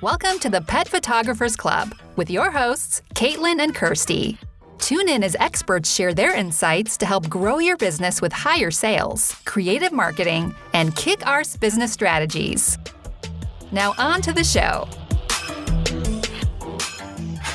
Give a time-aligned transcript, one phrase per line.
[0.00, 4.38] Welcome to the Pet Photographers Club with your hosts, Caitlin and Kirsty.
[4.78, 9.34] Tune in as experts share their insights to help grow your business with higher sales,
[9.44, 12.78] creative marketing, and kick arse business strategies.
[13.72, 14.86] Now, on to the show.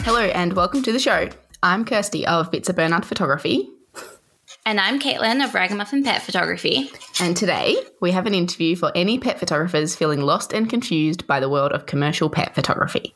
[0.04, 1.30] Hello, and welcome to the show.
[1.64, 3.70] I'm Kirsty of Bits of Bernard Photography.
[4.66, 6.92] And I'm Caitlin of Ragamuffin Pet Photography.
[7.20, 11.40] And today we have an interview for any pet photographers feeling lost and confused by
[11.40, 13.14] the world of commercial pet photography.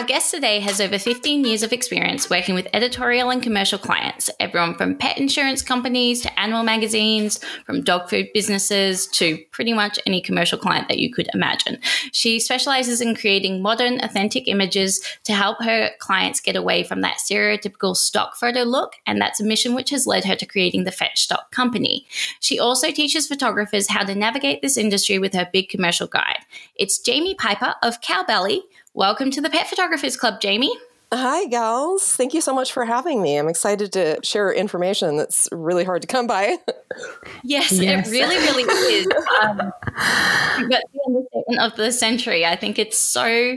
[0.00, 4.30] Our guest today has over 15 years of experience working with editorial and commercial clients,
[4.40, 10.00] everyone from pet insurance companies to animal magazines, from dog food businesses to pretty much
[10.06, 11.78] any commercial client that you could imagine.
[12.12, 17.18] She specializes in creating modern, authentic images to help her clients get away from that
[17.18, 20.92] stereotypical stock photo look, and that's a mission which has led her to creating the
[20.92, 22.06] Fetch Stock Company.
[22.40, 26.38] She also teaches photographers how to navigate this industry with her big commercial guide.
[26.74, 28.60] It's Jamie Piper of Cowbelly
[28.94, 30.76] Welcome to the Pet Photographers Club, Jamie.
[31.12, 32.16] Hi, gals.
[32.16, 33.36] Thank you so much for having me.
[33.36, 36.56] I'm excited to share information that's really hard to come by.
[37.44, 38.08] yes, yes.
[38.08, 39.06] it really, really is.
[39.42, 39.56] Um,
[40.68, 43.56] but the understatement of the century, I think it's so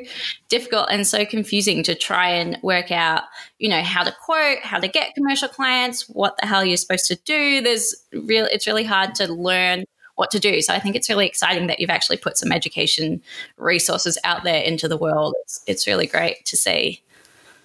[0.50, 3.24] difficult and so confusing to try and work out,
[3.58, 7.08] you know, how to quote, how to get commercial clients, what the hell you're supposed
[7.08, 7.60] to do.
[7.62, 10.62] There's real, it's really hard to learn what to do.
[10.62, 13.22] So I think it's really exciting that you've actually put some education
[13.58, 15.36] resources out there into the world.
[15.42, 17.02] It's, it's really great to see.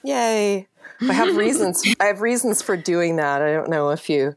[0.03, 0.67] Yay.
[1.01, 1.83] I have reasons.
[2.01, 3.43] I have reasons for doing that.
[3.43, 4.35] I don't know if you,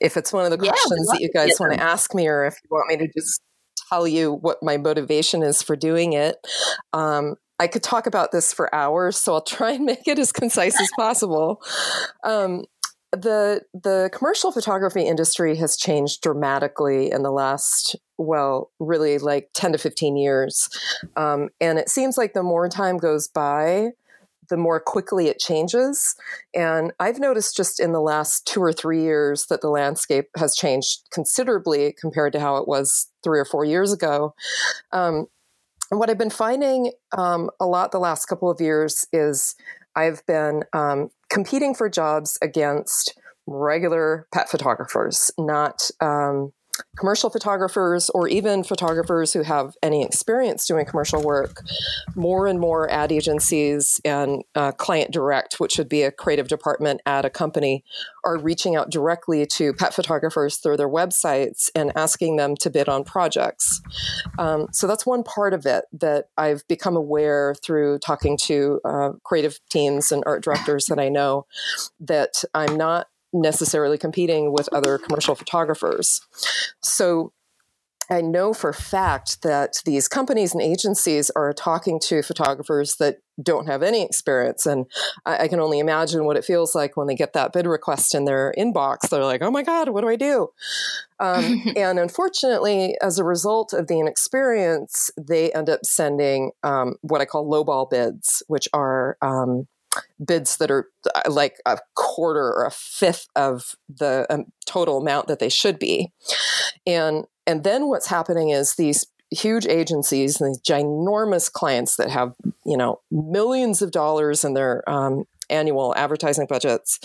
[0.00, 2.44] if it's one of the questions yeah, that you guys want to ask me, or
[2.44, 3.40] if you want me to just
[3.90, 6.36] tell you what my motivation is for doing it.
[6.92, 10.32] Um, I could talk about this for hours, so I'll try and make it as
[10.32, 11.62] concise as possible.
[12.24, 12.64] Um,
[13.12, 19.72] the the commercial photography industry has changed dramatically in the last well really like 10
[19.72, 20.68] to 15 years.
[21.16, 23.90] Um, and it seems like the more time goes by
[24.48, 26.14] the more quickly it changes.
[26.54, 30.54] And i've noticed just in the last two or three years that the landscape has
[30.54, 34.34] changed considerably compared to how it was three or four years ago.
[34.92, 35.26] Um,
[35.90, 39.56] and what i've been finding um, a lot the last couple of years is
[39.96, 46.52] I've been um, competing for jobs against regular pet photographers, not um,
[46.96, 51.62] commercial photographers or even photographers who have any experience doing commercial work,
[52.14, 57.00] more and more ad agencies and uh, client direct, which would be a creative department
[57.06, 57.84] at a company,
[58.24, 62.88] are reaching out directly to pet photographers through their websites and asking them to bid
[62.88, 63.80] on projects.
[64.38, 69.10] Um, so that's one part of it that I've become aware through talking to uh,
[69.24, 71.46] creative teams and art directors that I know
[72.00, 76.20] that I'm not necessarily competing with other commercial photographers.
[76.82, 77.32] So
[78.10, 83.68] I know for fact that these companies and agencies are talking to photographers that don't
[83.68, 84.66] have any experience.
[84.66, 84.86] And
[85.24, 88.14] I, I, can only imagine what it feels like when they get that bid request
[88.14, 89.08] in their inbox.
[89.08, 90.48] They're like, oh my God, what do I do?
[91.20, 97.20] Um, and unfortunately, as a result of the inexperience, they end up sending um, what
[97.20, 99.68] I call lowball bids, which are um,
[100.24, 105.28] bids that are uh, like a quarter or a fifth of the um, total amount
[105.28, 106.12] that they should be.
[106.86, 112.34] And and then what's happening is these huge agencies and these ginormous clients that have
[112.64, 116.98] you know millions of dollars in their um, annual advertising budgets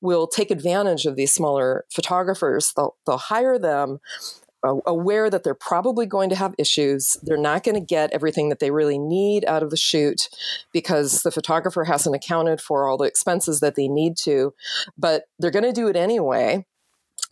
[0.00, 2.72] will take advantage of these smaller photographers.
[2.74, 4.00] They'll, they'll hire them
[4.62, 7.16] aware that they're probably going to have issues.
[7.22, 10.28] They're not going to get everything that they really need out of the shoot
[10.72, 14.52] because the photographer hasn't accounted for all the expenses that they need to,
[14.98, 16.66] but they're going to do it anyway.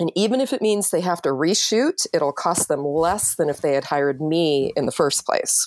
[0.00, 3.61] And even if it means they have to reshoot, it'll cost them less than if
[3.61, 5.67] they had hired me in the first place.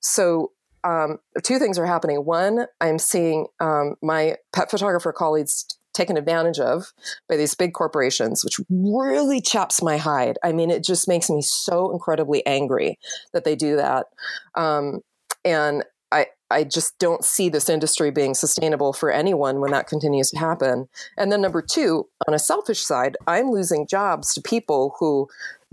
[0.00, 0.52] So,
[0.84, 2.24] um, two things are happening.
[2.24, 5.66] One, I'm seeing um, my pet photographer colleagues
[5.98, 6.92] taken advantage of
[7.28, 10.38] by these big corporations, which really chaps my hide.
[10.42, 12.98] I mean, it just makes me so incredibly angry
[13.32, 14.06] that they do that.
[14.54, 15.00] Um,
[15.44, 20.30] and I, I just don't see this industry being sustainable for anyone when that continues
[20.30, 20.88] to happen.
[21.16, 25.28] And then number two, on a selfish side, I'm losing jobs to people who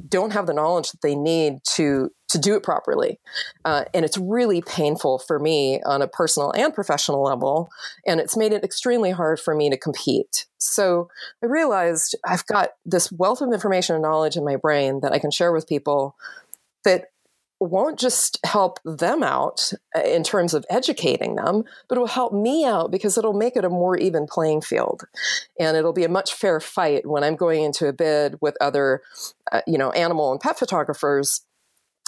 [0.09, 3.19] don't have the knowledge that they need to to do it properly.
[3.63, 7.69] Uh, and it's really painful for me on a personal and professional level.
[8.05, 10.47] And it's made it extremely hard for me to compete.
[10.57, 11.07] So
[11.41, 15.19] I realized I've got this wealth of information and knowledge in my brain that I
[15.19, 16.15] can share with people
[16.83, 17.05] that
[17.59, 22.33] won't just help them out uh, in terms of educating them, but it will help
[22.33, 25.03] me out because it'll make it a more even playing field.
[25.59, 29.01] And it'll be a much fair fight when I'm going into a bid with other,
[29.51, 31.41] uh, you know, animal and pet photographers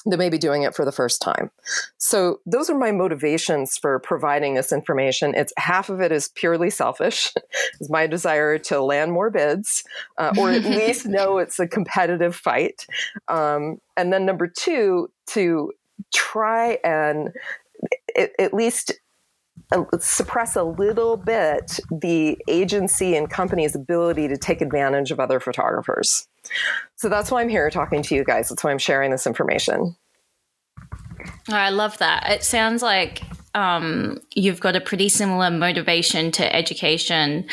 [0.06, 1.52] that may be doing it for the first time.
[1.98, 5.34] So those are my motivations for providing this information.
[5.36, 7.34] It's half of it is purely selfish,
[7.82, 9.84] is my desire to land more bids,
[10.18, 12.86] uh, or at least know it's a competitive fight.
[13.28, 15.72] Um, and then number two, to
[16.14, 17.34] try and
[18.40, 18.94] at least
[19.72, 25.40] uh, suppress a little bit the agency and company's ability to take advantage of other
[25.40, 26.28] photographers.
[26.96, 28.50] So that's why I'm here talking to you guys.
[28.50, 29.96] That's why I'm sharing this information.
[31.50, 32.30] I love that.
[32.30, 33.22] It sounds like
[33.56, 37.46] um, you've got a pretty similar motivation to education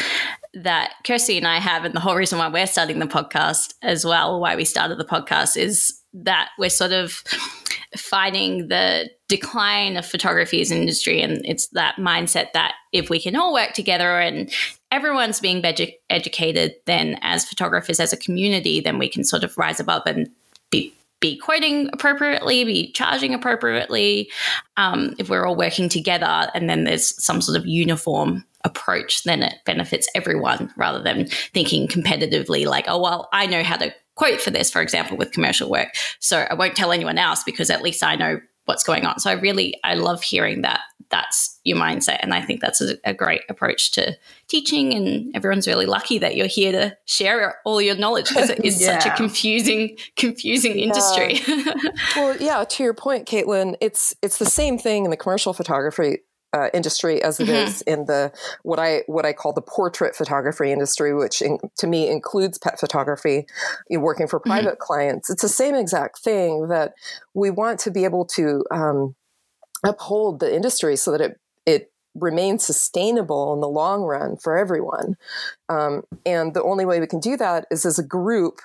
[0.55, 1.85] that Kirsty and I have.
[1.85, 5.05] And the whole reason why we're starting the podcast as well, why we started the
[5.05, 7.25] podcast, is that we're sort of
[7.97, 11.21] fighting the decline of photography as an industry.
[11.23, 14.53] And it's that mindset that if we can all work together and
[14.91, 19.57] everyone's being edu- educated, then as photographers, as a community, then we can sort of
[19.57, 20.29] rise above and
[20.71, 24.31] be be quoting appropriately, be charging appropriately,
[24.77, 29.43] um, if we're all working together and then there's some sort of uniform approach, then
[29.43, 34.41] it benefits everyone rather than thinking competitively like, oh, well, I know how to quote
[34.41, 35.89] for this, for example, with commercial work.
[36.21, 39.19] So I won't tell anyone else because at least I know what's going on.
[39.19, 40.81] So I really, I love hearing that
[41.11, 42.19] that's your mindset.
[42.21, 44.17] And I think that's a, a, great approach to
[44.49, 44.95] teaching.
[44.95, 48.81] And everyone's really lucky that you're here to share all your knowledge because it is
[48.81, 48.99] yeah.
[48.99, 51.41] such a confusing, confusing industry.
[51.47, 51.75] Yeah.
[52.17, 56.21] well, yeah, to your point, Caitlin, it's, it's the same thing in the commercial photography
[56.55, 57.67] uh, industry as it mm-hmm.
[57.67, 61.87] is in the what I what I call the portrait photography industry, which in, to
[61.87, 63.47] me includes pet photography.
[63.91, 64.51] You know, working for mm-hmm.
[64.51, 64.87] private mm-hmm.
[64.87, 66.95] clients, it's the same exact thing that
[67.35, 69.17] we want to be able to um,
[69.85, 75.17] uphold the industry so that it it remains sustainable in the long run for everyone.
[75.69, 78.61] Um, and the only way we can do that is as a group,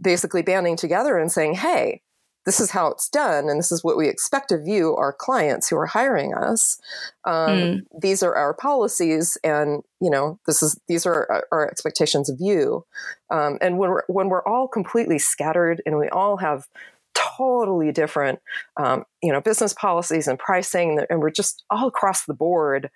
[0.00, 2.00] basically banding together and saying, "Hey,
[2.44, 5.68] this is how it's done and this is what we expect of you our clients
[5.68, 6.78] who are hiring us
[7.24, 7.80] um, mm.
[8.00, 12.84] these are our policies and you know this is these are our expectations of you
[13.30, 16.66] um, and when we're when we're all completely scattered and we all have
[17.14, 18.40] totally different
[18.76, 22.90] um, you know business policies and pricing and we're just all across the board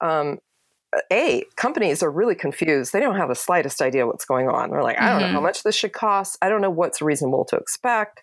[0.00, 0.38] um,
[1.12, 2.92] a companies are really confused.
[2.92, 4.70] They don't have the slightest idea what's going on.
[4.70, 5.20] They're like i don't mm-hmm.
[5.20, 5.44] know how mm-hmm.
[5.44, 6.38] much this should cost.
[6.42, 8.22] I don't know what's reasonable to expect.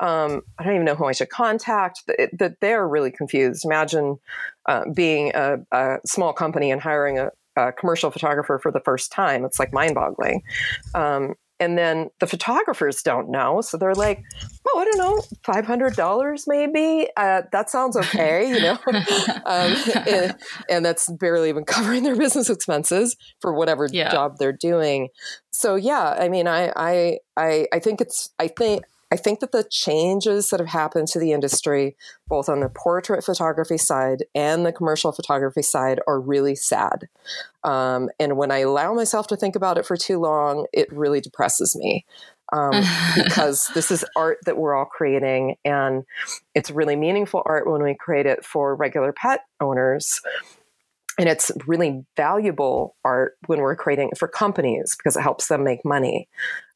[0.00, 2.02] Um, i don't even know who i should contact.
[2.06, 3.64] That they're really confused.
[3.64, 4.18] Imagine
[4.66, 9.10] uh, being a, a, small company and hiring a, a, commercial photographer for the first
[9.10, 9.44] time.
[9.44, 10.42] It's like mind-boggling.
[10.94, 14.22] Um, and then the photographers don't know so they're like
[14.68, 17.08] oh i don't know $500 maybe?
[17.16, 18.78] Uh, that sounds okay you know?
[19.46, 19.76] Um,
[20.06, 20.36] and,
[20.68, 24.10] and, that's barely even covering their business expenses for whatever yeah.
[24.10, 25.08] job they're doing.
[25.50, 29.50] So yeah i mean I, I i i think it's i think I think that
[29.50, 31.96] the changes that have happened to the industry,
[32.28, 37.08] both on the portrait photography side and the commercial photography side, are really sad.
[37.64, 41.20] Um, and when I allow myself to think about it for too long, it really
[41.20, 42.04] depresses me.
[42.52, 42.82] Um,
[43.16, 46.04] because this is art that we're all creating, and
[46.54, 50.20] it's really meaningful art when we create it for regular pet owners.
[51.18, 55.64] And it's really valuable art when we're creating it for companies because it helps them
[55.64, 56.28] make money.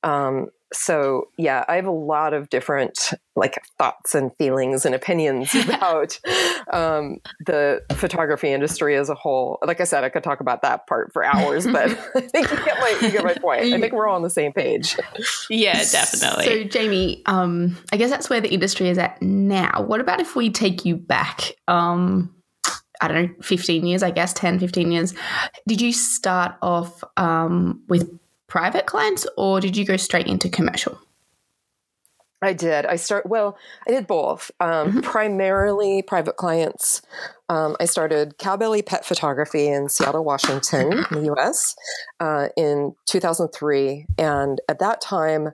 [0.03, 5.54] Um, so yeah i have a lot of different like thoughts and feelings and opinions
[5.69, 6.19] about
[6.73, 7.16] um,
[7.47, 9.59] the photography industry as a whole.
[9.64, 12.64] Like i said i could talk about that part for hours but i think you
[12.64, 13.62] get my, you get my point.
[13.62, 14.97] I think we're all on the same page.
[15.50, 16.45] Yeah definitely.
[16.45, 19.83] So jamie um, i guess that's where the industry is at now.
[19.83, 22.35] What about if we take you back um,
[23.00, 25.14] I don't know, 15 years, I guess, 10, 15 years.
[25.66, 28.09] Did you start off um, with
[28.47, 30.99] private clients or did you go straight into commercial?
[32.45, 32.85] I did.
[32.85, 33.57] I start well.
[33.87, 34.51] I did both.
[34.61, 35.01] Um, mm-hmm.
[35.01, 37.01] Primarily private clients.
[37.49, 41.75] Um, I started Cowbelly Pet Photography in Seattle, Washington, in the U.S.
[42.21, 45.51] Uh, in 2003, and at that time,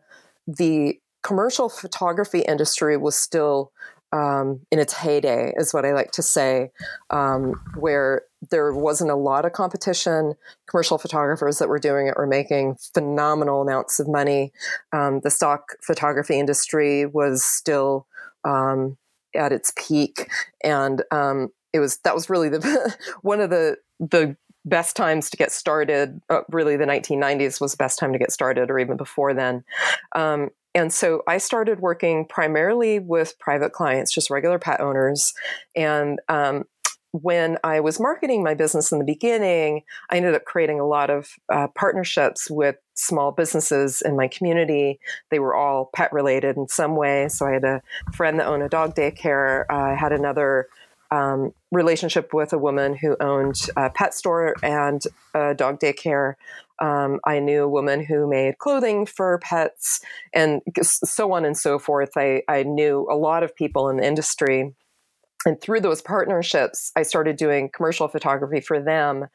[0.46, 3.72] the commercial photography industry was still
[4.12, 6.70] um, in its heyday, is what I like to say,
[7.10, 10.34] um, where there wasn't a lot of competition.
[10.68, 14.52] Commercial photographers that were doing it were making phenomenal amounts of money.
[14.92, 18.06] Um, the stock photography industry was still
[18.44, 18.96] um,
[19.34, 20.28] at its peak,
[20.64, 25.36] and um, it was that was really the one of the the best times to
[25.36, 26.20] get started.
[26.28, 29.64] Uh, really, the 1990s was the best time to get started, or even before then.
[30.14, 35.34] Um, and so I started working primarily with private clients, just regular pet owners.
[35.74, 36.64] And um,
[37.12, 41.10] when I was marketing my business in the beginning, I ended up creating a lot
[41.10, 45.00] of uh, partnerships with small businesses in my community.
[45.30, 47.28] They were all pet related in some way.
[47.28, 47.82] So I had a
[48.14, 49.64] friend that owned a dog daycare.
[49.70, 50.68] I had another
[51.10, 55.02] um, relationship with a woman who owned a pet store and
[55.34, 56.34] a dog daycare.
[56.80, 60.00] Um, I knew a woman who made clothing for pets
[60.32, 62.16] and so on and so forth.
[62.16, 64.74] I, I knew a lot of people in the industry
[65.46, 69.28] and through those partnerships, I started doing commercial photography for them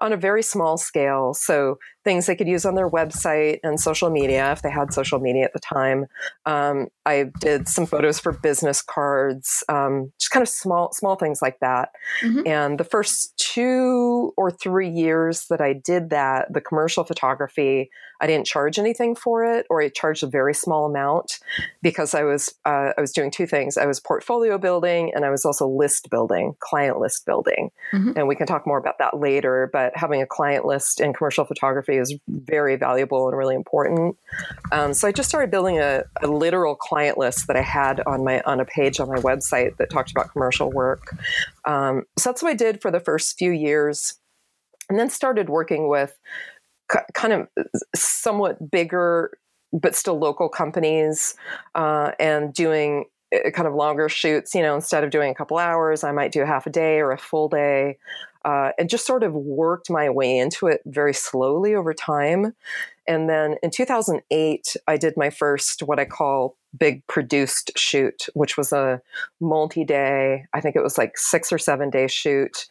[0.00, 1.34] on a very small scale.
[1.34, 5.20] So things they could use on their website and social media if they had social
[5.20, 6.06] media at the time.
[6.46, 11.42] Um, I did some photos for business cards, um, just kind of small small things
[11.42, 11.90] like that.
[12.22, 12.46] Mm-hmm.
[12.46, 17.90] And the first two or three years that I did that, the commercial photography,
[18.20, 21.40] I didn't charge anything for it, or I charged a very small amount
[21.82, 23.76] because I was uh, I was doing two things.
[23.76, 27.70] I was portfolio building, and I was also list building, client list building.
[27.92, 28.12] Mm-hmm.
[28.16, 29.68] And we can talk more about that later.
[29.72, 34.16] But having a client list in commercial photography is very valuable and really important.
[34.70, 38.24] Um, so I just started building a, a literal client list that I had on
[38.24, 41.14] my on a page on my website that talked about commercial work.
[41.64, 44.14] Um, so that's what I did for the first few years,
[44.88, 46.18] and then started working with
[47.14, 47.48] kind of
[47.94, 49.30] somewhat bigger
[49.72, 51.34] but still local companies
[51.74, 55.56] uh, and doing uh, kind of longer shoots you know instead of doing a couple
[55.56, 57.96] hours i might do half a day or a full day
[58.44, 62.54] uh, and just sort of worked my way into it very slowly over time
[63.06, 68.56] and then in 2008 i did my first what i call big produced shoot which
[68.56, 69.00] was a
[69.40, 72.68] multi-day i think it was like six or seven day shoot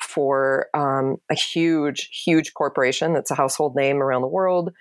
[0.00, 4.72] for um, a huge, huge corporation that's a household name around the world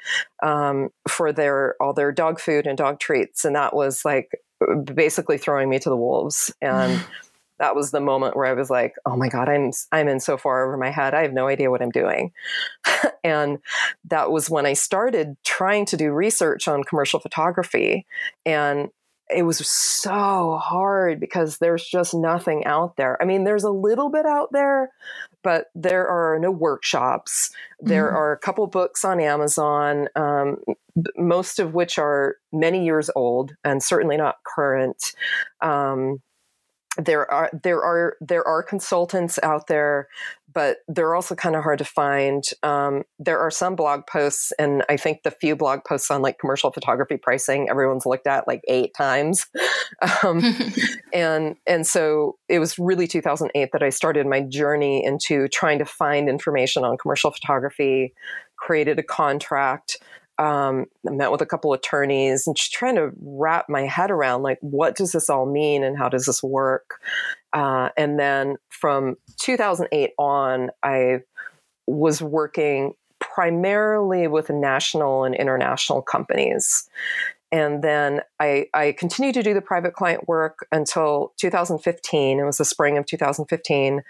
[0.42, 4.32] um, for their all their dog food and dog treats, and that was like
[4.94, 6.54] basically throwing me to the wolves.
[6.62, 7.04] And
[7.60, 10.38] that was the moment where I was like, "Oh my god, I'm I'm in so
[10.38, 11.14] far over my head.
[11.14, 12.32] I have no idea what I'm doing."
[13.24, 13.60] and
[14.06, 18.06] that was when I started trying to do research on commercial photography,
[18.46, 18.90] and
[19.30, 23.22] it was so hard because there's just nothing out there.
[23.22, 24.92] I mean, there's a little bit out there,
[25.44, 27.52] but there are no workshops.
[27.80, 28.16] There mm-hmm.
[28.16, 30.58] are a couple books on Amazon, um,
[31.18, 35.14] most of which are many years old and certainly not current.
[35.62, 36.22] Um,
[36.98, 40.08] there are there are there are consultants out there
[40.54, 42.44] but they're also kind of hard to find.
[42.62, 46.38] Um, there are some blog posts and i think the few blog posts on like
[46.38, 49.48] commercial photography pricing everyone's looked at like eight times.
[50.24, 50.42] Um,
[51.14, 55.86] and and so it was really 2008 that i started my journey into trying to
[55.86, 58.14] find information on commercial photography
[58.56, 59.98] created a contract
[60.44, 64.44] um, I met with a couple attorneys and just trying to wrap my head around
[64.44, 67.00] like what does this all mean and how does this work
[67.54, 71.20] uh, and then from 2008 on i
[71.88, 76.90] was working primarily with national and international companies
[77.52, 82.40] and then I, I, continued to do the private client work until 2015.
[82.40, 84.02] It was the spring of 2015.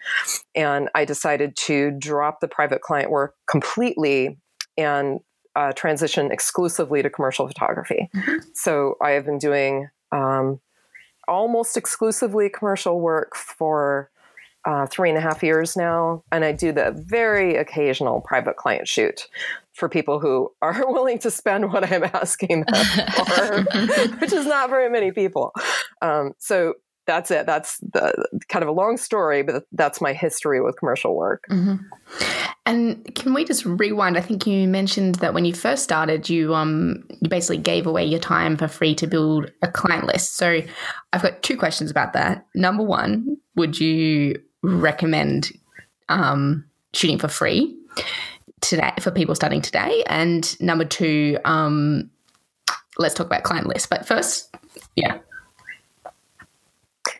[0.56, 4.38] And I decided to drop the private client work completely
[4.78, 5.20] and
[5.56, 8.10] uh, transition exclusively to commercial photography.
[8.16, 8.38] Mm-hmm.
[8.54, 10.60] So I have been doing um,
[11.28, 14.10] almost exclusively commercial work for
[14.66, 18.88] uh, three and a half years now, and I do the very occasional private client
[18.88, 19.28] shoot
[19.74, 22.86] for people who are willing to spend what I'm asking them
[23.26, 23.62] for,
[24.20, 25.52] which is not very many people.
[26.02, 27.46] Um, so that's it.
[27.46, 31.46] That's the kind of a long story, but that's my history with commercial work.
[31.50, 31.76] Mm-hmm.
[32.66, 34.18] And can we just rewind?
[34.18, 38.06] I think you mentioned that when you first started, you um you basically gave away
[38.06, 40.38] your time for free to build a client list.
[40.38, 40.62] So
[41.12, 42.46] I've got two questions about that.
[42.56, 45.52] Number one, would you recommend
[46.10, 47.78] um, shooting for free
[48.62, 50.04] today for people starting today?
[50.08, 52.10] And number two, um,
[52.98, 53.88] let's talk about client lists.
[53.88, 54.56] But first,
[54.96, 55.20] yeah.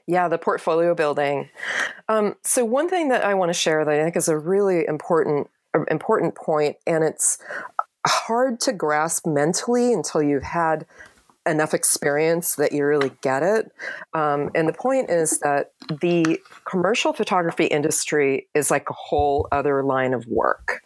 [0.08, 1.50] Yeah, the portfolio building.
[2.10, 4.86] Um, so one thing that I want to share that I think is a really
[4.86, 5.48] important
[5.90, 7.40] important point, and it's
[8.06, 10.86] hard to grasp mentally until you've had
[11.46, 13.72] enough experience that you really get it.
[14.14, 19.84] Um, and the point is that the commercial photography industry is like a whole other
[19.84, 20.82] line of work.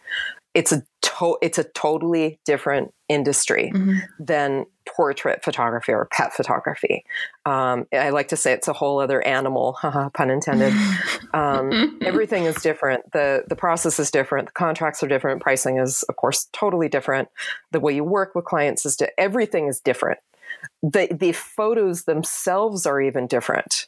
[0.54, 0.82] It's a
[1.18, 3.98] to- it's a totally different industry mm-hmm.
[4.18, 7.04] than portrait photography or pet photography.
[7.46, 9.76] Um, I like to say it's a whole other animal,
[10.14, 10.72] pun intended.
[11.34, 13.10] Um, everything is different.
[13.12, 14.48] the The process is different.
[14.48, 15.42] The contracts are different.
[15.42, 17.28] Pricing is, of course, totally different.
[17.72, 20.18] The way you work with clients is di- everything is different.
[20.82, 23.86] The the photos themselves are even different.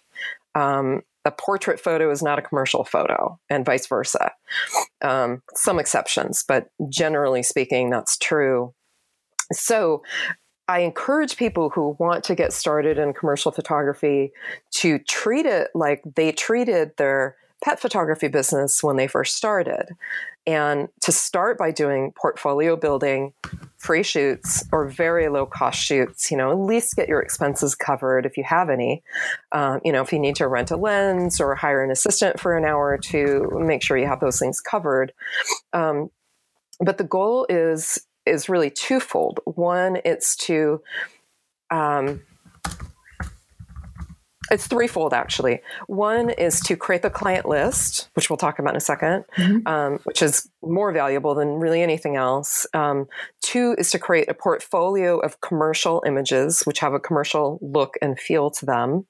[0.55, 4.33] Um, a portrait photo is not a commercial photo, and vice versa.
[5.03, 8.75] Um, some exceptions, but generally speaking, that's true.
[9.53, 10.03] So
[10.69, 14.33] I encourage people who want to get started in commercial photography
[14.75, 19.89] to treat it like they treated their pet photography business when they first started.
[20.47, 23.33] And to start by doing portfolio building,
[23.81, 28.27] free shoots, or very low cost shoots, you know, at least get your expenses covered
[28.27, 29.03] if you have any.
[29.53, 32.57] Um, you know, if you need to rent a lens or hire an assistant for
[32.57, 35.13] an hour two, make sure you have those things covered.
[35.73, 36.11] Um,
[36.79, 39.41] but the goal is is really twofold.
[39.45, 40.83] One, it's to
[41.71, 42.21] um,
[44.51, 45.61] it's threefold actually.
[45.87, 49.67] One is to create the client list, which we'll talk about in a 2nd mm-hmm.
[49.67, 52.67] um, which is more valuable than really anything else.
[52.75, 53.07] Um,
[53.43, 58.19] two is to create a portfolio of commercial images, which have a commercial look and
[58.19, 59.07] feel to them.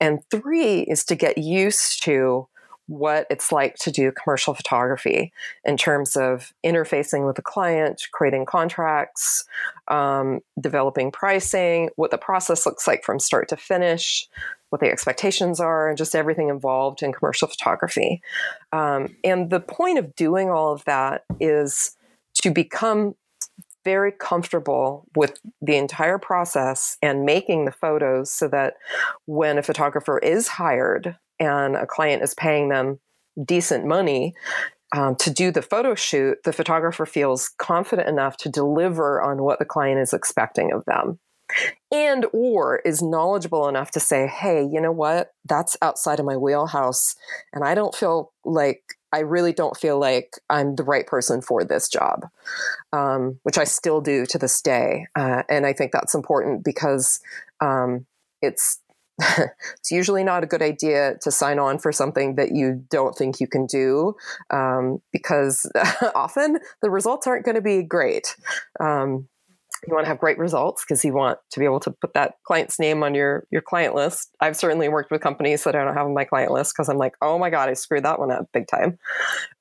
[0.00, 2.48] And three is to get used to
[2.88, 5.32] what it's like to do commercial photography
[5.64, 9.44] in terms of interfacing with the client, creating contracts,
[9.88, 14.28] um, developing pricing, what the process looks like from start to finish,
[14.76, 18.20] what the expectations are, and just everything involved in commercial photography.
[18.72, 21.96] Um, and the point of doing all of that is
[22.42, 23.14] to become
[23.84, 28.74] very comfortable with the entire process and making the photos so that
[29.24, 32.98] when a photographer is hired and a client is paying them
[33.42, 34.34] decent money,
[34.94, 39.58] um, to do the photo shoot, the photographer feels confident enough to deliver on what
[39.58, 41.18] the client is expecting of them
[41.92, 45.32] and or is knowledgeable enough to say hey you know what?
[45.44, 47.14] That's outside of my wheelhouse
[47.52, 51.64] and i don't feel like i really don't feel like i'm the right person for
[51.64, 52.26] this job
[52.92, 57.20] um, which i still do to this day uh, and i think that's important because
[57.60, 58.06] um,
[58.42, 58.80] it's
[59.20, 63.40] it's usually not a good idea to sign on for something that you don't think
[63.40, 64.14] you can do
[64.50, 65.70] um, because
[66.14, 68.36] often the results aren't going to be great
[68.78, 69.26] um,
[69.86, 72.34] you want to have great results because you want to be able to put that
[72.44, 74.34] client's name on your your client list.
[74.40, 76.98] I've certainly worked with companies that I don't have on my client list because I'm
[76.98, 78.98] like, oh my god, I screwed that one up big time.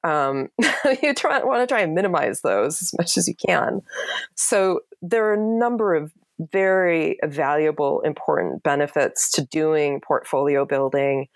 [0.04, 0.50] Um,
[1.04, 3.82] you try, want to try and minimize those as much as you can.
[4.36, 11.28] So there are a number of very valuable, important benefits to doing portfolio building,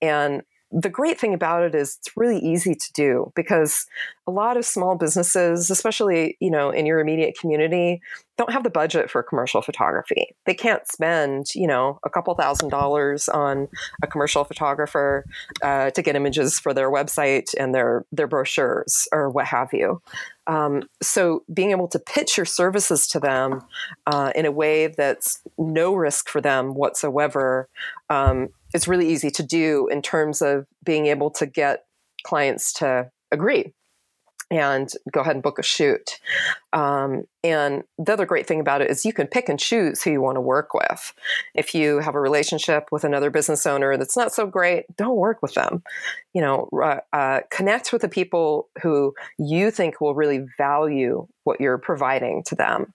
[0.00, 0.42] and
[0.78, 3.86] the great thing about it is it's really easy to do because
[4.26, 8.02] a lot of small businesses, especially, you know, in your immediate community,
[8.36, 10.34] don't have the budget for commercial photography.
[10.44, 13.68] They can't spend, you know, a couple thousand dollars on
[14.02, 15.24] a commercial photographer
[15.62, 20.02] uh, to get images for their website and their their brochures or what have you.
[20.46, 23.62] Um, so being able to pitch your services to them
[24.06, 27.68] uh, in a way that's no risk for them whatsoever
[28.10, 31.84] um, is really easy to do in terms of being able to get
[32.24, 33.72] clients to agree
[34.50, 36.20] and go ahead and book a shoot.
[36.72, 40.12] Um, and the other great thing about it is you can pick and choose who
[40.12, 41.12] you want to work with.
[41.54, 45.42] If you have a relationship with another business owner that's not so great, don't work
[45.42, 45.82] with them.
[46.32, 46.68] You know,
[47.12, 52.54] uh, connect with the people who you think will really value what you're providing to
[52.54, 52.94] them.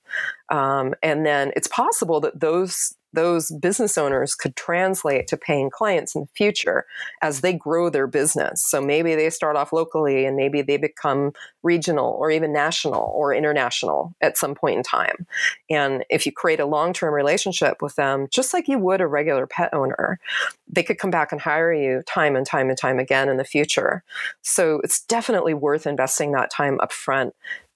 [0.50, 6.16] Um, and then it's possible that those those business owners could translate to paying clients
[6.16, 6.86] in the future
[7.22, 8.64] as they grow their business.
[8.64, 13.34] So maybe they start off locally and maybe they become regional or even national or
[13.34, 15.28] international at some point in time.
[15.70, 19.08] And if you create a long term relationship with them, just like you would a
[19.08, 20.20] regular pet owner,
[20.68, 23.44] they could come back and hire you time and time and time again in the
[23.44, 24.04] future.
[24.42, 27.34] So it's definitely worth investing that time up front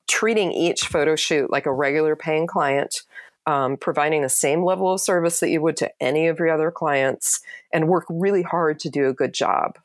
[0.08, 3.02] treating each photo shoot like a regular paying client
[3.48, 6.72] um, providing the same level of service that you would to any of your other
[6.72, 7.42] clients
[7.74, 9.78] and work really hard to do a good job.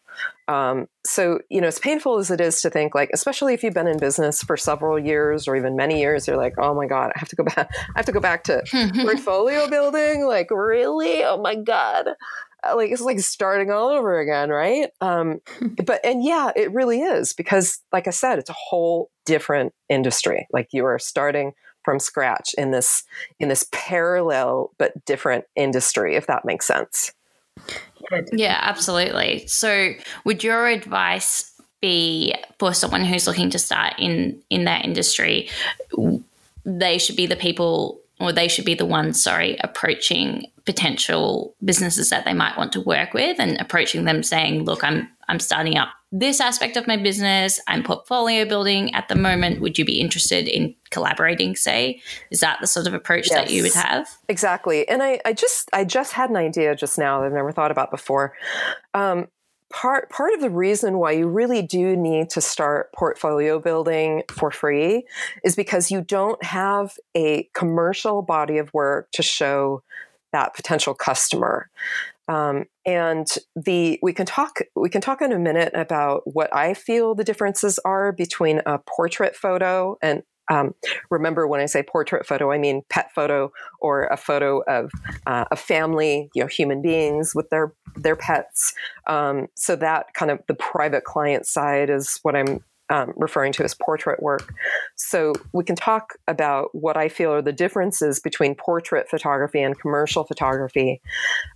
[0.48, 3.74] Um, so, you know, as painful as it is to think, like, especially if you've
[3.74, 7.12] been in business for several years or even many years, you're like, oh my God,
[7.14, 7.68] I have to go back.
[7.72, 8.62] I have to go back to
[9.02, 10.26] portfolio building.
[10.26, 11.22] Like, really?
[11.22, 12.08] Oh my God.
[12.62, 14.90] Uh, like, it's like starting all over again, right?
[15.00, 15.40] Um,
[15.84, 20.48] but, and yeah, it really is because, like I said, it's a whole different industry.
[20.52, 21.52] Like, you are starting
[21.84, 23.04] from scratch in this
[23.38, 27.12] in this parallel but different industry if that makes sense.
[28.32, 29.46] Yeah absolutely.
[29.46, 29.92] So
[30.24, 31.46] would your advice
[31.80, 35.48] be for someone who's looking to start in in that industry
[36.64, 42.10] they should be the people or they should be the ones sorry approaching potential businesses
[42.10, 45.76] that they might want to work with and approaching them saying look i'm i'm starting
[45.76, 47.60] up this aspect of my business.
[47.68, 49.60] I'm portfolio building at the moment.
[49.60, 52.00] Would you be interested in collaborating, say?
[52.30, 54.08] Is that the sort of approach yes, that you would have?
[54.28, 54.88] Exactly.
[54.88, 57.70] And I, I just I just had an idea just now that I've never thought
[57.70, 58.34] about before.
[58.92, 59.28] Um,
[59.70, 64.50] part part of the reason why you really do need to start portfolio building for
[64.50, 65.06] free
[65.44, 69.82] is because you don't have a commercial body of work to show
[70.32, 71.70] that potential customer.
[72.28, 76.74] Um, and the we can talk we can talk in a minute about what I
[76.74, 80.74] feel the differences are between a portrait photo and um,
[81.10, 84.90] remember when I say portrait photo, I mean pet photo or a photo of
[85.26, 88.74] uh, a family, you know, human beings with their their pets.
[89.06, 93.64] Um, so that kind of the private client side is what I'm um, referring to
[93.64, 94.52] as portrait work.
[94.96, 99.78] So we can talk about what I feel are the differences between portrait photography and
[99.78, 101.00] commercial photography.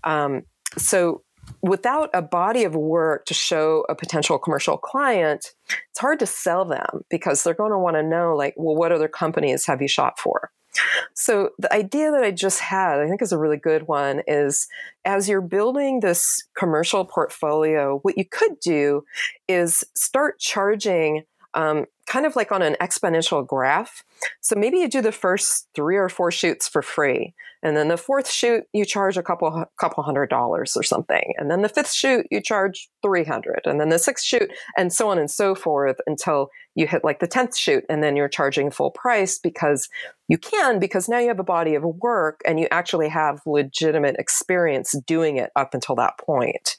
[0.04, 0.42] Um,
[0.78, 1.22] so
[1.62, 5.52] without a body of work to show a potential commercial client,
[5.90, 8.92] it's hard to sell them because they're going to want to know, like, well, what
[8.92, 10.50] other companies have you shot for?
[11.14, 14.66] So the idea that I just had, I think is a really good one, is
[15.04, 19.04] as you're building this commercial portfolio, what you could do
[19.48, 21.22] is start charging
[21.54, 24.04] um, kind of like on an exponential graph.
[24.40, 27.34] So maybe you do the first three or four shoots for free.
[27.64, 31.32] And then the fourth shoot, you charge a couple, couple hundred dollars or something.
[31.38, 33.62] And then the fifth shoot, you charge 300.
[33.64, 37.20] And then the sixth shoot, and so on and so forth until you hit like
[37.20, 37.82] the 10th shoot.
[37.88, 39.88] And then you're charging full price because
[40.28, 44.16] you can, because now you have a body of work and you actually have legitimate
[44.18, 46.76] experience doing it up until that point.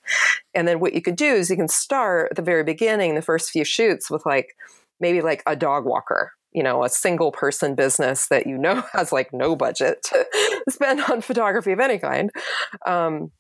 [0.53, 3.23] And then what you can do is you can start at the very beginning, the
[3.23, 4.55] first few shoots with like,
[4.99, 9.11] maybe like a dog walker you know a single person business that you know has
[9.11, 10.25] like no budget to
[10.69, 12.31] spend on photography of any kind
[12.85, 13.31] um,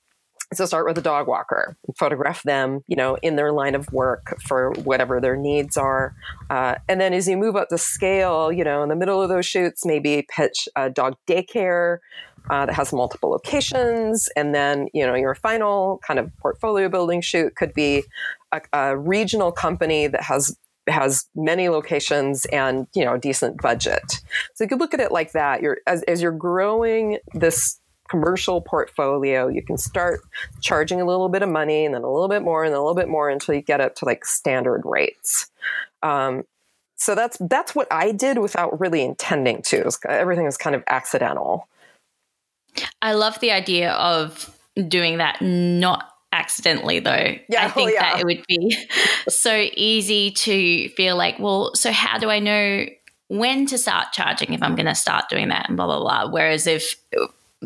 [0.53, 4.37] so start with a dog walker photograph them you know in their line of work
[4.41, 6.13] for whatever their needs are
[6.49, 9.29] uh, and then as you move up the scale you know in the middle of
[9.29, 11.99] those shoots maybe pitch a dog daycare
[12.49, 17.21] uh, that has multiple locations and then you know your final kind of portfolio building
[17.21, 18.03] shoot could be
[18.51, 20.55] a, a regional company that has
[20.87, 24.21] has many locations and you know a decent budget.
[24.53, 25.61] So you could look at it like that.
[25.61, 30.21] You're as, as you're growing this commercial portfolio, you can start
[30.61, 32.95] charging a little bit of money and then a little bit more and a little
[32.95, 35.49] bit more until you get up to like standard rates.
[36.03, 36.43] Um,
[36.97, 39.83] so that's that's what I did without really intending to.
[39.83, 41.67] Was, everything was kind of accidental.
[43.01, 47.35] I love the idea of doing that not accidentally though.
[47.49, 48.01] Yeah, I oh, think yeah.
[48.01, 48.77] that it would be
[49.29, 52.85] so easy to feel like, well, so how do I know
[53.27, 56.31] when to start charging if I'm going to start doing that and blah blah blah.
[56.31, 56.95] Whereas if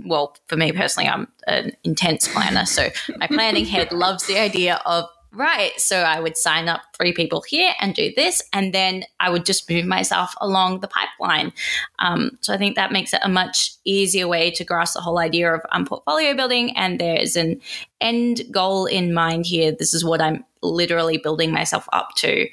[0.06, 4.82] well, for me personally, I'm an intense planner, so my planning head loves the idea
[4.86, 5.72] of right.
[5.78, 9.46] So I would sign up three people here and do this, and then I would
[9.46, 11.54] just move myself along the pipeline.
[12.00, 15.20] Um, so I think that makes it a much easier way to grasp the whole
[15.20, 16.76] idea of um, portfolio building.
[16.76, 17.62] And there is an
[18.02, 19.72] end goal in mind here.
[19.72, 22.48] This is what I'm literally building myself up to.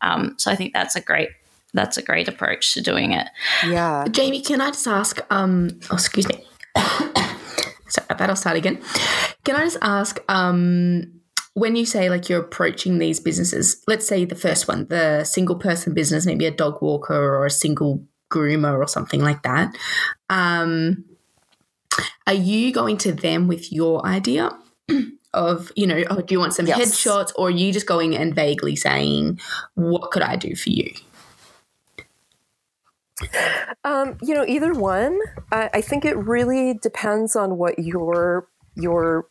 [0.00, 1.28] Um, so I think that's a great
[1.74, 3.28] that's a great approach to doing it.
[3.66, 4.06] Yeah.
[4.10, 6.44] Jamie, can I just ask, um, oh, excuse me.
[6.76, 8.28] Sorry about that.
[8.28, 8.78] I'll start again.
[9.44, 11.21] Can I just ask, um,
[11.54, 15.56] when you say like you're approaching these businesses, let's say the first one, the single
[15.56, 19.76] person business, maybe a dog walker or a single groomer or something like that.
[20.30, 21.04] Um,
[22.26, 24.50] are you going to them with your idea
[25.34, 26.78] of, you know, oh, do you want some yes.
[26.78, 29.38] headshots or are you just going and vaguely saying,
[29.74, 30.90] what could I do for you?
[33.84, 35.18] Um, you know, either one.
[35.52, 39.26] I, I think it really depends on what your your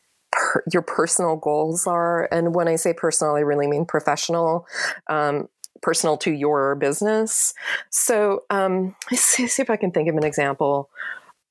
[0.52, 2.28] per, your personal goals are.
[2.32, 4.68] And when I say personal, I really mean professional.
[5.08, 5.48] Um,
[5.82, 7.54] personal to your business.
[7.90, 10.90] So, um, let's see, see, if I can think of an example.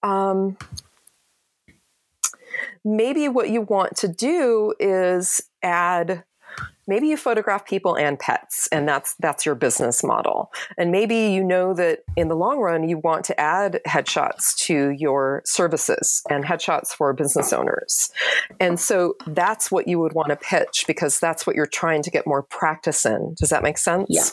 [0.02, 0.56] Um,
[2.84, 6.24] maybe what you want to do is add
[6.86, 10.52] maybe you photograph people and pets and that's that's your business model.
[10.76, 14.90] And maybe you know that in the long run you want to add headshots to
[14.90, 18.10] your services and headshots for business owners.
[18.58, 22.10] And so that's what you would want to pitch because that's what you're trying to
[22.10, 23.34] get more practice in.
[23.38, 24.06] Does that make sense?
[24.08, 24.24] Yeah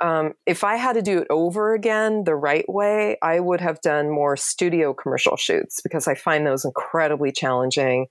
[0.00, 3.80] um, if I had to do it over again the right way, I would have
[3.80, 8.06] done more studio commercial shoots because I find those incredibly challenging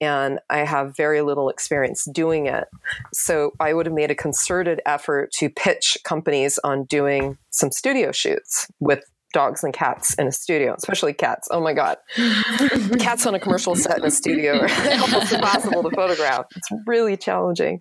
[0.00, 2.64] and I have very little experience doing it.
[3.12, 8.12] So I would have made a concerted effort to pitch companies on doing some studio
[8.12, 11.48] shoots with dogs and cats in a studio, especially cats.
[11.50, 11.98] Oh my God.
[12.98, 14.68] cats on a commercial set in a studio are
[15.00, 16.46] almost impossible to photograph.
[16.54, 17.80] It's really challenging.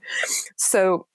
[0.55, 1.07] So,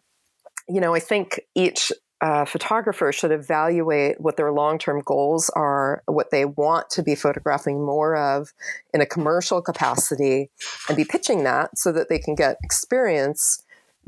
[0.68, 1.92] you know, I think each
[2.24, 7.14] uh, photographer should evaluate what their long term goals are, what they want to be
[7.14, 8.54] photographing more of
[8.94, 10.48] in a commercial capacity,
[10.88, 13.62] and be pitching that so that they can get experience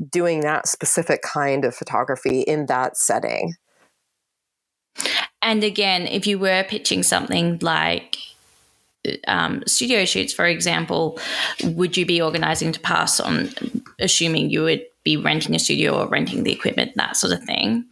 [0.09, 3.53] doing that specific kind of photography in that setting.
[5.43, 8.17] And again, if you were pitching something like
[9.27, 11.19] um, studio shoots, for example,
[11.63, 13.51] would you be organizing to pass on,
[13.99, 17.85] assuming you would be renting a studio or renting the equipment, that sort of thing?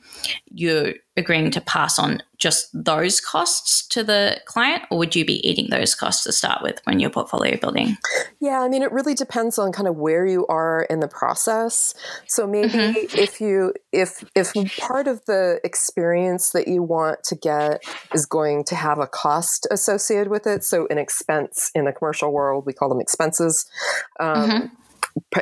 [0.51, 5.47] You're agreeing to pass on just those costs to the client, or would you be
[5.47, 7.97] eating those costs to start with when you're portfolio building?
[8.41, 11.93] Yeah, I mean, it really depends on kind of where you are in the process.
[12.27, 13.17] So maybe mm-hmm.
[13.17, 17.83] if you if if part of the experience that you want to get
[18.13, 22.31] is going to have a cost associated with it, so an expense in the commercial
[22.31, 23.65] world, we call them expenses.
[24.19, 24.65] Um, mm-hmm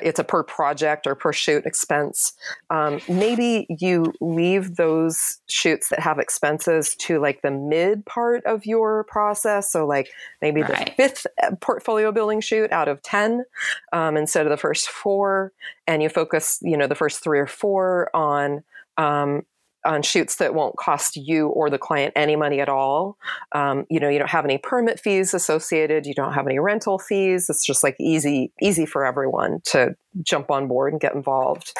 [0.01, 2.33] it's a per project or per shoot expense.
[2.69, 8.65] Um, maybe you leave those shoots that have expenses to like the mid part of
[8.65, 9.71] your process.
[9.71, 10.09] So, like
[10.41, 10.85] maybe right.
[10.85, 13.43] the fifth uh, portfolio building shoot out of 10
[13.91, 15.53] um, instead of the first four.
[15.87, 18.63] And you focus, you know, the first three or four on
[18.97, 19.43] um,
[19.85, 23.17] on shoots that won't cost you or the client any money at all.
[23.51, 26.05] Um, you know, you don't have any permit fees associated.
[26.05, 27.49] You don't have any rental fees.
[27.49, 31.73] It's just like easy, easy for everyone to jump on board and get involved.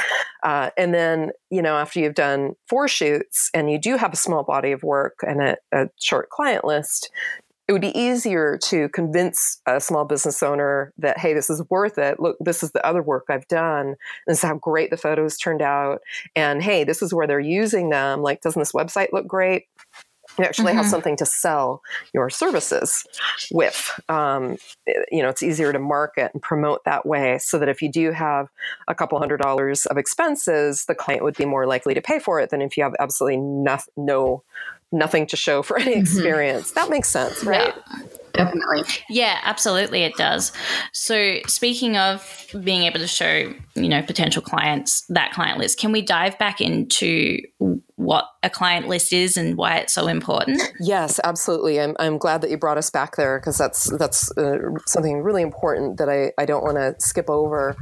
[0.44, 4.18] Uh, and then, you know, after you've done four shoots and you do have a
[4.18, 7.12] small body of work and a, a short client list,
[7.67, 11.97] it would be easier to convince a small business owner that hey this is worth
[11.97, 12.19] it.
[12.19, 13.95] Look this is the other work i've done
[14.28, 16.02] this is how great the photos turned out.
[16.36, 18.21] And hey this is where they're using them.
[18.21, 19.67] Like doesn't this website look great
[20.38, 20.78] you actually mm-hmm.
[20.78, 21.82] have something to sell
[22.13, 23.06] your services
[23.52, 24.00] with.
[24.10, 24.58] Um,
[25.12, 28.12] you know, it's easier to market and promote that way so that if you do
[28.12, 28.48] have
[28.88, 32.39] a couple hundred dollars of expenses, the client would be more likely to pay for
[32.39, 34.43] it than if you have absolutely no, no
[34.91, 36.02] nothing to show for any mm-hmm.
[36.02, 36.72] experience.
[36.72, 37.74] That makes sense, right?
[37.76, 38.08] Yeah.
[38.34, 38.84] Definitely.
[39.10, 40.52] Yeah, absolutely it does.
[40.91, 45.91] So speaking of being able to show, you know, potential clients that client list, can
[45.91, 47.41] we dive back into
[47.96, 50.62] what a client list is and why it's so important?
[50.80, 51.80] Yes, absolutely.
[51.80, 55.42] I'm, I'm glad that you brought us back there because that's that's uh, something really
[55.42, 57.76] important that I, I don't want to skip over.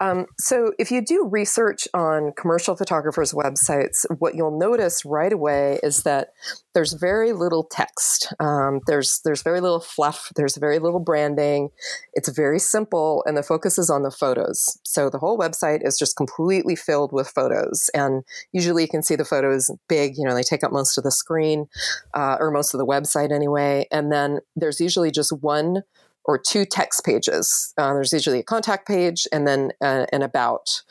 [0.00, 5.80] Um, so, if you do research on commercial photographers' websites, what you'll notice right away
[5.82, 6.28] is that
[6.74, 8.32] there's very little text.
[8.38, 10.30] Um, there's there's very little fluff.
[10.36, 11.70] There's very little branding.
[12.14, 14.78] It's very simple, and the focus is on the photos.
[14.84, 19.16] So the whole website is just completely filled with photos, and usually you can see
[19.16, 19.47] the photos
[19.88, 20.16] big.
[20.16, 21.68] You know, they take up most of the screen
[22.14, 23.86] uh, or most of the website anyway.
[23.90, 25.82] And then there's usually just one
[26.24, 27.72] or two text pages.
[27.78, 30.82] Uh, there's usually a contact page and then uh, an about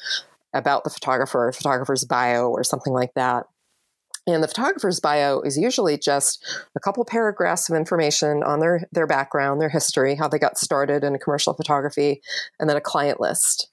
[0.53, 3.45] about the photographer, photographer's bio, or something like that.
[4.27, 9.07] And the photographer's bio is usually just a couple paragraphs of information on their, their
[9.07, 12.21] background, their history, how they got started in commercial photography,
[12.59, 13.69] and then a client list.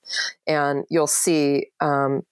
[0.47, 2.23] And you'll see um,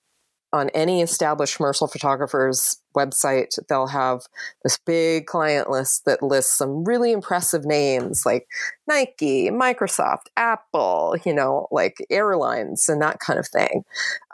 [0.53, 4.23] on any established commercial photographer's website, they'll have
[4.63, 8.47] this big client list that lists some really impressive names like
[8.87, 13.85] Nike, Microsoft, Apple, you know, like airlines and that kind of thing.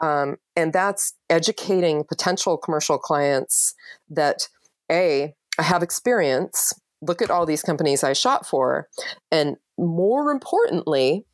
[0.01, 3.73] Um, and that's educating potential commercial clients
[4.09, 4.49] that
[4.91, 6.73] A, I have experience.
[7.01, 8.89] Look at all these companies I shot for.
[9.31, 11.25] And more importantly,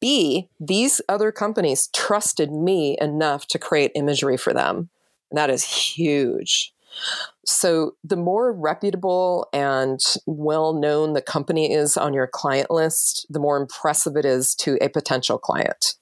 [0.00, 4.88] B, these other companies trusted me enough to create imagery for them.
[5.30, 6.72] And that is huge.
[7.44, 13.40] So, the more reputable and well known the company is on your client list, the
[13.40, 15.94] more impressive it is to a potential client.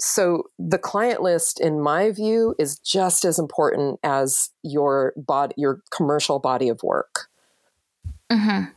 [0.00, 5.82] So, the client list, in my view, is just as important as your body, your
[5.90, 7.28] commercial body of work.
[8.30, 8.72] Mm-hmm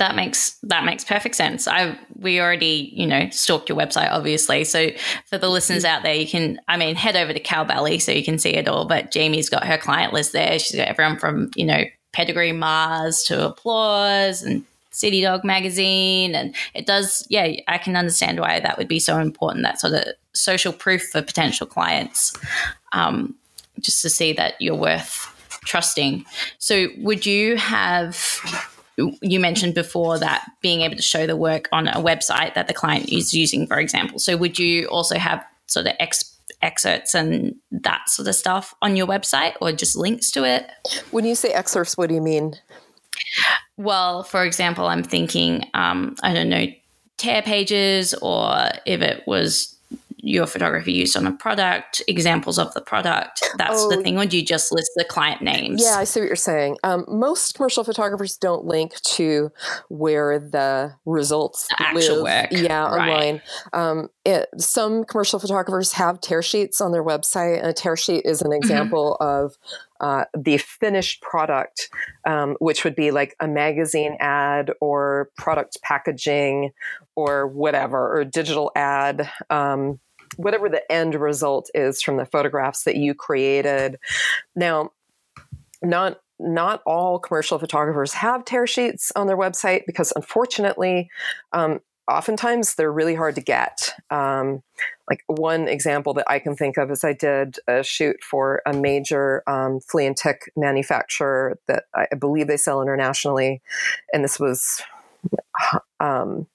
[0.00, 1.68] that makes that makes perfect sense.
[1.68, 4.64] I we already you know stalked your website obviously.
[4.64, 4.88] So
[5.26, 8.24] for the listeners out there, you can I mean head over to Cowbelly so you
[8.24, 8.86] can see it all.
[8.86, 10.58] But Jamie's got her client list there.
[10.58, 16.54] She's got everyone from you know Pedigree Mars to Applaws and City Dog magazine, and
[16.72, 17.26] it does.
[17.28, 19.64] Yeah, I can understand why that would be so important.
[19.64, 22.34] That sort of social proof for potential clients,
[22.92, 23.34] um,
[23.80, 25.26] just to see that you're worth
[25.64, 26.24] trusting.
[26.58, 28.16] So would you have
[29.22, 32.74] you mentioned before that being able to show the work on a website that the
[32.74, 34.18] client is using, for example.
[34.18, 38.96] So would you also have sort of ex- excerpts and that sort of stuff on
[38.96, 40.70] your website or just links to it?
[41.10, 42.54] When you say excerpts, what do you mean?
[43.76, 46.66] Well, for example, I'm thinking, um, I don't know,
[47.16, 49.76] tear pages or if it was
[50.22, 54.26] your photography used on a product, examples of the product, that's oh, the thing, or
[54.26, 55.82] do you just list the client names?
[55.82, 56.76] Yeah, I see what you're saying.
[56.84, 59.50] Um, most commercial photographers don't link to
[59.88, 62.50] where the results the actual live.
[62.50, 62.60] work.
[62.60, 63.42] Yeah, online.
[63.72, 68.24] Um, it, some commercial photographers have tear sheets on their website, and a tear sheet
[68.24, 68.56] is an mm-hmm.
[68.56, 69.44] example mm-hmm.
[69.44, 69.56] of
[70.00, 71.90] uh, the finished product,
[72.26, 76.70] um, which would be like a magazine ad or product packaging
[77.16, 79.30] or whatever, or digital ad.
[79.50, 80.00] Um,
[80.36, 83.98] whatever the end result is from the photographs that you created.
[84.54, 84.92] Now,
[85.82, 91.10] not not all commercial photographers have tear sheets on their website because unfortunately
[91.52, 93.92] um, oftentimes they're really hard to get.
[94.10, 94.62] Um,
[95.08, 98.72] like one example that I can think of is I did a shoot for a
[98.72, 103.62] major um, flea and tick manufacturer that I believe they sell internationally,
[104.12, 104.82] and this was
[106.00, 106.46] um,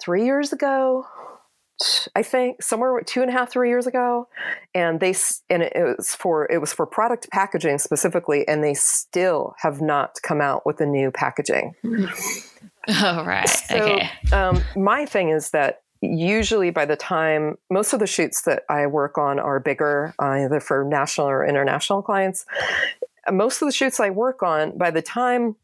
[0.00, 1.06] three years ago.
[2.14, 4.28] I think somewhere two and a half, three years ago,
[4.74, 5.14] and they
[5.50, 10.18] and it was for it was for product packaging specifically, and they still have not
[10.22, 11.74] come out with a new packaging.
[12.86, 13.48] Oh, right.
[13.48, 14.10] So, okay.
[14.32, 18.86] Um, my thing is that usually by the time most of the shoots that I
[18.86, 22.44] work on are bigger, uh, either for national or international clients.
[23.30, 25.56] Most of the shoots I work on, by the time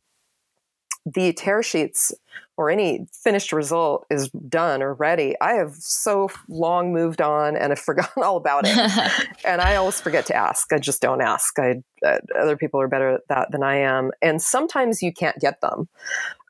[1.04, 2.12] the tear sheets
[2.60, 7.70] or any finished result is done or ready, I have so long moved on and
[7.70, 9.28] have forgotten all about it.
[9.46, 10.70] and I always forget to ask.
[10.70, 11.58] I just don't ask.
[11.58, 14.10] I, uh, other people are better at that than I am.
[14.20, 15.88] And sometimes you can't get them.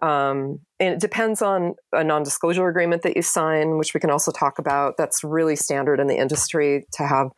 [0.02, 4.10] Um, and it depends on a non disclosure agreement that you sign, which we can
[4.10, 4.96] also talk about.
[4.96, 7.28] That's really standard in the industry to have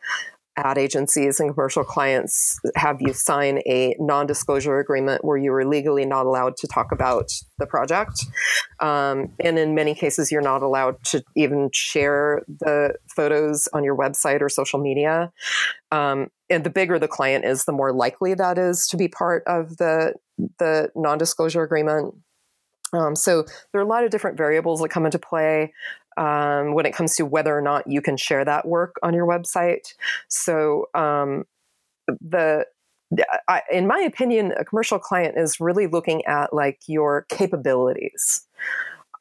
[0.57, 5.65] ad agencies and commercial clients have you sign a non disclosure agreement where you are
[5.65, 8.25] legally not allowed to talk about the project.
[8.81, 13.97] Um, and in many cases, you're not allowed to even share the photos on your
[13.97, 15.33] website or social media.
[15.91, 19.43] Um, and the bigger the client is, the more likely that is to be part
[19.47, 20.15] of the,
[20.59, 22.15] the non disclosure agreement.
[22.93, 25.73] Um, so there are a lot of different variables that come into play
[26.17, 29.27] um, when it comes to whether or not you can share that work on your
[29.27, 29.95] website.
[30.29, 31.45] So um,
[32.21, 32.67] the
[33.49, 38.47] I, in my opinion, a commercial client is really looking at like your capabilities.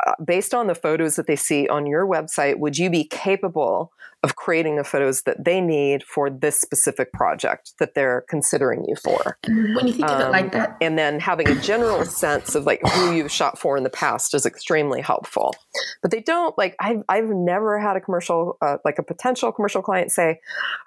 [0.06, 3.91] Uh, based on the photos that they see on your website, would you be capable
[4.23, 8.95] of creating the photos that they need for this specific project that they're considering you
[8.95, 9.38] for?
[9.47, 12.55] When you think um, of it like um, that, and then having a general sense
[12.55, 15.55] of like who you've shot for in the past is extremely helpful.
[16.01, 19.81] But they don't like I've I've never had a commercial uh, like a potential commercial
[19.81, 20.39] client say,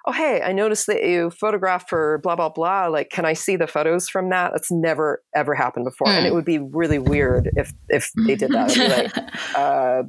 [0.05, 2.87] "Oh hey, I noticed that you photographed for blah blah blah.
[2.87, 6.17] Like, can I see the photos from that?" That's never ever happened before, mm.
[6.17, 6.35] and it hmm.
[6.35, 9.31] would be really weird if if they did that.
[9.55, 10.03] uh,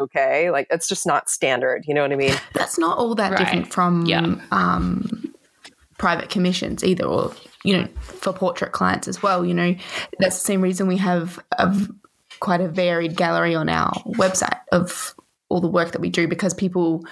[0.00, 1.84] okay, like it's just not standard.
[1.86, 2.34] You know what I mean?
[2.54, 3.38] That's not all that right.
[3.38, 4.36] different from yeah.
[4.50, 5.34] um,
[5.98, 7.32] private commissions either, or
[7.64, 9.44] you know, for portrait clients as well.
[9.44, 9.74] You know,
[10.18, 11.76] that's the same reason we have a,
[12.40, 15.14] quite a varied gallery on our website of
[15.50, 17.04] all the work that we do because people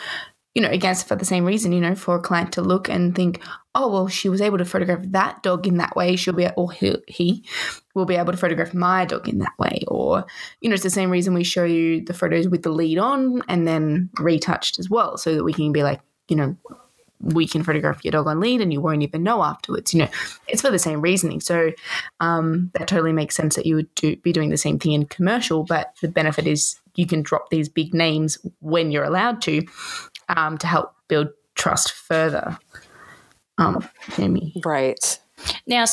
[0.55, 3.15] you know, against for the same reason, you know, for a client to look and
[3.15, 3.41] think,
[3.79, 6.17] oh, well, she was able to photograph that dog in that way.
[6.17, 7.45] She'll be, or he, he
[7.95, 9.85] will be able to photograph my dog in that way.
[9.87, 10.27] Or,
[10.61, 13.43] you know, it's the same reason we show you the photos with the lead on
[13.49, 16.57] and then retouched as well, so that we can be like, you know,
[17.21, 19.93] we can photograph your dog on lead and you won't even know afterwards.
[19.93, 20.09] You know,
[20.47, 21.41] it's for the same reasoning.
[21.41, 21.73] So
[22.21, 25.07] um, that totally makes sense that you would do, be doing the same thing in
[25.07, 29.63] commercial, but the benefit is you can drop these big names when you're allowed to
[30.29, 32.57] um, to help build trust further.
[33.59, 34.55] Um, Jamie.
[34.65, 35.19] Right.
[35.67, 35.85] Now,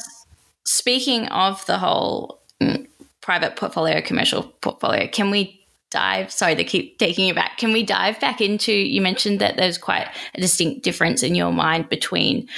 [0.63, 2.87] speaking of the whole mm,
[3.21, 7.81] private portfolio, commercial portfolio, can we dive sorry to keep taking you back can we
[7.81, 12.49] dive back into you mentioned that there's quite a distinct difference in your mind between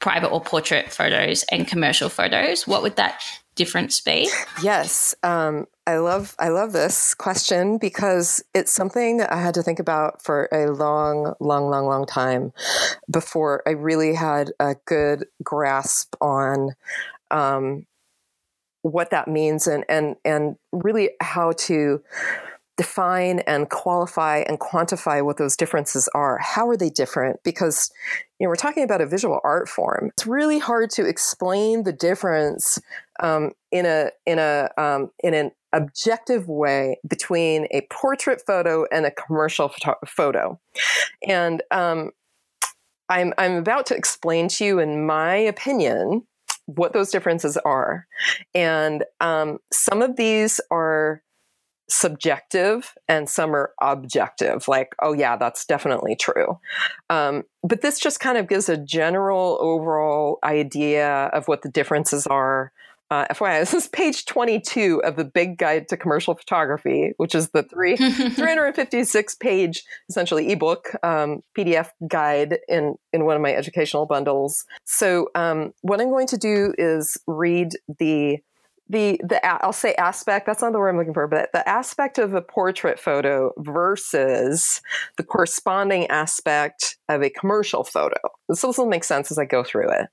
[0.00, 3.22] private or portrait photos and commercial photos what would that
[3.54, 4.28] difference be
[4.62, 9.62] yes um, I love I love this question because it's something that I had to
[9.62, 12.52] think about for a long, long, long, long time
[13.10, 16.70] before I really had a good grasp on
[17.30, 17.86] um,
[18.80, 22.02] what that means and and and really how to
[22.76, 26.38] define and qualify and quantify what those differences are.
[26.38, 27.40] How are they different?
[27.44, 27.90] Because
[28.38, 30.10] you know we're talking about a visual art form.
[30.14, 32.80] It's really hard to explain the difference
[33.20, 39.04] um, in a in a um, in an objective way between a portrait photo and
[39.04, 39.98] a commercial photo.
[40.06, 40.60] photo.
[41.26, 42.12] And um,
[43.08, 46.26] I'm, I'm about to explain to you, in my opinion,
[46.66, 48.06] what those differences are.
[48.54, 51.22] And um, some of these are
[51.90, 56.58] subjective and some are objective like oh yeah that's definitely true
[57.10, 62.26] um, but this just kind of gives a general overall idea of what the differences
[62.26, 62.72] are
[63.10, 67.50] uh, FYI, this is page 22 of the Big Guide to Commercial Photography, which is
[67.50, 74.06] the three, 356 page, essentially ebook um, PDF guide in, in one of my educational
[74.06, 74.64] bundles.
[74.84, 78.38] So, um, what I'm going to do is read the
[78.88, 82.18] the the I'll say aspect that's not the word I'm looking for, but the aspect
[82.18, 84.82] of a portrait photo versus
[85.16, 88.18] the corresponding aspect of a commercial photo.
[88.48, 90.08] This will make sense as I go through it.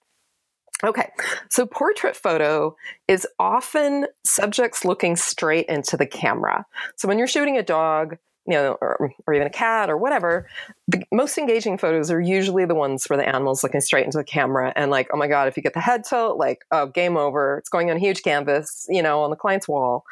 [0.83, 1.09] Okay,
[1.49, 2.75] so portrait photo
[3.07, 6.65] is often subjects looking straight into the camera.
[6.95, 8.17] So when you're shooting a dog,
[8.47, 10.47] you know, or, or even a cat or whatever,
[10.87, 14.23] the most engaging photos are usually the ones where the animal's looking straight into the
[14.23, 17.17] camera and like, oh my God, if you get the head tilt, like, oh, game
[17.17, 17.57] over.
[17.59, 20.05] It's going on a huge canvas, you know, on the client's wall.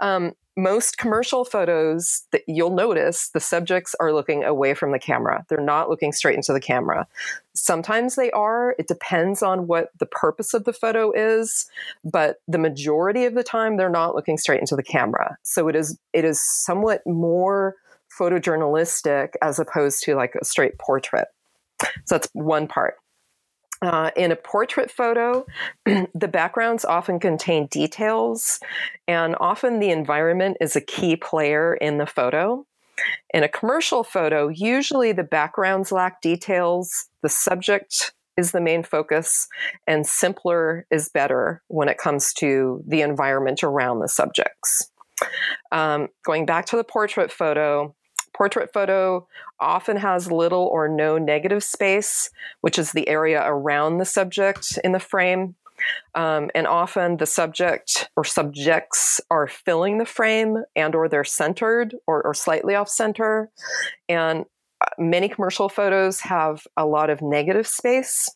[0.00, 5.44] Um, most commercial photos that you'll notice the subjects are looking away from the camera.
[5.48, 7.06] They're not looking straight into the camera.
[7.54, 8.74] Sometimes they are.
[8.78, 11.66] It depends on what the purpose of the photo is,
[12.04, 15.36] but the majority of the time they're not looking straight into the camera.
[15.42, 17.74] So it is it is somewhat more
[18.16, 21.28] photojournalistic as opposed to like a straight portrait.
[22.04, 22.94] So that's one part.
[23.84, 25.44] Uh, in a portrait photo,
[25.84, 28.58] the backgrounds often contain details,
[29.06, 32.64] and often the environment is a key player in the photo.
[33.34, 39.48] In a commercial photo, usually the backgrounds lack details, the subject is the main focus,
[39.86, 44.90] and simpler is better when it comes to the environment around the subjects.
[45.72, 47.94] Um, going back to the portrait photo,
[48.34, 49.26] Portrait photo
[49.60, 52.30] often has little or no negative space,
[52.60, 55.54] which is the area around the subject in the frame.
[56.14, 61.96] Um, and often the subject or subjects are filling the frame and or they're centered
[62.06, 63.50] or, or slightly off center.
[64.08, 64.44] And
[64.80, 68.30] uh, many commercial photos have a lot of negative space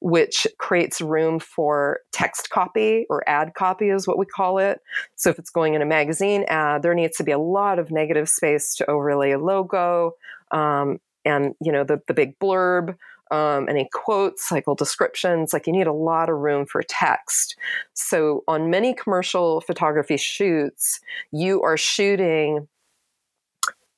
[0.00, 4.80] which creates room for text copy or ad copy is what we call it.
[5.16, 7.90] So if it's going in a magazine ad, there needs to be a lot of
[7.90, 10.12] negative space to overlay a logo
[10.52, 12.96] um, and you know the the big blurb.
[13.30, 17.56] Um, any quotes, cycle descriptions, like you need a lot of room for text.
[17.94, 21.00] So, on many commercial photography shoots,
[21.30, 22.68] you are shooting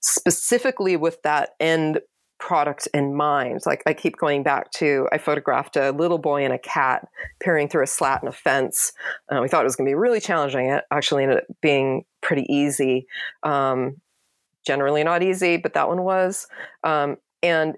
[0.00, 1.98] specifically with that end
[2.44, 3.62] product in mind.
[3.64, 7.08] Like I keep going back to, I photographed a little boy and a cat
[7.40, 8.92] peering through a slat in a fence.
[9.30, 10.66] Uh, we thought it was going to be really challenging.
[10.66, 13.06] It actually ended up being pretty easy.
[13.44, 13.96] Um,
[14.66, 16.46] generally not easy, but that one was.
[16.82, 17.76] Um, and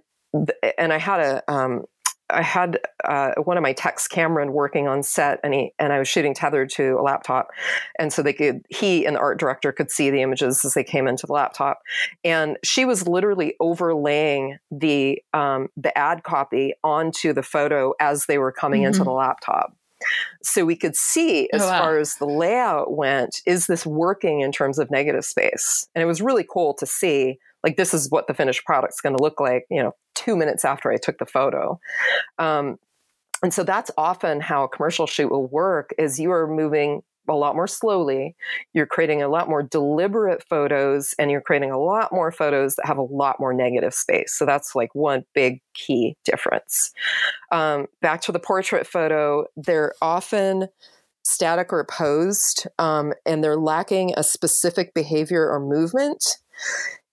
[0.77, 1.85] and I had a um,
[2.29, 5.99] I had uh, one of my techs, Cameron, working on set, and he and I
[5.99, 7.51] was shooting tethered to a laptop,
[7.99, 10.85] and so they could he and the art director could see the images as they
[10.85, 11.81] came into the laptop,
[12.25, 18.39] and she was literally overlaying the um, the ad copy onto the photo as they
[18.39, 18.89] were coming mm-hmm.
[18.89, 19.77] into the laptop.
[20.43, 21.81] So we could see as oh, wow.
[21.81, 25.89] far as the layout went, is this working in terms of negative space?
[25.95, 29.17] And it was really cool to see like this is what the finished product's going
[29.17, 31.79] to look like you know two minutes after i took the photo.
[32.39, 32.79] Um,
[33.43, 37.35] and so that's often how a commercial shoot will work is you are moving a
[37.35, 38.37] lot more slowly
[38.73, 42.87] you're creating a lot more deliberate photos and you're creating a lot more photos that
[42.87, 44.33] have a lot more negative space.
[44.33, 46.93] So that's like one big key difference.
[47.51, 50.69] Um, back to the portrait photo they're often
[51.25, 56.39] static or posed um, and they're lacking a specific behavior or movement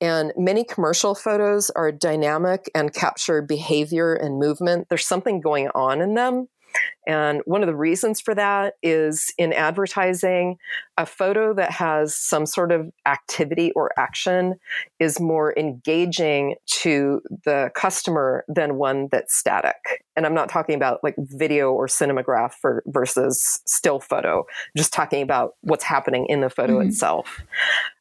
[0.03, 4.89] and many commercial photos are dynamic and capture behavior and movement.
[4.89, 6.49] There's something going on in them.
[7.07, 10.57] And one of the reasons for that is in advertising,
[10.97, 14.55] a photo that has some sort of activity or action
[14.99, 20.03] is more engaging to the customer than one that's static.
[20.17, 24.91] And I'm not talking about like video or cinematograph for, versus still photo, I'm just
[24.91, 26.89] talking about what's happening in the photo mm-hmm.
[26.89, 27.41] itself.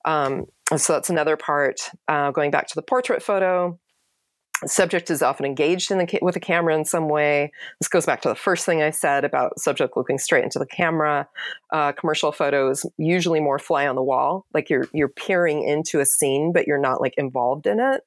[0.04, 0.46] Um,
[0.80, 1.80] so that's another part.
[2.08, 3.78] Uh, going back to the portrait photo,
[4.66, 7.52] subject is often engaged in the, with the camera in some way.
[7.80, 10.66] This goes back to the first thing I said about subject looking straight into the
[10.66, 11.28] camera.
[11.72, 16.06] Uh, commercial photos usually more fly on the wall, like you're you're peering into a
[16.06, 18.02] scene, but you're not like involved in it.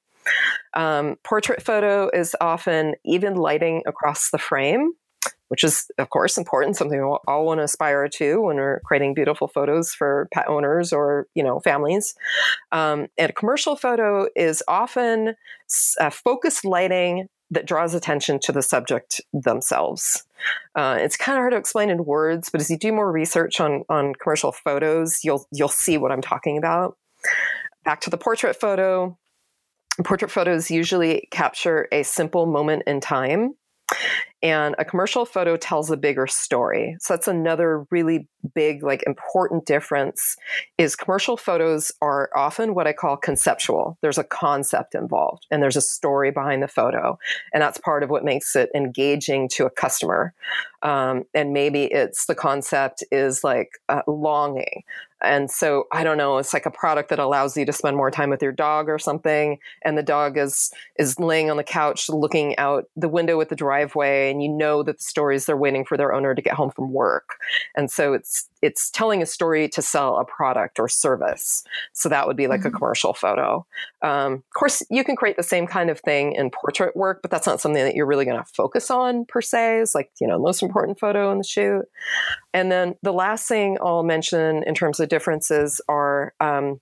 [0.73, 4.93] Um, portrait photo is often even lighting across the frame
[5.55, 9.13] which is of course important something we all want to aspire to when we're creating
[9.13, 12.13] beautiful photos for pet owners or you know families
[12.73, 15.33] um, and a commercial photo is often
[16.11, 20.25] focused lighting that draws attention to the subject themselves.
[20.75, 23.61] Uh, it's kind of hard to explain in words, but as you do more research
[23.61, 26.97] on on commercial photos, you'll you'll see what I'm talking about.
[27.85, 29.17] back to the portrait photo.
[30.03, 33.55] Portrait photos usually capture a simple moment in time
[34.41, 36.97] and a commercial photo tells a bigger story.
[36.99, 40.35] So that's another really big like important difference
[40.77, 43.97] is commercial photos are often what i call conceptual.
[44.01, 47.17] There's a concept involved and there's a story behind the photo
[47.53, 50.33] and that's part of what makes it engaging to a customer.
[50.83, 54.83] Um, and maybe it's the concept is like uh, longing.
[55.21, 58.11] And so i don't know it's like a product that allows you to spend more
[58.11, 62.09] time with your dog or something and the dog is is laying on the couch
[62.09, 65.85] looking out the window at the driveway and you know that the stories they're waiting
[65.85, 67.37] for their owner to get home from work.
[67.75, 71.63] And so it's it's telling a story to sell a product or service.
[71.93, 72.69] So that would be like mm-hmm.
[72.69, 73.65] a commercial photo.
[74.01, 77.31] Um, of course you can create the same kind of thing in portrait work but
[77.31, 79.79] that's not something that you're really going to focus on per se.
[79.79, 81.85] Is like you know most important photo in the shoot.
[82.53, 86.79] And then the last thing i'll mention in terms of differences are um,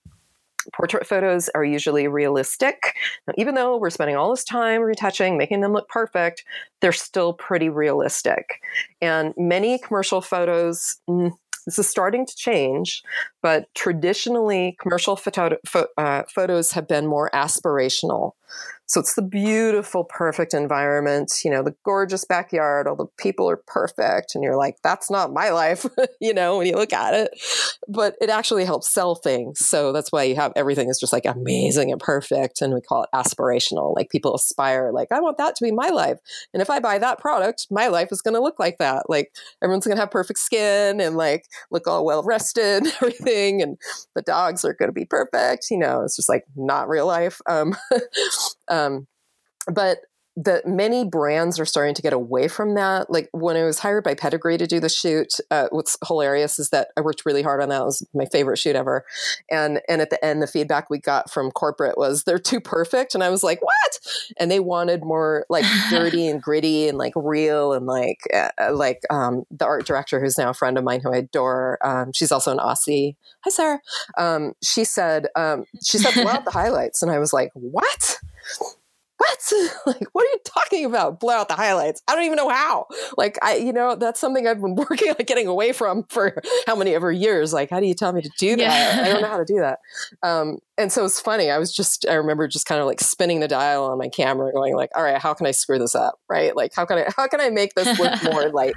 [0.72, 2.96] portrait photos are usually realistic.
[3.26, 6.44] Now, even though we're spending all this time retouching, making them look perfect,
[6.80, 8.60] they're still pretty realistic.
[9.00, 11.32] And many commercial photos, mm,
[11.66, 13.02] this is starting to change,
[13.42, 15.56] but traditionally, commercial photo,
[15.96, 18.32] uh, photos have been more aspirational.
[18.86, 23.56] So it's the beautiful, perfect environment, you know, the gorgeous backyard, all the people are
[23.56, 24.34] perfect.
[24.34, 25.86] And you're like, that's not my life,
[26.20, 27.30] you know, when you look at it.
[27.88, 29.60] But it actually helps sell things.
[29.60, 32.60] So that's why you have everything is just like amazing and perfect.
[32.60, 33.94] And we call it aspirational.
[33.96, 36.18] Like people aspire, like, I want that to be my life.
[36.52, 39.08] And if I buy that product, my life is going to look like that.
[39.08, 43.62] Like everyone's going to have perfect skin and like look all well rested and everything.
[43.62, 43.78] And
[44.14, 45.66] the dogs are going to be perfect.
[45.70, 47.40] You know, it's just like not real life.
[47.48, 47.74] Um,
[48.68, 49.06] um,
[49.72, 49.98] but
[50.36, 53.08] that many brands are starting to get away from that.
[53.08, 56.70] Like when I was hired by Pedigree to do the shoot, uh, what's hilarious is
[56.70, 57.82] that I worked really hard on that.
[57.82, 59.04] It was my favorite shoot ever.
[59.48, 63.14] And and at the end, the feedback we got from corporate was they're too perfect.
[63.14, 63.98] And I was like, what?
[64.36, 68.74] And they wanted more like dirty and gritty and like real and like uh, uh,
[68.74, 71.78] like um, the art director who's now a friend of mine who I adore.
[71.86, 73.14] Um, she's also an Aussie.
[73.44, 73.80] Hi, Sarah.
[74.18, 78.18] Um, she said um, she said out the highlights, and I was like, what?
[79.24, 79.52] What?
[79.86, 81.20] like, what are you talking about?
[81.20, 82.02] Blow out the highlights.
[82.08, 82.86] I don't even know how.
[83.16, 86.76] Like, I, you know, that's something I've been working on getting away from for how
[86.76, 87.52] many ever years.
[87.52, 88.96] Like, how do you tell me to do that?
[88.96, 89.02] Yeah.
[89.02, 89.78] I don't know how to do that.
[90.22, 91.50] Um, and so it's funny.
[91.50, 94.52] I was just, I remember just kind of like spinning the dial on my camera,
[94.52, 96.18] going like, all right, how can I screw this up?
[96.28, 96.56] Right?
[96.56, 98.74] Like, how can I, how can I make this look more like,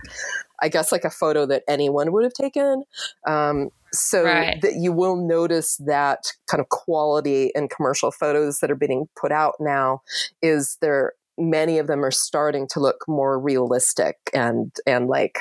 [0.62, 2.84] I guess like a photo that anyone would have taken.
[3.28, 4.62] Um, so right.
[4.62, 9.32] that you will notice that kind of quality in commercial photos that are being put
[9.32, 10.02] out now
[10.42, 15.40] is there many of them are starting to look more realistic and and like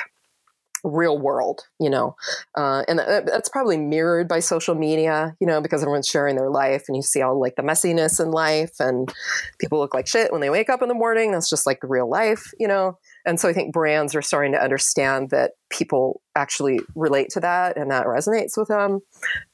[0.83, 2.15] real world you know
[2.55, 6.83] uh, and that's probably mirrored by social media you know because everyone's sharing their life
[6.87, 9.11] and you see all like the messiness in life and
[9.59, 12.07] people look like shit when they wake up in the morning that's just like real
[12.07, 12.97] life you know
[13.27, 17.75] and so I think brands are starting to understand that people actually relate to that
[17.75, 19.01] and that resonates with them.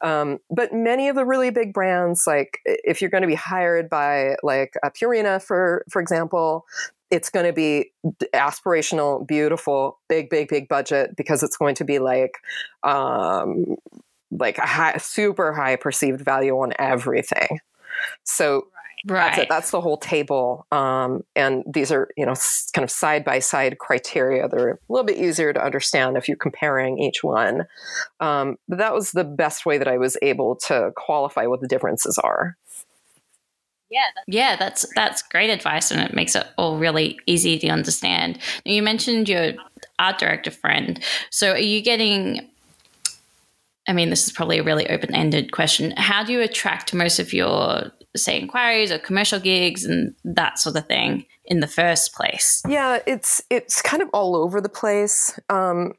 [0.02, 3.90] Um, but many of the really big brands, like if you're going to be hired
[3.90, 6.66] by like a Purina, for for example,
[7.10, 7.92] it's going to be
[8.36, 12.38] aspirational, beautiful, big, big, big budget because it's going to be like
[12.84, 13.76] um,
[14.30, 17.60] like a high, super high perceived value on everything.
[18.24, 18.68] So
[19.06, 19.26] Right.
[19.28, 19.50] That's it.
[19.50, 20.66] That's the whole table.
[20.72, 22.36] Um, and these are, you know,
[22.74, 24.48] kind of side by side criteria.
[24.48, 27.66] They're a little bit easier to understand if you're comparing each one.
[28.22, 31.68] Um, but that was the best way that I was able to qualify what the
[31.68, 32.56] differences are.
[33.90, 37.68] Yeah, that's- yeah, that's that's great advice, and it makes it all really easy to
[37.70, 38.40] understand.
[38.66, 39.54] Now, you mentioned your
[40.00, 41.00] art director friend.
[41.30, 42.50] So, are you getting
[43.88, 45.92] I mean, this is probably a really open ended question.
[45.98, 50.76] How do you attract most of your say inquiries or commercial gigs and that sort
[50.76, 52.62] of thing in the first place?
[52.68, 55.38] Yeah, it's it's kind of all over the place.
[55.50, 55.94] Um,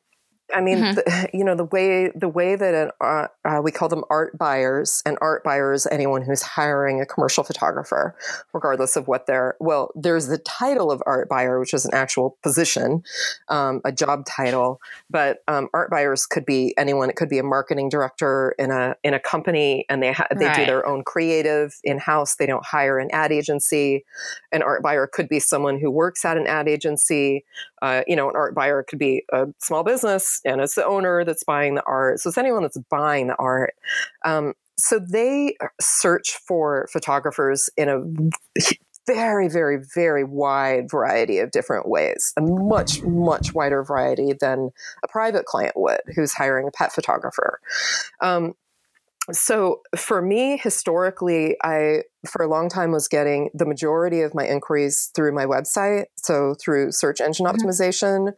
[0.53, 0.95] I mean, mm-hmm.
[0.95, 4.37] the, you know, the way the way that an, uh, uh, we call them art
[4.37, 8.15] buyers, and art buyers anyone who's hiring a commercial photographer,
[8.53, 9.57] regardless of what they're.
[9.61, 13.03] Well, there's the title of art buyer, which is an actual position,
[13.49, 14.81] um, a job title.
[15.09, 17.09] But um, art buyers could be anyone.
[17.09, 20.47] It could be a marketing director in a in a company, and they ha- they
[20.47, 20.57] right.
[20.57, 22.37] do their own creative in house.
[22.37, 24.05] They don't hire an ad agency.
[24.53, 27.45] An art buyer could be someone who works at an ad agency.
[27.85, 31.23] Uh, you know, an art buyer could be a small business and it's the owner
[31.23, 32.19] that's buying the art.
[32.19, 33.75] So it's anyone that's buying the art.
[34.25, 38.01] Um, so they search for photographers in a
[39.07, 44.71] very, very, very wide variety of different ways, a much, much wider variety than
[45.05, 47.61] a private client would who's hiring a pet photographer.
[48.23, 48.55] Um,
[49.33, 54.47] so for me historically i for a long time was getting the majority of my
[54.47, 57.57] inquiries through my website so through search engine mm-hmm.
[57.57, 58.33] optimization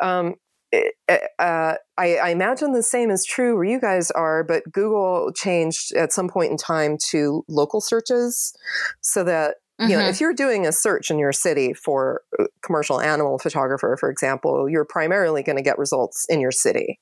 [0.00, 0.34] um,
[0.72, 0.94] it,
[1.38, 5.92] uh, I, I, imagine the same is true where you guys are, but Google changed
[5.94, 8.52] at some point in time to local searches
[9.00, 9.90] so that Mm-hmm.
[9.90, 10.24] You know, if mm-hmm.
[10.24, 12.22] you're doing a search in your city for
[12.62, 16.98] commercial animal photographer, for example, you're primarily going to get results in your city.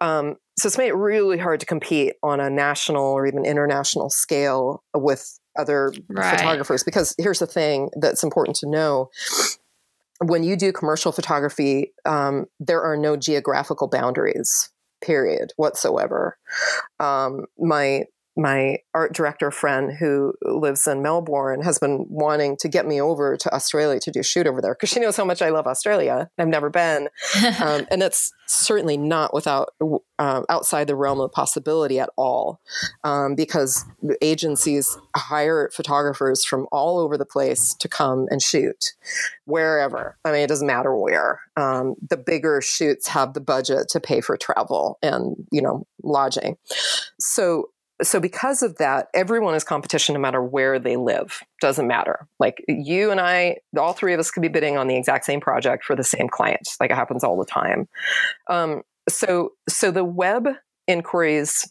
[0.00, 4.08] Um, so it's made it really hard to compete on a national or even international
[4.08, 6.38] scale with other right.
[6.38, 9.10] photographers because here's the thing that's important to know
[10.20, 14.70] when you do commercial photography um, there are no geographical boundaries
[15.02, 16.36] period whatsoever
[17.00, 18.02] um, my
[18.36, 23.36] my art director friend who lives in Melbourne has been wanting to get me over
[23.36, 25.66] to Australia to do a shoot over there because she knows how much I love
[25.66, 26.28] Australia.
[26.38, 27.08] I've never been,
[27.60, 29.70] um, and that's certainly not without
[30.18, 32.60] uh, outside the realm of possibility at all,
[33.04, 33.84] um, because
[34.20, 38.92] agencies hire photographers from all over the place to come and shoot
[39.46, 40.16] wherever.
[40.24, 41.40] I mean, it doesn't matter where.
[41.56, 46.58] Um, the bigger shoots have the budget to pay for travel and you know lodging.
[47.18, 47.70] So
[48.02, 51.42] so because of that everyone is competition no matter where they live.
[51.60, 52.26] Doesn't matter.
[52.38, 55.40] Like you and i all three of us could be bidding on the exact same
[55.40, 56.68] project for the same client.
[56.80, 57.88] Like it happens all the time.
[58.48, 60.48] Um, so so the web
[60.86, 61.70] inquiries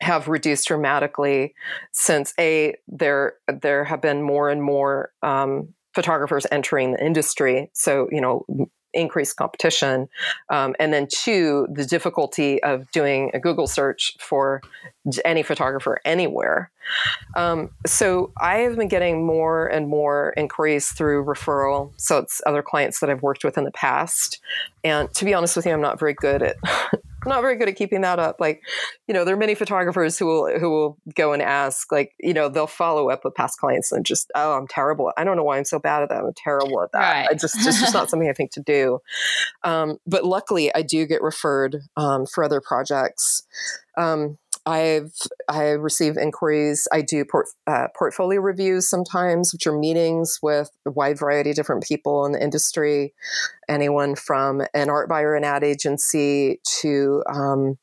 [0.00, 1.54] have reduced dramatically
[1.92, 7.70] since a there there have been more and more um, photographers entering the industry.
[7.74, 8.44] So you know
[8.94, 10.08] increased competition.
[10.50, 14.62] Um, and then two, the difficulty of doing a Google search for
[15.24, 16.70] any photographer anywhere.
[17.36, 21.92] Um, so I have been getting more and more inquiries through referral.
[21.96, 24.40] So it's other clients that I've worked with in the past.
[24.84, 26.56] And to be honest with you, I'm not very good at
[27.28, 28.36] not very good at keeping that up.
[28.40, 28.62] Like,
[29.06, 32.34] you know, there are many photographers who will who will go and ask, like, you
[32.34, 35.12] know, they'll follow up with past clients and just, oh, I'm terrible.
[35.16, 36.24] I don't know why I'm so bad at that.
[36.24, 36.98] I'm terrible at that.
[36.98, 37.28] Right.
[37.30, 39.00] I just it's just not something I think to do.
[39.62, 43.44] Um, but luckily, I do get referred um, for other projects.
[43.96, 44.38] Um,
[44.68, 45.14] I've
[45.48, 46.86] I receive inquiries.
[46.92, 51.56] I do port, uh, portfolio reviews sometimes, which are meetings with a wide variety of
[51.56, 53.14] different people in the industry.
[53.66, 57.78] Anyone from an art buyer and ad agency to um,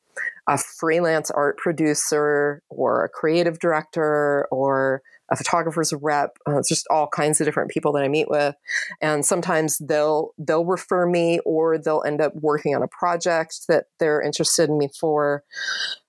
[0.46, 6.38] a freelance art producer or a creative director or a photographer's rep.
[6.48, 8.54] Uh, it's just all kinds of different people that I meet with,
[9.00, 13.86] and sometimes they'll they'll refer me, or they'll end up working on a project that
[13.98, 15.44] they're interested in me for.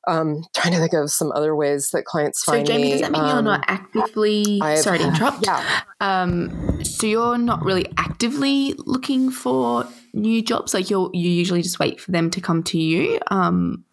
[0.07, 2.65] Um, trying to think of some other ways that clients find me.
[2.65, 2.91] so, Jamie, me.
[2.91, 4.59] does that mean um, you're not actively?
[4.61, 5.45] I've, sorry to interrupt.
[5.45, 5.81] Yeah.
[5.99, 10.73] Um, so you're not really actively looking for new jobs.
[10.73, 13.19] Like you you usually just wait for them to come to you.
[13.29, 13.83] Um,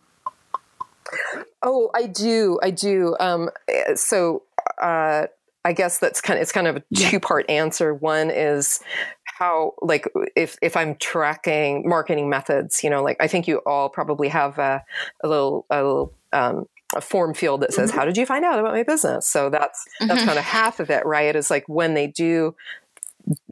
[1.62, 2.58] oh, I do.
[2.62, 3.16] I do.
[3.18, 4.42] Um, eh, so
[4.80, 5.26] uh,
[5.64, 7.94] I guess that's kind of it's kind of a two part answer.
[7.94, 8.80] One is
[9.24, 10.06] how like
[10.36, 14.58] if if I'm tracking marketing methods, you know, like I think you all probably have
[14.58, 14.84] a,
[15.22, 17.98] a little a little um, a form field that says, mm-hmm.
[17.98, 20.26] "How did you find out about my business?" So that's that's mm-hmm.
[20.26, 21.34] kind of half of it, right?
[21.34, 22.54] Is like when they do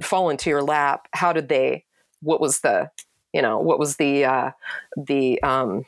[0.00, 1.84] fall into your lap, how did they?
[2.20, 2.90] What was the
[3.32, 4.50] you know what was the uh,
[4.96, 5.84] the um,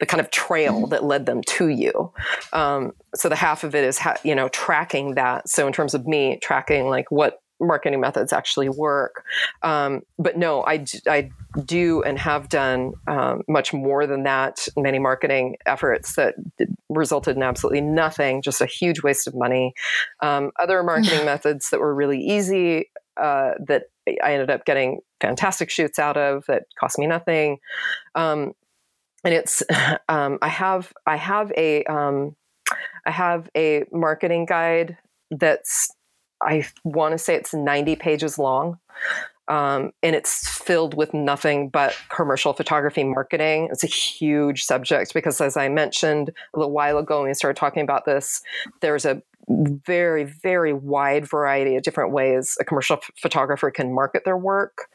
[0.00, 2.12] the kind of trail that led them to you.
[2.52, 5.48] Um, so the half of it is, ha- you know, tracking that.
[5.48, 9.24] So in terms of me tracking like what marketing methods actually work.
[9.62, 11.30] Um, but no, I, I
[11.64, 14.66] do and have done um, much more than that.
[14.76, 16.34] Many marketing efforts that
[16.88, 19.74] resulted in absolutely nothing, just a huge waste of money.
[20.20, 23.84] Um, other marketing methods that were really easy uh, that
[24.24, 27.58] I ended up getting fantastic shoots out of that cost me nothing.
[28.14, 28.54] Um,
[29.24, 29.62] and it's
[30.08, 32.36] um, I have I have a um,
[33.06, 34.96] I have a marketing guide
[35.30, 35.90] that's
[36.42, 38.78] I want to say it's 90 pages long.
[39.48, 43.68] Um, and it's filled with nothing but commercial photography marketing.
[43.72, 47.58] It's a huge subject because, as I mentioned a little while ago when we started
[47.58, 48.42] talking about this,
[48.80, 54.24] there's a very, very wide variety of different ways a commercial f- photographer can market
[54.24, 54.86] their work.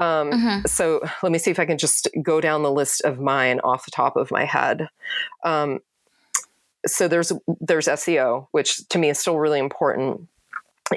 [0.00, 0.66] Um, mm-hmm.
[0.66, 3.84] So let me see if I can just go down the list of mine off
[3.84, 4.88] the top of my head.
[5.44, 5.80] Um,
[6.86, 10.28] so there's there's SEO, which to me is still really important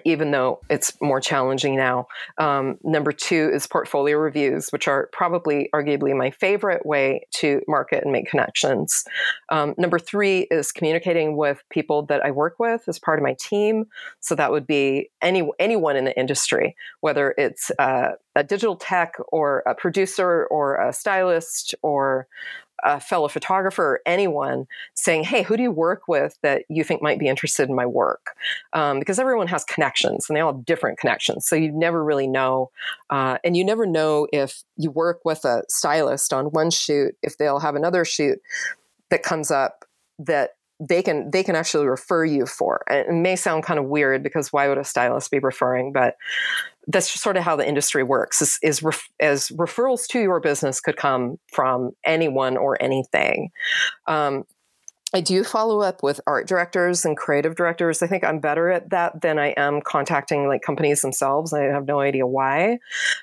[0.04, 2.08] even though it's more challenging now.
[2.38, 8.04] Um, number two is portfolio reviews, which are probably arguably my favorite way to market
[8.04, 9.06] and make connections.
[9.50, 13.36] Um, number three is communicating with people that I work with as part of my
[13.39, 13.86] team.
[14.20, 19.14] So that would be any anyone in the industry, whether it's uh, a digital tech
[19.30, 22.28] or a producer or a stylist or
[22.84, 27.02] a fellow photographer or anyone saying, Hey, who do you work with that you think
[27.02, 28.36] might be interested in my work?
[28.74, 31.48] Um, because everyone has connections and they all have different connections.
[31.48, 32.72] So you never really know.
[33.10, 37.38] Uh, and you never know if you work with a stylist on one shoot, if
[37.38, 38.40] they'll have another shoot
[39.10, 39.86] that comes up
[40.20, 42.84] that they can they can actually refer you for.
[42.90, 45.94] it may sound kind of weird because why would a stylist be referring?
[45.94, 46.18] But
[46.88, 48.42] that's just sort of how the industry works.
[48.42, 53.50] Is, is ref, as referrals to your business could come from anyone or anything.
[54.08, 54.44] Um,
[55.14, 58.02] I do follow up with art directors and creative directors.
[58.02, 61.54] I think I'm better at that than I am contacting like companies themselves.
[61.54, 62.80] I have no idea why,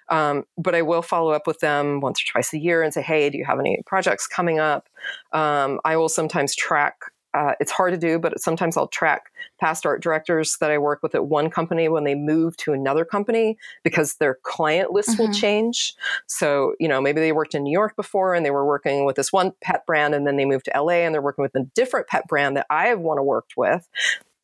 [0.08, 3.02] um, but I will follow up with them once or twice a year and say,
[3.02, 4.88] "Hey, do you have any projects coming up?"
[5.32, 6.94] Um, I will sometimes track
[7.34, 11.02] uh, it's hard to do, but sometimes I'll track past art directors that I work
[11.02, 15.22] with at one company when they move to another company because their client list mm-hmm.
[15.22, 15.94] will change.
[16.26, 19.16] So, you know, maybe they worked in New York before and they were working with
[19.16, 21.64] this one pet brand and then they moved to LA and they're working with a
[21.74, 23.88] different pet brand that I have want to work with.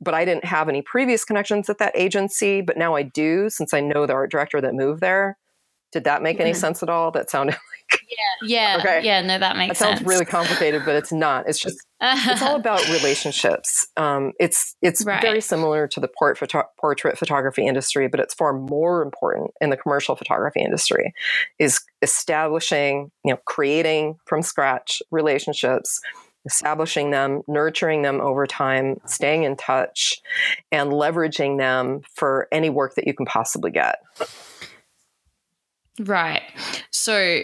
[0.00, 3.74] But I didn't have any previous connections at that agency, but now I do since
[3.74, 5.36] I know the art director that moved there.
[5.92, 7.10] Did that make any sense at all?
[7.10, 7.52] That sounded
[7.92, 9.00] like yeah, yeah, okay.
[9.04, 9.20] yeah.
[9.22, 10.08] No, that makes that sounds sense.
[10.08, 11.48] really complicated, but it's not.
[11.48, 13.86] It's just it's all about relationships.
[13.96, 15.20] Um, it's it's right.
[15.22, 19.70] very similar to the port photo- portrait photography industry, but it's far more important in
[19.70, 21.14] the commercial photography industry.
[21.58, 26.00] Is establishing, you know, creating from scratch relationships
[26.46, 30.22] establishing them, nurturing them over time, staying in touch,
[30.72, 33.96] and leveraging them for any work that you can possibly get.
[35.98, 36.42] Right.
[36.90, 37.42] So,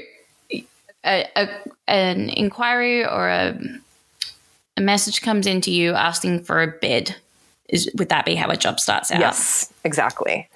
[1.05, 1.48] a, a,
[1.86, 3.59] an inquiry or a,
[4.76, 7.16] a message comes into you asking for a bid.
[7.68, 9.20] Is would that be how a job starts out?
[9.20, 10.48] Yes, exactly.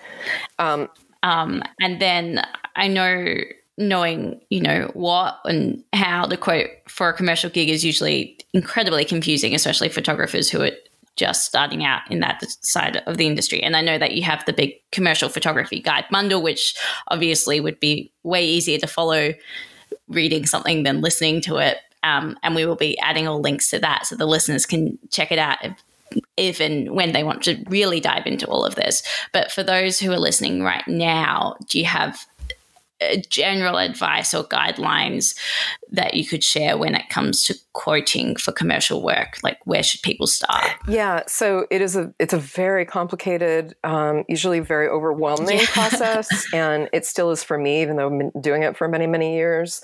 [0.59, 0.89] Um,
[1.23, 2.45] um, and then
[2.77, 3.35] I know
[3.79, 9.05] knowing you know what and how the quote for a commercial gig is usually incredibly
[9.05, 10.71] confusing, especially photographers who are
[11.19, 13.61] just starting out in that side of the industry.
[13.63, 16.75] And I know that you have the big commercial photography guide bundle, which
[17.09, 19.35] obviously would be way easier to follow
[20.09, 21.79] reading something than listening to it.
[22.03, 25.33] Um, and we will be adding all links to that so the listeners can check
[25.33, 25.85] it out if,
[26.37, 29.03] if and when they want to really dive into all of this.
[29.33, 32.25] But for those who are listening right now, do you have
[33.29, 35.37] general advice or guidelines
[35.91, 39.39] that you could share when it comes to quoting for commercial work?
[39.43, 40.71] Like where should people start?
[40.87, 45.67] Yeah so it is a it's a very complicated um, usually very overwhelming yeah.
[45.69, 49.07] process and it still is for me even though i've been doing it for many
[49.07, 49.83] many years.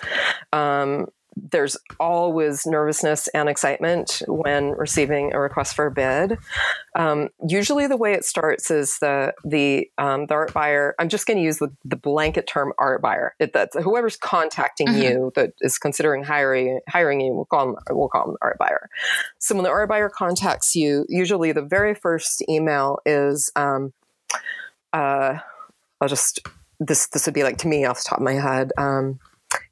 [0.52, 1.06] Um,
[1.50, 6.38] there's always nervousness and excitement when receiving a request for a bid.
[6.96, 10.94] Um, usually, the way it starts is the the um, the art buyer.
[10.98, 13.34] I'm just going to use the, the blanket term art buyer.
[13.38, 15.02] It, that's whoever's contacting mm-hmm.
[15.02, 17.34] you that is considering hiring hiring you.
[17.34, 18.88] We'll call them we'll call them art buyer.
[19.38, 23.92] So when the art buyer contacts you, usually the very first email is, um,
[24.92, 25.38] uh,
[26.00, 26.40] I'll just
[26.80, 28.72] this this would be like to me off the top of my head.
[28.78, 29.18] Um,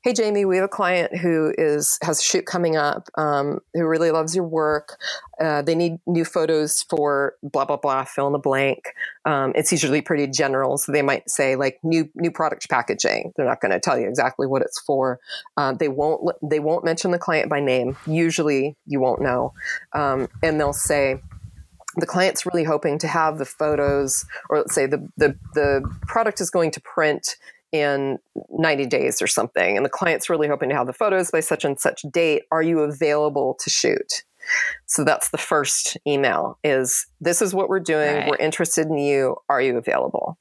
[0.03, 3.87] hey jamie we have a client who is has a shoot coming up um, who
[3.87, 4.99] really loves your work.
[5.41, 8.95] Uh, they need new photos for blah blah blah fill in the blank.
[9.25, 13.33] Um, it's usually pretty general so they might say like new new product packaging.
[13.37, 15.21] They're not going to tell you exactly what it's for.
[15.57, 17.97] Uh, they won't they won't mention the client by name.
[18.07, 19.55] Usually you won't know.
[19.93, 21.21] Um, and they'll say
[21.97, 26.41] the client's really hoping to have the photos, or let's say the, the, the product
[26.41, 27.37] is going to print
[27.73, 28.18] in
[28.51, 31.64] 90 days or something and the client's really hoping to have the photos by such
[31.64, 34.25] and such date are you available to shoot
[34.87, 38.29] so that's the first email is this is what we're doing right.
[38.29, 40.39] we're interested in you are you available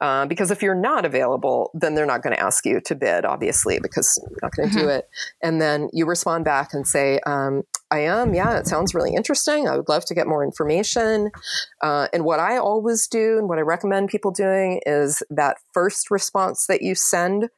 [0.00, 3.24] uh, because if you're not available, then they're not going to ask you to bid,
[3.24, 4.86] obviously, because you're not going to mm-hmm.
[4.86, 5.08] do it.
[5.42, 8.34] And then you respond back and say, um, I am.
[8.34, 9.68] Yeah, it sounds really interesting.
[9.68, 11.30] I would love to get more information.
[11.80, 16.10] Uh, and what I always do and what I recommend people doing is that first
[16.10, 17.48] response that you send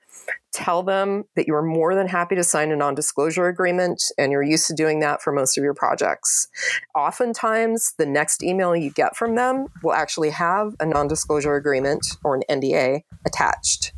[0.53, 4.43] tell them that you're more than happy to sign a non disclosure agreement and you're
[4.43, 6.49] used to doing that for most of your projects.
[6.95, 12.17] Oftentimes, the next email you get from them will actually have a non disclosure agreement
[12.25, 13.93] or an NDA attached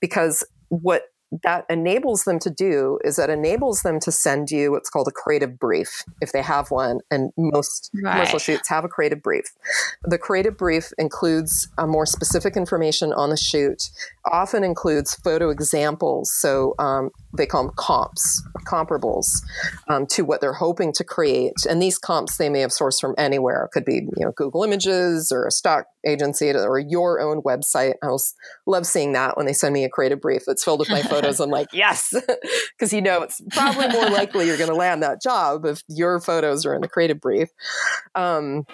[0.00, 4.90] because what that enables them to do is that enables them to send you what's
[4.90, 8.12] called a creative brief if they have one and most right.
[8.12, 9.44] commercial shoots have a creative brief
[10.04, 13.90] the creative brief includes uh, more specific information on the shoot
[14.30, 19.42] often includes photo examples so um, they call them comps, comparables
[19.88, 21.54] um, to what they're hoping to create.
[21.68, 23.64] And these comps they may have sourced from anywhere.
[23.64, 27.94] It could be you know Google Images or a stock agency or your own website.
[28.02, 28.16] I
[28.66, 31.40] love seeing that when they send me a creative brief that's filled with my photos.
[31.40, 32.14] I'm like, yes,
[32.78, 36.20] because you know it's probably more likely you're going to land that job if your
[36.20, 37.48] photos are in the creative brief.
[38.14, 38.64] Um,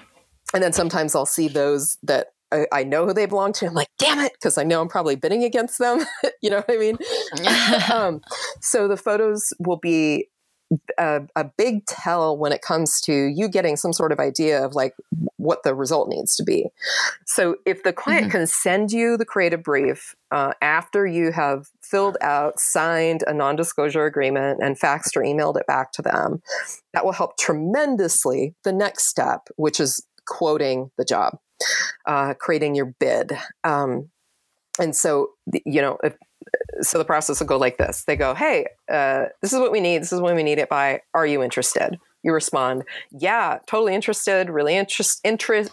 [0.53, 3.67] and then sometimes I'll see those that I, I, know who they belong to.
[3.67, 6.05] I'm like, damn it, because I know I'm probably bidding against them.
[6.43, 6.99] you know what I mean?
[7.93, 8.21] um,
[8.61, 10.29] so the photos will be
[10.99, 14.75] a, a, big tell when it comes to you getting some sort of idea of
[14.75, 14.95] like
[15.37, 16.67] what the result needs to be.
[17.27, 18.39] So if the client mm-hmm.
[18.39, 24.05] can send you the creative brief uh, after you have filled out, signed a non-disclosure
[24.07, 26.41] agreement, and faxed or emailed it back to them,
[26.93, 31.39] that will help tremendously the next step, which is quoting the job
[32.07, 33.33] uh, creating your bid.
[33.65, 34.11] Um,
[34.79, 35.31] and so,
[35.65, 36.15] you know, if,
[36.81, 39.81] so the process will go like this they go, hey, uh, this is what we
[39.81, 40.03] need.
[40.03, 41.01] This is when we need it by.
[41.15, 41.99] Are you interested?
[42.23, 45.73] You respond, yeah, totally interested, really interest, interest,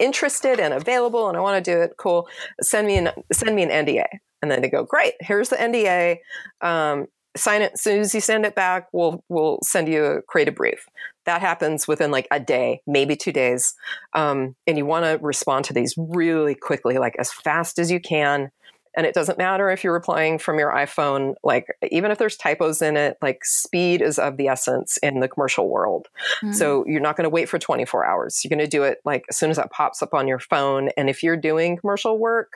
[0.00, 1.92] interested and available, and I want to do it.
[1.96, 2.28] Cool.
[2.60, 4.06] Send me an send me an NDA,
[4.42, 5.14] and then they go, great.
[5.20, 6.18] Here's the NDA.
[6.60, 7.06] Um,
[7.36, 8.88] sign it as soon as you send it back.
[8.92, 10.86] We'll we'll send you a creative brief
[11.26, 13.74] that happens within like a day, maybe two days.
[14.14, 18.00] Um, and you want to respond to these really quickly, like as fast as you
[18.00, 18.50] can.
[18.96, 22.80] And it doesn't matter if you're replying from your iPhone, like even if there's typos
[22.80, 26.06] in it, like speed is of the essence in the commercial world.
[26.42, 26.52] Mm-hmm.
[26.52, 28.40] So you're not going to wait for 24 hours.
[28.42, 30.88] You're going to do it like as soon as that pops up on your phone.
[30.96, 32.54] And if you're doing commercial work,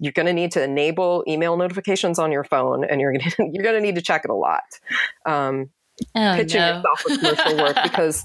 [0.00, 3.50] you're going to need to enable email notifications on your phone and you're going to,
[3.52, 4.64] you're going to need to check it a lot.
[5.24, 5.70] Um,
[6.14, 6.76] oh, pitching no.
[6.76, 8.24] yourself with commercial work because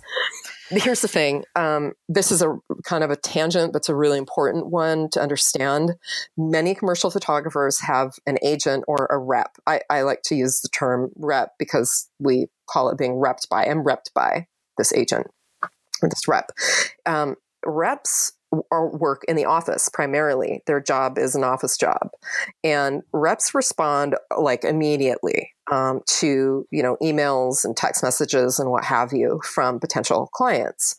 [0.70, 4.18] here's the thing um, this is a kind of a tangent but it's a really
[4.18, 5.96] important one to understand.
[6.38, 9.58] Many commercial photographers have an agent or a rep.
[9.68, 13.66] I, I like to use the term rep because we call it being repped by.
[13.66, 14.48] I'm repped by
[14.78, 15.28] this agent
[16.02, 16.52] or this rep.
[17.06, 18.32] Um, reps
[18.72, 20.62] work in the office primarily.
[20.66, 22.10] Their job is an office job,
[22.64, 28.84] and reps respond like immediately um, to you know emails and text messages and what
[28.84, 30.96] have you from potential clients.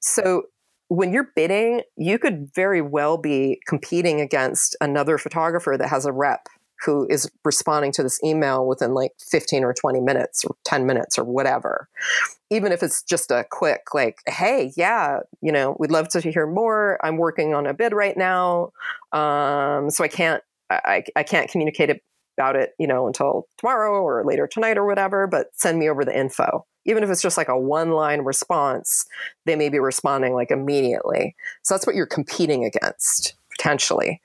[0.00, 0.44] So
[0.88, 6.12] when you're bidding, you could very well be competing against another photographer that has a
[6.12, 6.48] rep
[6.84, 11.18] who is responding to this email within like 15 or 20 minutes or 10 minutes
[11.18, 11.88] or whatever.
[12.50, 16.46] Even if it's just a quick, like, hey, yeah, you know, we'd love to hear
[16.46, 16.98] more.
[17.04, 18.72] I'm working on a bid right now.
[19.12, 21.90] Um, so I can't, I, I can't communicate
[22.36, 26.04] about it, you know, until tomorrow or later tonight or whatever, but send me over
[26.04, 26.66] the info.
[26.84, 29.06] Even if it's just like a one line response,
[29.46, 31.36] they may be responding like immediately.
[31.62, 34.20] So that's what you're competing against potentially.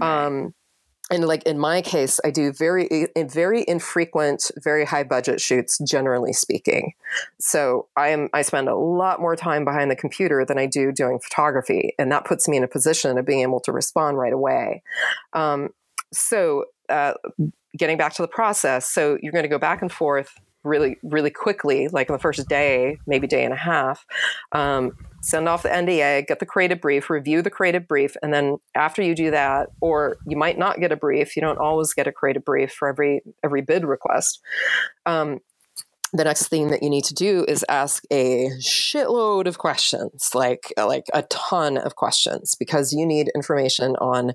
[0.00, 0.54] Um,
[1.10, 6.32] and like in my case i do very very infrequent very high budget shoots generally
[6.32, 6.92] speaking.
[7.38, 10.92] So i am i spend a lot more time behind the computer than i do
[10.92, 14.32] doing photography and that puts me in a position of being able to respond right
[14.32, 14.82] away.
[15.32, 15.70] Um,
[16.12, 17.14] so uh,
[17.76, 21.30] getting back to the process so you're going to go back and forth really really
[21.30, 24.04] quickly like in the first day maybe day and a half
[24.52, 24.92] um,
[25.22, 29.02] send off the nda get the creative brief review the creative brief and then after
[29.02, 32.12] you do that or you might not get a brief you don't always get a
[32.12, 34.40] creative brief for every every bid request
[35.06, 35.40] um,
[36.12, 40.72] the next thing that you need to do is ask a shitload of questions like
[40.76, 44.32] like a ton of questions because you need information on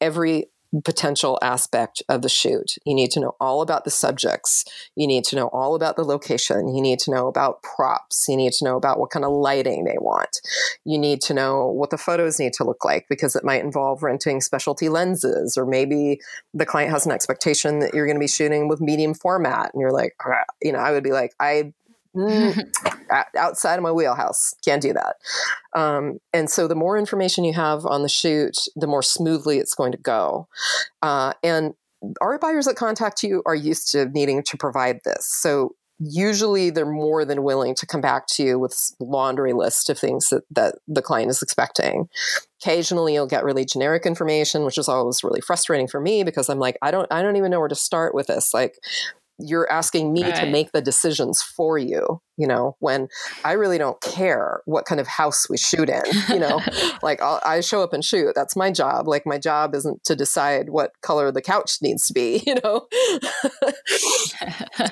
[0.00, 0.46] every
[0.84, 2.76] potential aspect of the shoot.
[2.84, 4.64] You need to know all about the subjects.
[4.94, 6.74] You need to know all about the location.
[6.74, 8.26] You need to know about props.
[8.28, 10.40] You need to know about what kind of lighting they want.
[10.84, 14.02] You need to know what the photos need to look like because it might involve
[14.02, 16.20] renting specialty lenses, or maybe
[16.54, 19.70] the client has an expectation that you're going to be shooting with medium format.
[19.72, 21.72] And you're like, ah, you know, I would be like, I
[23.36, 24.54] outside of my wheelhouse.
[24.64, 25.16] Can't do that.
[25.74, 29.74] Um, and so the more information you have on the shoot, the more smoothly it's
[29.74, 30.48] going to go.
[31.02, 31.74] Uh, and
[32.20, 35.26] art buyers that contact you are used to needing to provide this.
[35.26, 39.98] So usually they're more than willing to come back to you with laundry list of
[39.98, 42.08] things that, that the client is expecting
[42.62, 46.58] occasionally you'll get really generic information which is always really frustrating for me because i'm
[46.58, 48.78] like i don't i don't even know where to start with this like
[49.40, 50.34] you're asking me right.
[50.34, 53.08] to make the decisions for you you know when
[53.44, 56.60] i really don't care what kind of house we shoot in you know?
[57.02, 60.16] Like I'll, i show up and shoot that's my job like my job isn't to
[60.16, 62.86] decide what color the couch needs to be you know?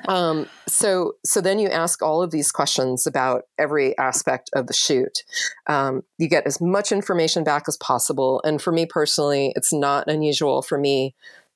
[0.06, 4.72] Um, so so then you ask all of these questions about every aspect of the
[4.72, 5.22] shoot.
[5.66, 10.08] Um, you get as much information back as possible and for me personally it's not
[10.08, 11.14] unusual for me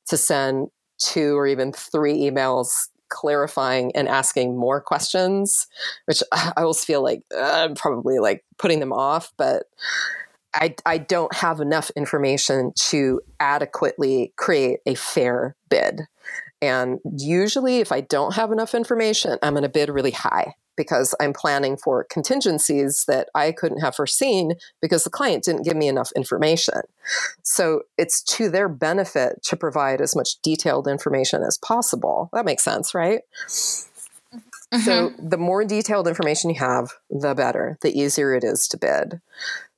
[0.09, 0.69] to send
[1.03, 5.67] two or even three emails clarifying and asking more questions,
[6.07, 9.65] which I always feel like uh, I'm probably like putting them off, but
[10.55, 16.03] I, I don't have enough information to adequately create a fair bid.
[16.61, 21.15] And usually, if I don't have enough information, I'm going to bid really high because
[21.21, 25.89] I'm planning for contingencies that I couldn't have foreseen because the client didn't give me
[25.89, 26.83] enough information.
[27.43, 32.31] So it's to their benefit to provide as much detailed information as possible.
[32.33, 33.21] That makes sense, right?
[34.73, 34.79] Mm-hmm.
[34.81, 39.21] So the more detailed information you have, the better, the easier it is to bid.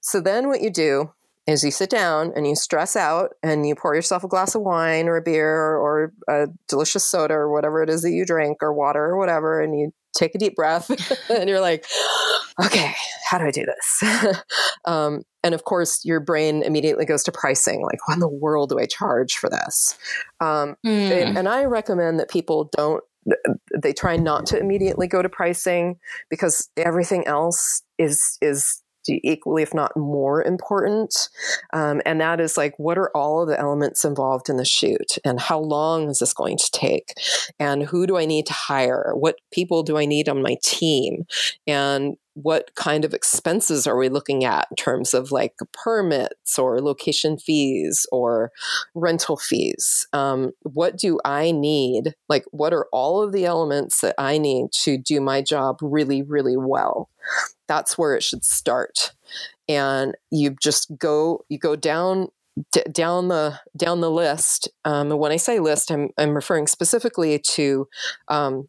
[0.01, 1.13] So then what you do
[1.47, 4.63] is you sit down and you stress out and you pour yourself a glass of
[4.63, 8.59] wine or a beer or a delicious soda or whatever it is that you drink
[8.63, 10.91] or water or whatever and you take a deep breath
[11.31, 11.85] and you're like
[12.65, 12.95] okay
[13.29, 14.39] how do i do this
[14.85, 18.71] um, and of course your brain immediately goes to pricing like what in the world
[18.71, 19.99] do i charge for this
[20.41, 21.11] um, mm.
[21.11, 21.37] and, hmm.
[21.37, 23.03] and i recommend that people don't
[23.83, 25.97] they try not to immediately go to pricing
[26.29, 31.29] because everything else is is equally, if not more important.
[31.73, 35.19] Um, and that is like, what are all of the elements involved in the shoot?
[35.25, 37.15] And how long is this going to take?
[37.59, 39.13] And who do I need to hire?
[39.15, 41.27] What people do I need on my team?
[41.67, 46.81] And what kind of expenses are we looking at in terms of like permits or
[46.81, 48.51] location fees or
[48.95, 50.07] rental fees?
[50.13, 52.15] Um, what do I need?
[52.29, 56.23] Like, what are all of the elements that I need to do my job really,
[56.23, 57.09] really well?
[57.69, 59.13] That's where it should start.
[59.69, 62.29] And you just go, you go down
[62.71, 64.69] D- down the down the list.
[64.85, 67.89] Um, and when I say list, I'm I'm referring specifically to
[68.29, 68.69] um,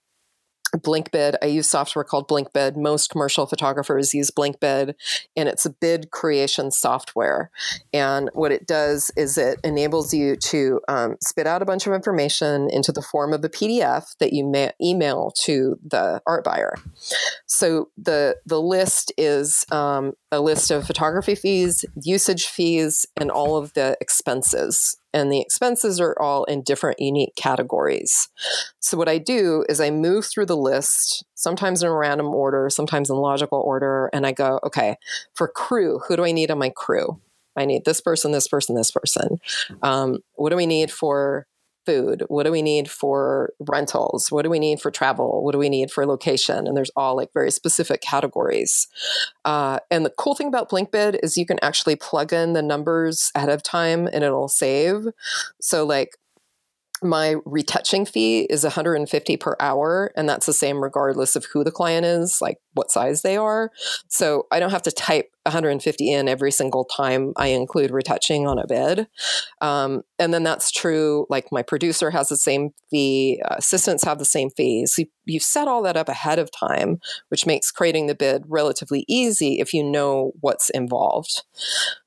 [0.78, 1.36] BlinkBid.
[1.42, 2.76] I use software called BlinkBid.
[2.76, 4.96] Most commercial photographers use BlinkBid,
[5.36, 7.52] and it's a bid creation software.
[7.94, 11.94] And what it does is it enables you to um, spit out a bunch of
[11.94, 16.76] information into the form of a PDF that you may email to the art buyer.
[17.46, 23.58] So the the list is um, a list of photography fees, usage fees, and all
[23.58, 28.28] of the expenses and the expenses are all in different unique categories.
[28.80, 32.70] So, what I do is I move through the list, sometimes in a random order,
[32.70, 34.98] sometimes in logical order, and I go, okay,
[35.34, 37.20] for crew, who do I need on my crew?
[37.56, 39.40] I need this person, this person, this person.
[39.82, 41.48] Um, what do we need for
[41.86, 42.24] food?
[42.28, 44.32] What do we need for rentals?
[44.32, 45.44] What do we need for travel?
[45.44, 46.68] What do we need for location?
[46.68, 48.88] And there's all like very specific categories.
[49.44, 53.32] Uh, and the cool thing about BlinkBid is you can actually plug in the numbers
[53.36, 55.08] ahead of time and it'll save.
[55.62, 56.18] So like
[57.06, 61.72] my retouching fee is 150 per hour and that's the same regardless of who the
[61.72, 63.72] client is like what size they are
[64.08, 68.58] so i don't have to type 150 in every single time I include retouching on
[68.58, 69.08] a bid.
[69.62, 72.72] Um, and then that's true, like my producer has the same
[73.46, 74.96] uh, assistants have the same fees.
[74.98, 79.06] You, you set all that up ahead of time, which makes creating the bid relatively
[79.08, 81.44] easy if you know what's involved.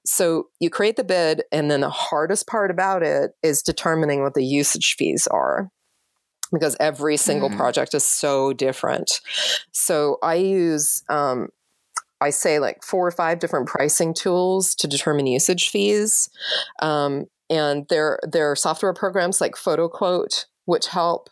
[0.04, 4.34] So you create the bid, and then the hardest part about it is determining what
[4.34, 5.70] the usage fees are
[6.52, 7.56] because every single mm.
[7.56, 9.20] project is so different.
[9.70, 11.48] So I use um,
[12.20, 16.28] I say like four or five different pricing tools to determine usage fees.
[16.80, 21.30] Um, and there, there are software programs like fotoQuote, which help.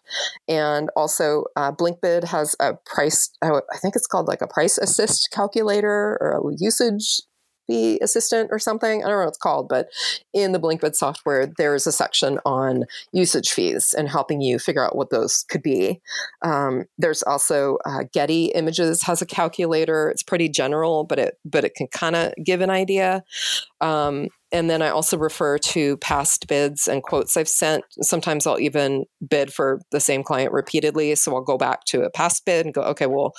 [0.49, 5.28] And also, uh, BlinkBid has a price, I think it's called like a price assist
[5.30, 7.20] calculator or a usage
[7.68, 9.02] the assistant or something.
[9.02, 9.88] I don't know what it's called, but
[10.32, 14.96] in the BlinkBid software, there's a section on usage fees and helping you figure out
[14.96, 16.00] what those could be.
[16.42, 20.10] Um, there's also uh, Getty Images has a calculator.
[20.10, 23.24] It's pretty general, but it but it can kind of give an idea.
[23.80, 27.84] Um, and then I also refer to past bids and quotes I've sent.
[28.00, 31.14] Sometimes I'll even bid for the same client repeatedly.
[31.16, 33.34] So I'll go back to a past bid and go, okay, well,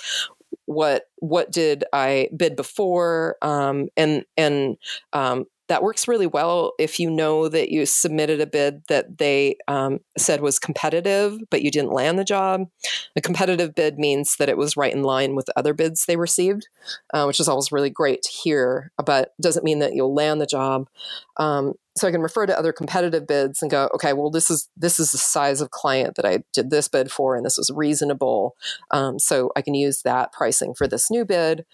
[0.68, 4.76] what what did I bid before, um, and and
[5.12, 9.56] um, that works really well if you know that you submitted a bid that they
[9.68, 12.68] um, said was competitive, but you didn't land the job.
[13.16, 16.68] A competitive bid means that it was right in line with other bids they received,
[17.12, 20.46] uh, which is always really great to hear, but doesn't mean that you'll land the
[20.46, 20.88] job.
[21.36, 24.68] Um, so I can refer to other competitive bids and go, okay, well, this is
[24.76, 27.70] this is the size of client that I did this bid for, and this was
[27.74, 28.56] reasonable.
[28.90, 31.66] Um, so I can use that pricing for this new bid.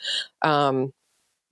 [0.42, 0.92] Um,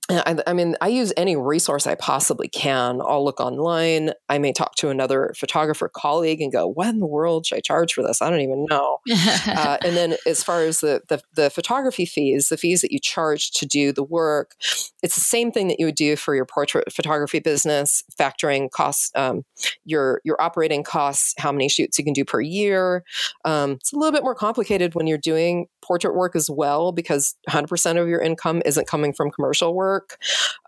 [0.09, 3.00] I, I, mean, I use any resource I possibly can.
[3.03, 4.12] I'll look online.
[4.28, 7.61] I may talk to another photographer colleague and go, "What in the world should I
[7.61, 8.20] charge for this?
[8.20, 8.98] I don't even know."
[9.46, 12.98] uh, and then, as far as the, the, the photography fees, the fees that you
[12.98, 14.57] charge to do the work,
[15.03, 19.12] it's the same thing that you would do for your portrait photography business, factoring costs,
[19.14, 19.44] um,
[19.84, 23.05] your your operating costs, how many shoots you can do per year.
[23.44, 27.37] Um, it's a little bit more complicated when you're doing portrait work as well because
[27.49, 30.18] 100% of your income isn't coming from commercial work.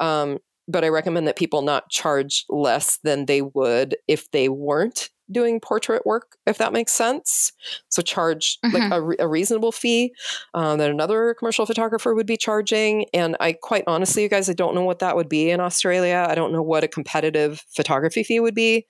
[0.01, 5.11] Um, but I recommend that people not charge less than they would if they weren't
[5.31, 7.53] doing portrait work, if that makes sense.
[7.89, 8.77] So charge mm-hmm.
[8.77, 10.13] like a, a, reasonable fee
[10.53, 13.07] um, that another commercial photographer would be charging.
[13.15, 16.27] And I quite honestly, you guys, I don't know what that would be in Australia.
[16.29, 18.87] I don't know what a competitive photography fee would be.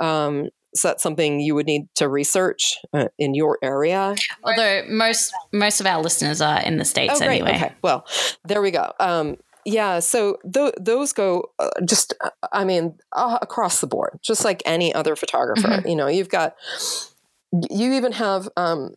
[0.00, 4.14] Um, so that something you would need to research uh, in your area.
[4.44, 7.54] Although most most of our listeners are in the states oh, anyway.
[7.56, 8.06] Okay, well,
[8.44, 8.92] there we go.
[9.00, 14.18] Um, yeah, so th- those go uh, just, uh, I mean, uh, across the board,
[14.22, 15.68] just like any other photographer.
[15.68, 15.88] Mm-hmm.
[15.88, 16.54] You know, you've got,
[17.70, 18.94] you even have um,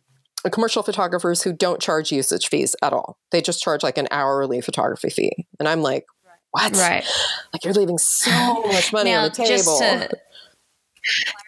[0.50, 3.18] commercial photographers who don't charge usage fees at all.
[3.30, 5.46] They just charge like an hourly photography fee.
[5.58, 6.06] And I'm like,
[6.50, 6.72] what?
[6.76, 7.04] Right.
[7.52, 8.30] Like you're leaving so
[8.66, 9.78] much money now, on the table.
[9.78, 10.08] To,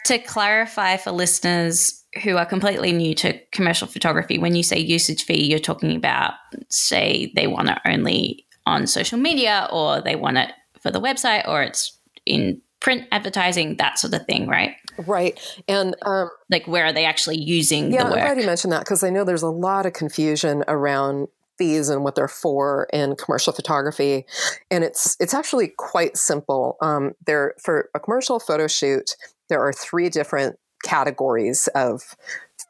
[0.04, 5.24] to clarify for listeners who are completely new to commercial photography, when you say usage
[5.24, 6.34] fee, you're talking about,
[6.68, 10.50] say, they want it only on social media or they want it
[10.80, 14.76] for the website or it's in print advertising, that sort of thing, right?
[15.06, 15.38] Right.
[15.68, 18.18] And um, like where are they actually using yeah, the work?
[18.18, 21.28] I'm glad you mentioned that because I know there's a lot of confusion around
[21.58, 24.26] fees and what they're for in commercial photography.
[24.70, 26.76] And it's it's actually quite simple.
[26.82, 29.16] um, they're for a commercial photo shoot,
[29.48, 32.16] there are three different categories of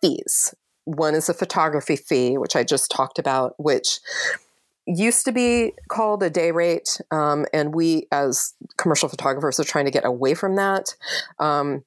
[0.00, 0.54] fees.
[0.84, 3.98] One is a photography fee, which I just talked about, which
[4.86, 9.84] used to be called a day rate, um, and we as commercial photographers are trying
[9.86, 10.94] to get away from that.
[11.38, 11.84] Um,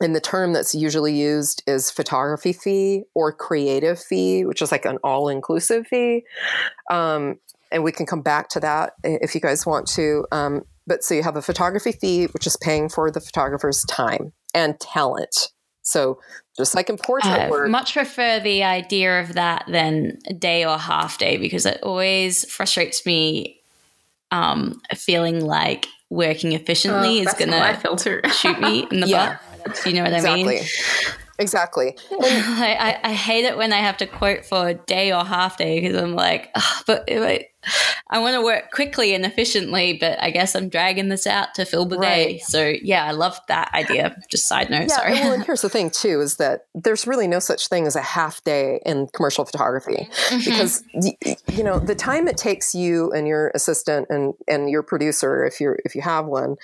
[0.00, 4.86] and the term that's usually used is photography fee or creative fee, which is like
[4.86, 6.24] an all inclusive fee.
[6.90, 7.38] Um,
[7.70, 10.26] and we can come back to that if you guys want to.
[10.90, 14.78] But so you have a photography fee, which is paying for the photographer's time and
[14.80, 15.52] talent.
[15.82, 16.18] So
[16.56, 17.70] just like in portrait uh, work.
[17.70, 22.44] Much prefer the idea of that than a day or half day because it always
[22.50, 23.60] frustrates me
[24.32, 29.38] um, feeling like working efficiently oh, is going to shoot me in the yeah.
[29.64, 29.80] butt.
[29.84, 30.56] Do you know what exactly.
[30.56, 30.68] I mean?
[31.38, 31.98] Exactly.
[32.10, 35.56] I, I, I, hate it when I have to quote for a day or half
[35.56, 37.08] day because I'm like, oh, but
[38.08, 41.64] I want to work quickly and efficiently, but I guess I'm dragging this out to
[41.64, 42.08] fill the right.
[42.08, 42.38] day.
[42.38, 44.16] So yeah, I love that idea.
[44.30, 45.12] Just side note, yeah, sorry.
[45.12, 48.00] Well, and here's the thing too, is that there's really no such thing as a
[48.00, 50.38] half day in commercial photography mm-hmm.
[50.38, 50.82] because
[51.52, 55.60] you know the time it takes you and your assistant and and your producer, if
[55.60, 56.56] you're if you have one,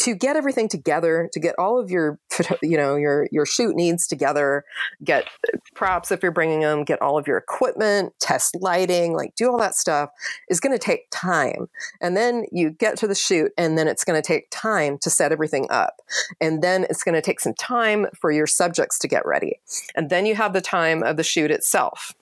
[0.00, 2.18] to get everything together, to get all of your
[2.62, 4.64] you know your your shoot needs together,
[5.02, 5.26] get
[5.74, 9.58] props if you're bringing them, get all of your equipment, test lighting, like do all
[9.58, 10.10] that stuff
[10.48, 11.68] is going to take time.
[12.00, 15.10] And then you get to the shoot, and then it's going to take time to
[15.10, 16.00] set everything up.
[16.40, 19.60] And then it's going to take some time for your subjects to get ready.
[19.94, 22.14] And then you have the time of the shoot itself.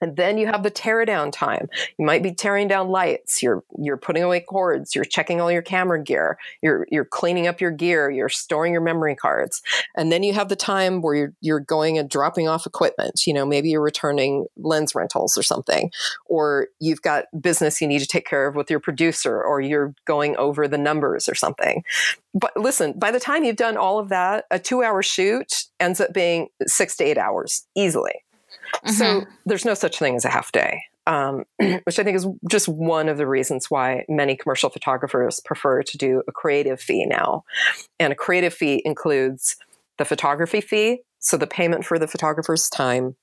[0.00, 1.68] And then you have the tear down time.
[1.98, 3.42] You might be tearing down lights.
[3.42, 4.94] You're you're putting away cords.
[4.94, 6.38] You're checking all your camera gear.
[6.62, 8.10] You're you're cleaning up your gear.
[8.10, 9.62] You're storing your memory cards.
[9.96, 13.26] And then you have the time where you're you're going and dropping off equipment.
[13.26, 15.90] You know, maybe you're returning lens rentals or something,
[16.26, 19.94] or you've got business you need to take care of with your producer, or you're
[20.06, 21.84] going over the numbers or something.
[22.34, 26.00] But listen, by the time you've done all of that, a two hour shoot ends
[26.00, 28.22] up being six to eight hours easily.
[28.84, 28.90] Mm-hmm.
[28.90, 32.68] So there's no such thing as a half day, um, which I think is just
[32.68, 37.44] one of the reasons why many commercial photographers prefer to do a creative fee now.
[37.98, 39.56] And a creative fee includes
[39.98, 43.16] the photography fee, so the payment for the photographer's time,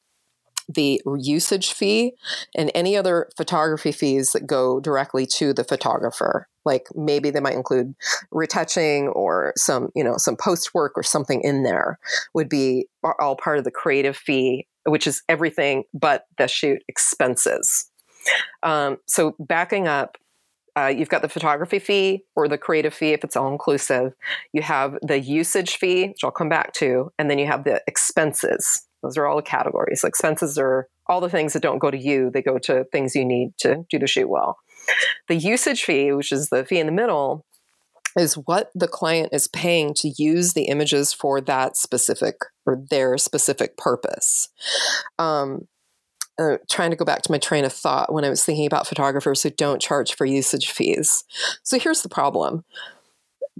[0.69, 2.13] the usage fee,
[2.55, 6.47] and any other photography fees that go directly to the photographer.
[6.65, 7.95] Like maybe they might include
[8.31, 11.97] retouching or some, you know, some post work or something in there
[12.33, 12.87] would be
[13.19, 17.89] all part of the creative fee which is everything but the shoot expenses.
[18.63, 20.17] Um, so backing up,
[20.77, 24.13] uh, you've got the photography fee or the creative fee if it's all inclusive.
[24.53, 27.81] You have the usage fee, which I'll come back to, and then you have the
[27.87, 28.85] expenses.
[29.01, 30.03] Those are all the categories.
[30.03, 33.25] Expenses are all the things that don't go to you, they go to things you
[33.25, 34.57] need to do the shoot well.
[35.27, 37.45] The usage fee, which is the fee in the middle,
[38.17, 43.17] is what the client is paying to use the images for that specific or their
[43.17, 44.49] specific purpose.
[45.19, 45.67] Um,
[46.39, 48.87] uh, trying to go back to my train of thought when I was thinking about
[48.87, 51.23] photographers who don't charge for usage fees.
[51.63, 52.63] So here's the problem.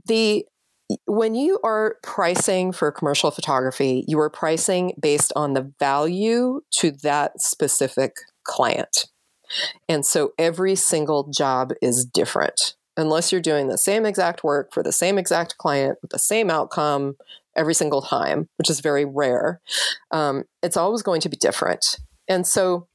[0.05, 0.45] The
[1.05, 6.91] when you are pricing for commercial photography, you are pricing based on the value to
[7.03, 8.15] that specific
[8.45, 9.07] client.
[9.89, 12.76] And so every single job is different.
[12.97, 16.49] Unless you're doing the same exact work for the same exact client with the same
[16.49, 17.15] outcome
[17.55, 19.61] every single time, which is very rare,
[20.11, 21.99] um, it's always going to be different.
[22.27, 22.87] And so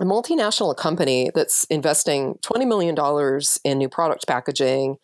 [0.00, 2.96] a multinational company that's investing $20 million
[3.64, 4.96] in new product packaging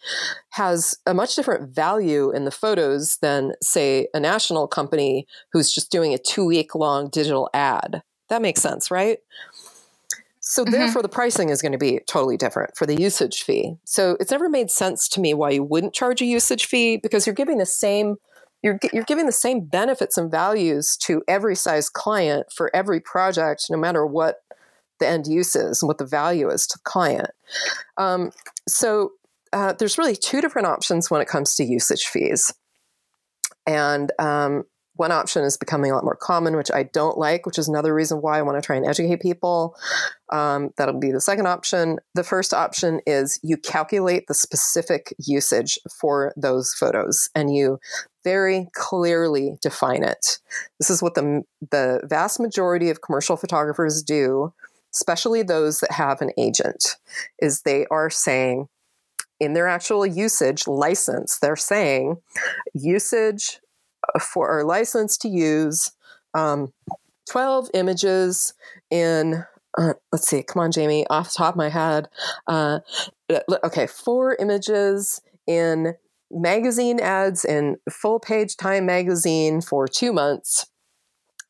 [0.53, 5.91] has a much different value in the photos than, say, a national company who's just
[5.91, 8.03] doing a two week long digital ad.
[8.31, 9.19] That makes sense, right?
[10.48, 10.73] So, mm-hmm.
[10.73, 13.77] therefore, the pricing is going to be totally different for the usage fee.
[13.85, 17.27] So, it's never made sense to me why you wouldn't charge a usage fee because
[17.27, 18.16] you're giving the same
[18.62, 23.66] you're, you're giving the same benefits and values to every size client for every project,
[23.70, 24.39] no matter what
[24.98, 27.31] the end use is and what the value is to the client.
[27.97, 28.32] Um,
[28.66, 29.12] so
[29.52, 32.52] uh, there's really two different options when it comes to usage fees.
[33.66, 34.64] And um,
[34.97, 37.94] one option is becoming a lot more common, which I don't like, which is another
[37.94, 39.77] reason why I want to try and educate people.
[40.32, 41.98] Um, that'll be the second option.
[42.14, 47.78] The first option is you calculate the specific usage for those photos and you
[48.24, 50.39] very clearly define it.
[50.81, 54.52] This is what the, the vast majority of commercial photographers do,
[54.94, 56.97] especially those that have an agent,
[57.39, 58.68] is they are saying
[59.39, 62.16] in their actual usage license, they're saying
[62.74, 63.60] usage
[64.20, 65.90] for our license to use
[66.35, 66.73] um,
[67.31, 68.55] 12 images
[68.90, 69.44] in
[69.78, 72.09] uh, let's see come on jamie off the top of my head
[72.47, 72.81] uh,
[73.64, 75.94] okay four images in
[76.31, 80.66] magazine ads in full page time magazine for two months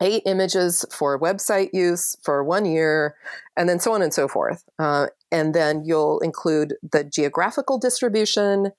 [0.00, 3.14] eight images for website use for one year
[3.56, 4.64] and then so on and so forth.
[4.78, 8.72] Uh, and then you'll include the geographical distribution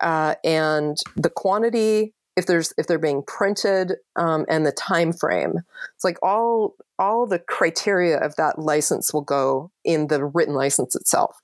[0.00, 5.60] uh, and the quantity if there's if they're being printed um, and the time frame
[5.94, 10.94] it's like all all the criteria of that license will go in the written license
[10.94, 11.42] itself.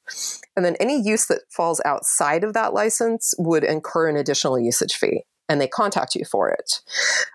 [0.57, 4.95] And then any use that falls outside of that license would incur an additional usage
[4.95, 6.81] fee and they contact you for it.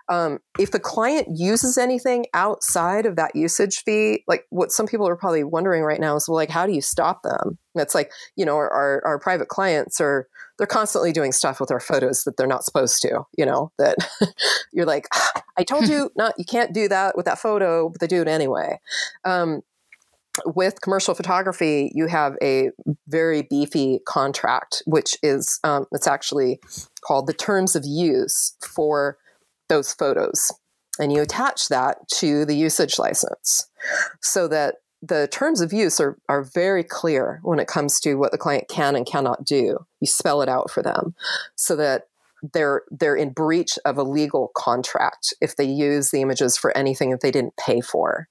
[0.08, 5.08] Um, if the client uses anything outside of that usage fee, like what some people
[5.08, 7.58] are probably wondering right now is, well, like, how do you stop them?
[7.74, 10.28] And it's like, you know, our, our private clients are,
[10.58, 13.96] they're constantly doing stuff with our photos that they're not supposed to, you know, that
[14.72, 18.00] you're like, ah, I told you not, you can't do that with that photo, but
[18.00, 18.78] they do it anyway.
[19.24, 19.62] Um,
[20.44, 22.70] with commercial photography, you have a
[23.08, 26.60] very beefy contract, which is um, it's actually
[27.06, 29.18] called the terms of use for
[29.68, 30.52] those photos,
[30.98, 33.68] and you attach that to the usage license,
[34.20, 38.32] so that the terms of use are, are very clear when it comes to what
[38.32, 39.86] the client can and cannot do.
[40.00, 41.14] You spell it out for them,
[41.54, 42.08] so that
[42.52, 47.10] they're they're in breach of a legal contract if they use the images for anything
[47.10, 48.28] that they didn't pay for.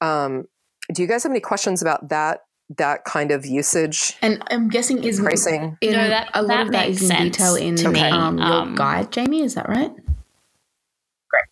[0.00, 0.46] Um,
[0.92, 2.42] do you guys have any questions about that
[2.76, 4.14] that kind of usage?
[4.22, 5.78] And I'm guessing is pricing.
[5.80, 8.74] In, no, that, a lot that of that is in detail in um, your um,
[8.74, 9.42] guide, Jamie.
[9.42, 9.92] Is that right?
[11.30, 11.44] Great.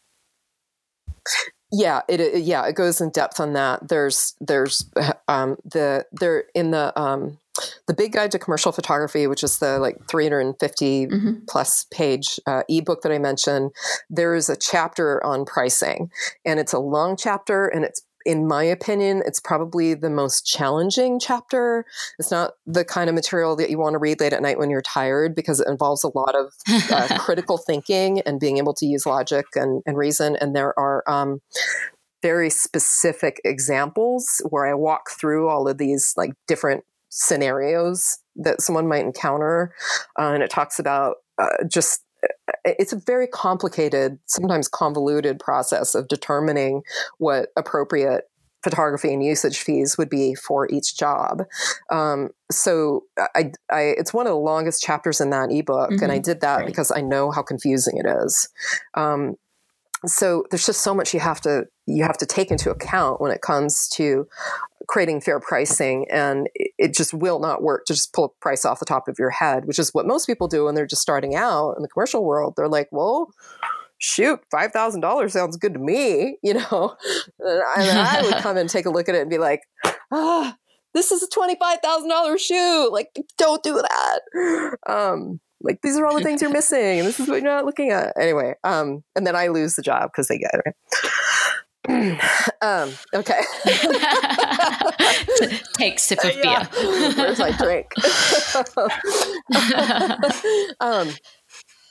[1.72, 3.88] Yeah, it, it, yeah it goes in depth on that.
[3.88, 4.88] There's there's
[5.28, 7.38] um, the there in the um,
[7.86, 11.32] the big guide to commercial photography which is the like 350 mm-hmm.
[11.48, 13.70] plus page uh, ebook that i mentioned
[14.10, 16.10] there is a chapter on pricing
[16.44, 21.18] and it's a long chapter and it's in my opinion, it's probably the most challenging
[21.20, 21.84] chapter.
[22.18, 24.70] It's not the kind of material that you want to read late at night when
[24.70, 26.52] you're tired because it involves a lot of
[26.90, 30.36] uh, critical thinking and being able to use logic and, and reason.
[30.36, 31.40] And there are um,
[32.22, 38.88] very specific examples where I walk through all of these like different scenarios that someone
[38.88, 39.74] might encounter.
[40.18, 42.03] Uh, and it talks about uh, just
[42.64, 46.82] it's a very complicated, sometimes convoluted process of determining
[47.18, 48.24] what appropriate
[48.62, 51.42] photography and usage fees would be for each job.
[51.90, 56.02] Um, so I, I, it's one of the longest chapters in that ebook, mm-hmm.
[56.02, 56.22] and I mm-hmm.
[56.22, 56.66] did that right.
[56.66, 58.48] because I know how confusing it is.
[58.94, 59.36] Um,
[60.06, 63.30] so there's just so much you have to you have to take into account when
[63.30, 64.26] it comes to
[64.88, 68.78] creating fair pricing and it just will not work to just pull a price off
[68.78, 71.34] the top of your head which is what most people do when they're just starting
[71.34, 72.54] out in the commercial world.
[72.56, 73.30] They're like well
[73.98, 76.96] shoot $5000 sounds good to me you know?
[77.38, 79.62] And I, would come and take a look at it and be like
[80.12, 80.56] ah
[80.92, 83.08] this is a $25000 shoe like
[83.38, 84.76] don't do that.
[84.86, 87.64] Um like these are all the things you're missing and this is what you're not
[87.64, 88.12] looking at.
[88.20, 90.74] Anyway um and then i lose the job because they get it
[92.62, 93.40] um, okay.
[95.74, 96.66] Take sip of beer.
[97.16, 97.92] Where's my drink?
[100.80, 101.10] um,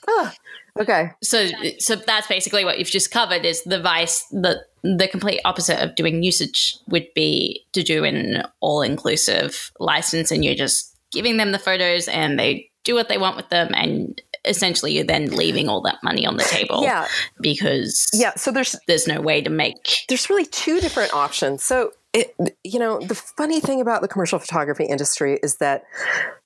[0.07, 0.34] ah,
[0.80, 1.11] okay.
[1.22, 1.48] So,
[1.78, 3.45] so that's basically what you've just covered.
[3.45, 8.48] Is the vice the the complete opposite of doing usage would be to do an
[8.61, 13.20] all inclusive license, and you're just giving them the photos, and they do what they
[13.20, 16.84] want with them, and essentially you're then leaving all that money on the table.
[16.84, 17.07] Yeah.
[17.40, 21.64] Because yeah, so there's there's no way to make there's really two different options.
[21.64, 25.84] So it, you know, the funny thing about the commercial photography industry is that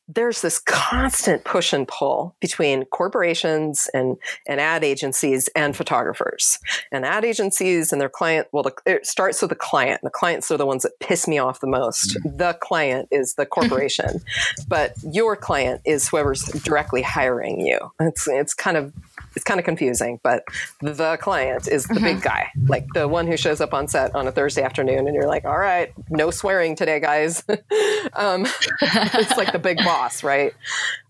[0.08, 4.18] there's this constant push and pull between corporations and,
[4.48, 6.60] and ad agencies and photographers.
[6.92, 10.02] And ad agencies and their client, well, the, it starts with the client.
[10.04, 12.18] The clients are the ones that piss me off the most.
[12.18, 12.38] Mm-hmm.
[12.38, 14.22] The client is the corporation,
[14.68, 17.78] but your client is whoever's directly hiring you.
[18.00, 18.94] It's, it's kind of
[19.38, 20.44] it's kind of confusing, but
[20.82, 22.04] the client is the mm-hmm.
[22.04, 25.14] big guy, like the one who shows up on set on a Thursday afternoon, and
[25.14, 27.44] you're like, all right, no swearing today, guys.
[28.14, 28.48] um,
[28.82, 30.54] it's like the big boss, right?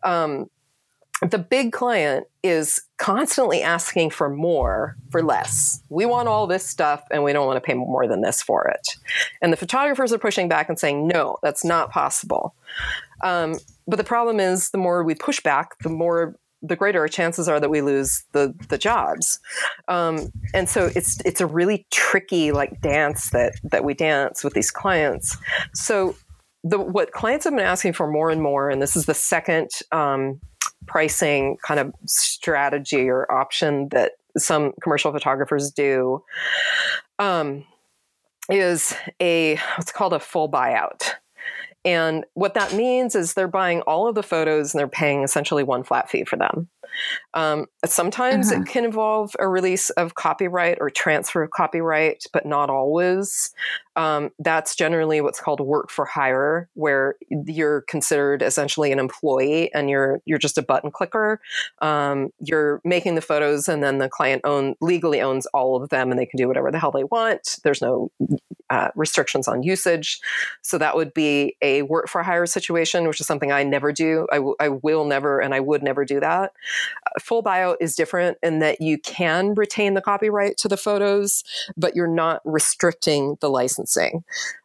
[0.03, 0.49] Um,
[1.21, 5.81] the big client is constantly asking for more for less.
[5.87, 8.67] We want all this stuff and we don't want to pay more than this for
[8.67, 8.97] it.
[9.41, 12.55] And the photographers are pushing back and saying, no, that's not possible.
[13.23, 16.35] Um, but the problem is, the more we push back, the more
[16.68, 19.39] the greater our chances are that we lose the the jobs.
[19.88, 24.53] Um, and so it's it's a really tricky like dance that that we dance with
[24.53, 25.38] these clients.
[25.73, 26.15] So
[26.64, 29.69] the what clients have been asking for more and more, and this is the second
[29.91, 30.39] um,
[30.85, 36.23] pricing kind of strategy or option that some commercial photographers do.
[37.19, 37.65] Um,
[38.49, 41.14] is a what's called a full buyout.
[41.88, 45.64] And what that means is they're buying all of the photos and they're paying essentially
[45.64, 46.68] one flat fee for them.
[47.33, 48.61] Um, sometimes uh-huh.
[48.61, 53.51] it can involve a release of copyright or transfer of copyright, but not always.
[53.95, 59.89] Um, that's generally what's called work for hire, where you're considered essentially an employee and
[59.89, 61.41] you're you're just a button clicker.
[61.81, 66.11] Um, you're making the photos, and then the client own legally owns all of them,
[66.11, 67.57] and they can do whatever the hell they want.
[67.63, 68.11] There's no
[68.69, 70.19] uh, restrictions on usage,
[70.61, 74.27] so that would be a work for hire situation, which is something I never do.
[74.31, 76.53] I, w- I will never, and I would never do that.
[77.22, 81.43] Full buyout is different in that you can retain the copyright to the photos,
[81.76, 84.23] but you're not restricting the licensing.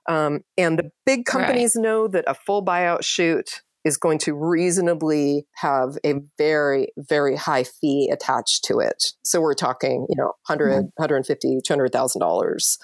[0.09, 1.83] Um, and the big companies right.
[1.83, 7.65] know that a full buyout shoot is going to reasonably have a very very high
[7.65, 10.87] fee attached to it so we're talking you know 100 mm-hmm.
[10.97, 12.79] 150 200000 dollars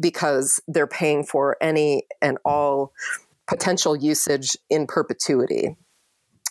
[0.00, 2.92] because they're paying for any and all
[3.46, 5.76] potential usage in perpetuity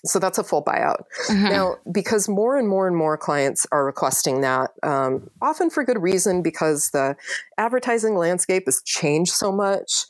[0.08, 1.04] so that's a full buyout.
[1.28, 1.50] Mm-hmm.
[1.50, 6.02] Now, because more and more and more clients are requesting that, um, often for good
[6.02, 7.16] reason, because the
[7.58, 10.06] advertising landscape has changed so much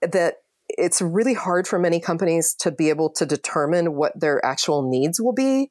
[0.00, 0.36] that
[0.78, 5.20] it's really hard for many companies to be able to determine what their actual needs
[5.20, 5.70] will be.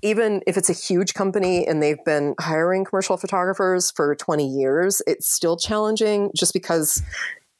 [0.00, 5.02] Even if it's a huge company and they've been hiring commercial photographers for 20 years,
[5.06, 7.02] it's still challenging just because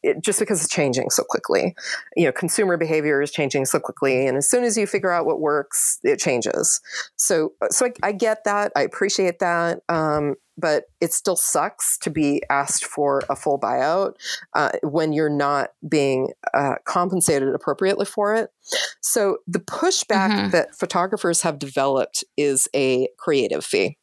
[0.02, 1.74] it, just because it's changing so quickly.
[2.16, 5.26] You know, consumer behavior is changing so quickly, and as soon as you figure out
[5.26, 6.80] what works, it changes.
[7.16, 8.72] So, so I, I get that.
[8.76, 9.80] I appreciate that.
[9.88, 14.14] Um, but it still sucks to be asked for a full buyout
[14.54, 18.50] uh, when you're not being uh, compensated appropriately for it.
[19.00, 20.50] So the pushback mm-hmm.
[20.50, 23.98] that photographers have developed is a creative fee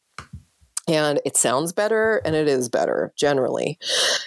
[0.90, 3.78] and it sounds better and it is better generally.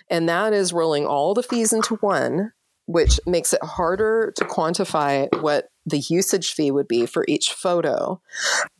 [0.10, 2.54] And that is rolling all the fees into one,
[2.86, 8.22] which makes it harder to quantify what the usage fee would be for each photo.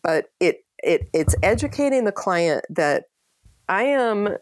[0.02, 3.06] But it it it's educating the client that
[3.68, 4.38] I am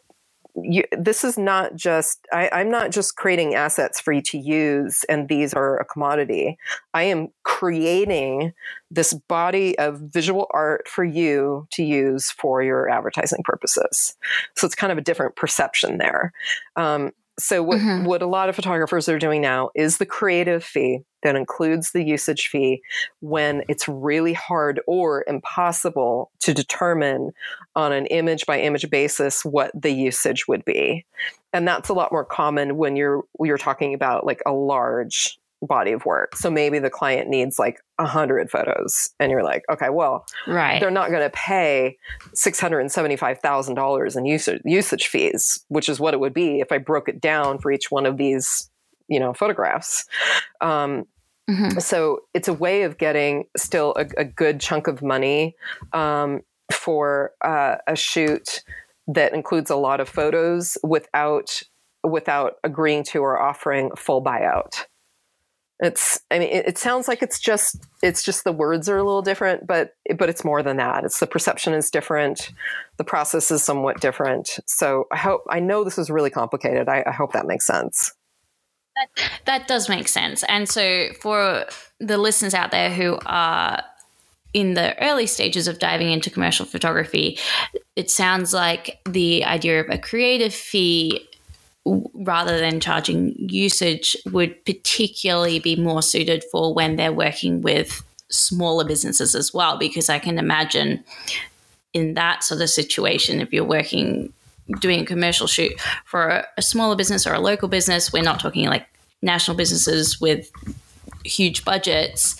[0.55, 5.03] you, this is not just I, i'm not just creating assets for you to use
[5.05, 6.57] and these are a commodity.
[6.93, 8.53] I am creating
[8.89, 14.15] this body of visual art for you to use for your advertising purposes.
[14.55, 16.33] So it's kind of a different perception there.
[16.75, 17.11] Um,
[17.41, 18.05] so what, mm-hmm.
[18.05, 22.03] what a lot of photographers are doing now is the creative fee that includes the
[22.03, 22.81] usage fee
[23.19, 27.31] when it's really hard or impossible to determine
[27.75, 31.05] on an image by image basis what the usage would be
[31.53, 35.91] and that's a lot more common when you're you're talking about like a large body
[35.91, 36.35] of work.
[36.35, 40.79] So maybe the client needs like a hundred photos and you're like, okay, well, right.
[40.79, 41.97] they're not going to pay
[42.35, 47.21] $675,000 in usage, usage fees, which is what it would be if I broke it
[47.21, 48.69] down for each one of these,
[49.07, 50.05] you know, photographs.
[50.61, 51.05] Um,
[51.49, 51.79] mm-hmm.
[51.79, 55.55] So it's a way of getting still a, a good chunk of money
[55.93, 58.63] um, for uh, a shoot
[59.07, 61.61] that includes a lot of photos without
[62.03, 64.85] without agreeing to or offering full buyout.
[65.81, 69.03] It's I mean it, it, sounds like it's just it's just the words are a
[69.03, 71.03] little different, but but it's more than that.
[71.03, 72.51] It's the perception is different,
[72.97, 74.59] the process is somewhat different.
[74.67, 76.87] So I hope I know this is really complicated.
[76.87, 78.13] I, I hope that makes sense.
[78.95, 80.43] That, that does make sense.
[80.43, 81.65] And so for
[81.99, 83.81] the listeners out there who are
[84.53, 87.39] in the early stages of diving into commercial photography,
[87.95, 91.27] it sounds like the idea of a creative fee
[91.85, 98.85] rather than charging usage would particularly be more suited for when they're working with smaller
[98.85, 101.03] businesses as well because i can imagine
[101.93, 104.31] in that sort of situation if you're working
[104.79, 105.73] doing a commercial shoot
[106.05, 108.85] for a, smaller business or a local business we're not talking like
[109.21, 110.49] national businesses with
[111.25, 112.39] huge budgets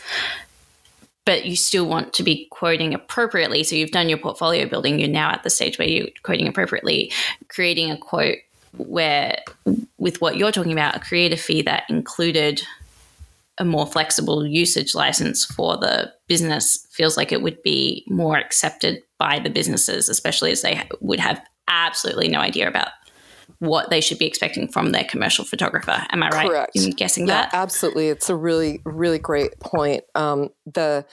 [1.26, 3.64] but you still want to be quoting appropriately.
[3.64, 7.12] So you've done your portfolio building you're now at the stage where you're quoting appropriately
[7.48, 8.40] creating a quote
[8.78, 9.38] where
[9.98, 12.62] with what you're talking about, a creator fee that included
[13.58, 19.04] a more flexible usage license for the business feels like it would be more accepted
[19.20, 22.90] by the businesses, especially as they would have absolutely no idea about
[23.60, 26.04] what they should be expecting from their commercial photographer.
[26.10, 26.76] Am I right Correct.
[26.76, 27.54] in guessing yeah, that?
[27.54, 28.08] Absolutely.
[28.08, 30.04] It's a really, really great point.
[30.16, 31.06] Um, the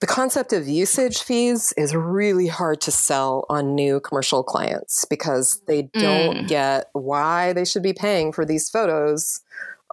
[0.00, 5.60] the concept of usage fees is really hard to sell on new commercial clients because
[5.66, 6.48] they don't mm.
[6.48, 9.40] get why they should be paying for these photos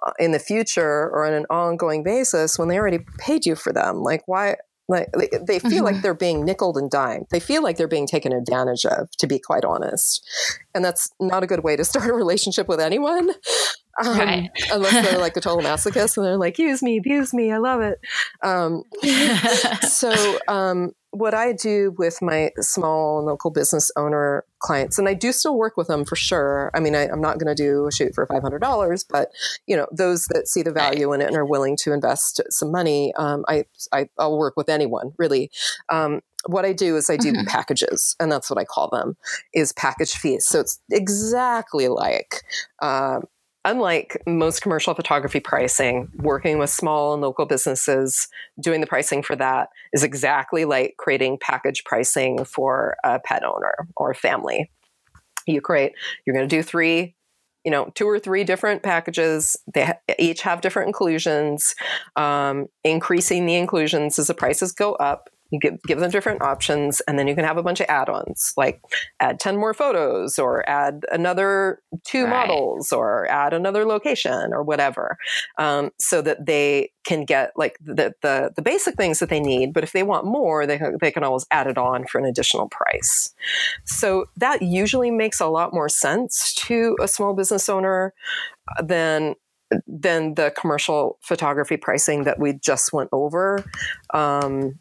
[0.06, 3.74] uh, in the future or on an ongoing basis when they already paid you for
[3.74, 4.04] them.
[4.04, 4.58] Like, why?
[4.88, 5.10] Like
[5.42, 5.84] they feel mm-hmm.
[5.84, 7.26] like they're being nickled and dimed.
[7.32, 10.24] They feel like they're being taken advantage of, to be quite honest.
[10.76, 13.32] And that's not a good way to start a relationship with anyone.
[14.04, 14.50] Um, right.
[14.72, 17.82] unless they're like a total masochist and they're like, use me, abuse me, I love
[17.82, 18.00] it.
[18.42, 18.84] Um,
[19.88, 25.14] so, um, what I do with my small and local business owner clients, and I
[25.14, 26.72] do still work with them for sure.
[26.74, 29.30] I mean, I, am not going to do a shoot for $500, but
[29.66, 32.70] you know, those that see the value in it and are willing to invest some
[32.70, 33.64] money, um, I,
[33.94, 35.52] I will work with anyone really
[35.88, 37.46] um, what I do is I do mm-hmm.
[37.46, 39.18] packages, and that's what I call them,
[39.54, 40.46] is package fees.
[40.46, 42.44] So it's exactly like
[42.82, 43.22] uh,
[43.66, 48.28] unlike most commercial photography pricing, working with small and local businesses,
[48.60, 53.74] doing the pricing for that is exactly like creating package pricing for a pet owner
[53.98, 54.72] or a family.
[55.48, 55.94] You create,
[56.26, 57.16] you're going to do three,
[57.64, 59.58] you know, two or three different packages.
[59.74, 61.76] They each have different inclusions.
[62.16, 67.02] Um, increasing the inclusions as the prices go up you give, give them different options
[67.02, 68.82] and then you can have a bunch of add-ons like
[69.20, 72.48] add 10 more photos or add another two right.
[72.48, 75.18] models or add another location or whatever
[75.58, 79.74] um, so that they can get like the, the, the basic things that they need
[79.74, 82.68] but if they want more they, they can always add it on for an additional
[82.70, 83.34] price
[83.86, 88.14] so that usually makes a lot more sense to a small business owner
[88.84, 89.36] than
[89.88, 93.64] than the commercial photography pricing that we just went over
[94.14, 94.78] um,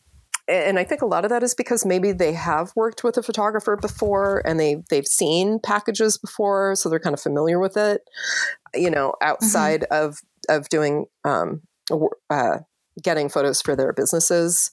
[0.48, 3.22] and I think a lot of that is because maybe they have worked with a
[3.22, 8.02] photographer before and they they've seen packages before, so they're kind of familiar with it.
[8.74, 9.28] You know, mm-hmm.
[9.28, 10.04] outside mm-hmm.
[10.04, 11.62] of of doing um,
[12.30, 12.58] uh,
[13.02, 14.70] getting photos for their businesses.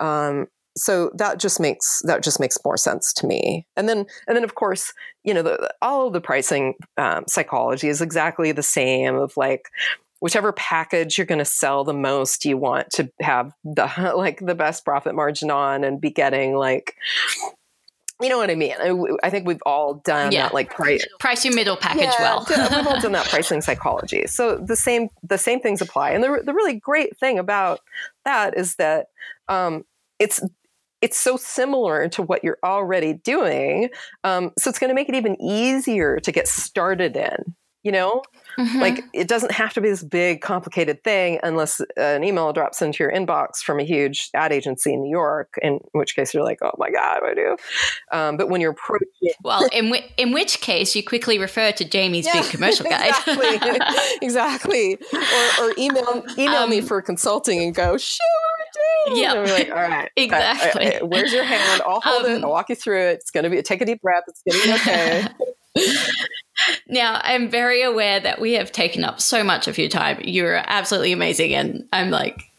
[0.00, 0.46] Um,
[0.76, 3.66] so that just makes that just makes more sense to me.
[3.76, 4.92] And then and then of course,
[5.22, 9.16] you know, the, all of the pricing um, psychology is exactly the same.
[9.16, 9.68] Of like,
[10.22, 14.54] whichever package you're going to sell the most you want to have the like the
[14.54, 16.94] best profit margin on and be getting like
[18.20, 18.74] you know what I mean?
[18.78, 20.42] I, I think we've all done yeah.
[20.42, 22.46] that, like price price your middle package yeah, well.
[22.48, 24.28] we've all done that pricing psychology.
[24.28, 26.10] So the same the same things apply.
[26.10, 27.80] And the the really great thing about
[28.24, 29.06] that is that
[29.48, 29.82] um,
[30.20, 30.40] it's
[31.00, 33.90] it's so similar to what you're already doing.
[34.22, 38.22] Um, so it's going to make it even easier to get started in you know
[38.58, 38.80] mm-hmm.
[38.80, 43.02] like it doesn't have to be this big complicated thing unless an email drops into
[43.02, 46.58] your inbox from a huge ad agency in new york in which case you're like
[46.62, 47.56] oh my god what do I do?
[48.16, 49.06] Um, but when you're approaching
[49.42, 53.14] well in, w- in which case you quickly refer to jamie's yeah, big commercial guide
[53.26, 53.80] exactly.
[54.22, 54.98] Exactly.
[55.12, 58.18] Or, or email email um, me for consulting and go sure.
[59.14, 61.82] yeah like all right exactly all right, where's your hand?
[61.86, 63.12] I'll hold um, it i'll walk you through it.
[63.14, 64.24] It's going to be take a deep breath.
[64.28, 65.96] It's going to be okay.
[66.86, 70.20] Now, I'm very aware that we have taken up so much of your time.
[70.24, 71.54] You're absolutely amazing.
[71.54, 72.50] And I'm like,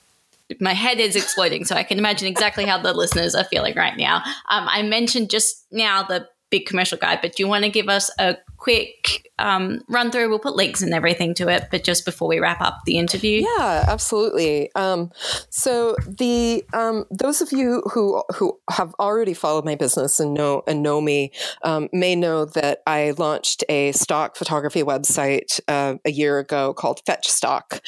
[0.61, 1.65] my head is exploding.
[1.65, 4.23] So I can imagine exactly how the listeners are feeling right now.
[4.49, 7.89] Um, I mentioned just now the big commercial guide, but do you want to give
[7.89, 10.29] us a quick um, run through?
[10.29, 13.43] We'll put links and everything to it, but just before we wrap up the interview.
[13.57, 14.73] Yeah, absolutely.
[14.73, 15.11] Um,
[15.49, 20.63] so the um, those of you who who have already followed my business and know
[20.65, 21.33] and know me
[21.63, 27.01] um, may know that I launched a stock photography website uh, a year ago called
[27.05, 27.81] Fetch Stock,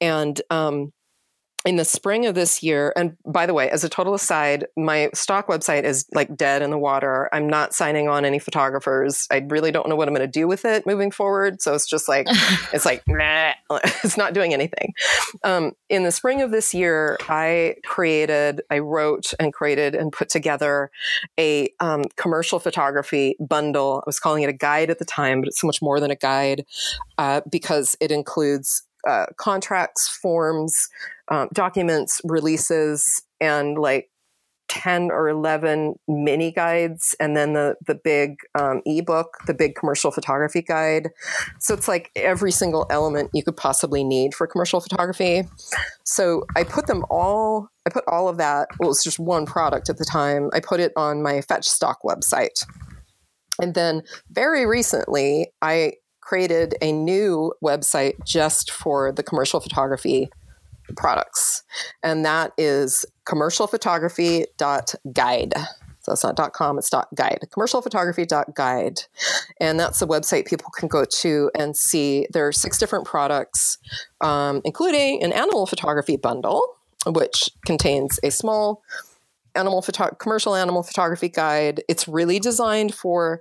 [0.00, 0.92] and um,
[1.66, 5.10] in the spring of this year, and by the way, as a total aside, my
[5.12, 7.28] stock website is like dead in the water.
[7.34, 9.26] I'm not signing on any photographers.
[9.30, 11.60] I really don't know what I'm going to do with it moving forward.
[11.60, 12.26] So it's just like,
[12.72, 13.02] it's like,
[14.02, 14.94] it's not doing anything.
[15.44, 20.30] Um, in the spring of this year, I created, I wrote and created and put
[20.30, 20.90] together
[21.38, 23.98] a um, commercial photography bundle.
[23.98, 26.10] I was calling it a guide at the time, but it's so much more than
[26.10, 26.64] a guide
[27.18, 30.88] uh, because it includes uh, contracts, forms,
[31.28, 34.10] um, documents, releases, and like
[34.70, 40.12] 10 or 11 mini guides and then the the big um, ebook the big commercial
[40.12, 41.08] photography guide.
[41.58, 45.42] So it's like every single element you could possibly need for commercial photography.
[46.04, 49.44] So i put them all i put all of that well it was just one
[49.44, 50.50] product at the time.
[50.52, 52.64] I put it on my fetch stock website.
[53.60, 55.94] And then very recently i
[56.30, 60.30] created a new website just for the commercial photography
[60.96, 61.64] products.
[62.04, 65.54] And that is commercialphotography.guide.
[66.02, 67.48] So it's not .com, it's .guide.
[67.50, 69.00] Commercialphotography.guide.
[69.60, 73.78] And that's the website people can go to and see there are six different products,
[74.20, 76.76] um, including an animal photography bundle,
[77.06, 78.84] which contains a small
[79.56, 81.82] animal photo- commercial animal photography guide.
[81.88, 83.40] It's really designed for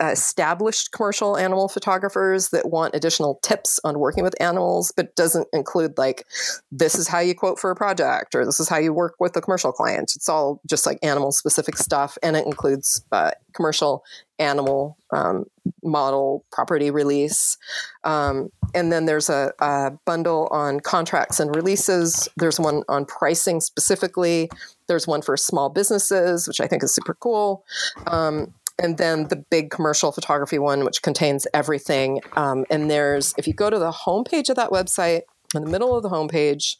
[0.00, 5.96] established commercial animal photographers that want additional tips on working with animals, but doesn't include
[5.98, 6.26] like
[6.70, 9.36] this is how you quote for a project or this is how you work with
[9.36, 10.12] a commercial client.
[10.14, 14.04] It's all just like animal specific stuff, and it includes uh, commercial
[14.38, 15.44] animal um,
[15.82, 17.56] model property release.
[18.04, 22.28] Um, and then there's a, a bundle on contracts and releases.
[22.36, 24.50] There's one on pricing specifically.
[24.86, 27.64] There's one for small businesses, which I think is super cool.
[28.06, 32.20] Um, and then the big commercial photography one, which contains everything.
[32.36, 35.22] Um, and there's, if you go to the homepage of that website,
[35.54, 36.76] in the middle of the homepage,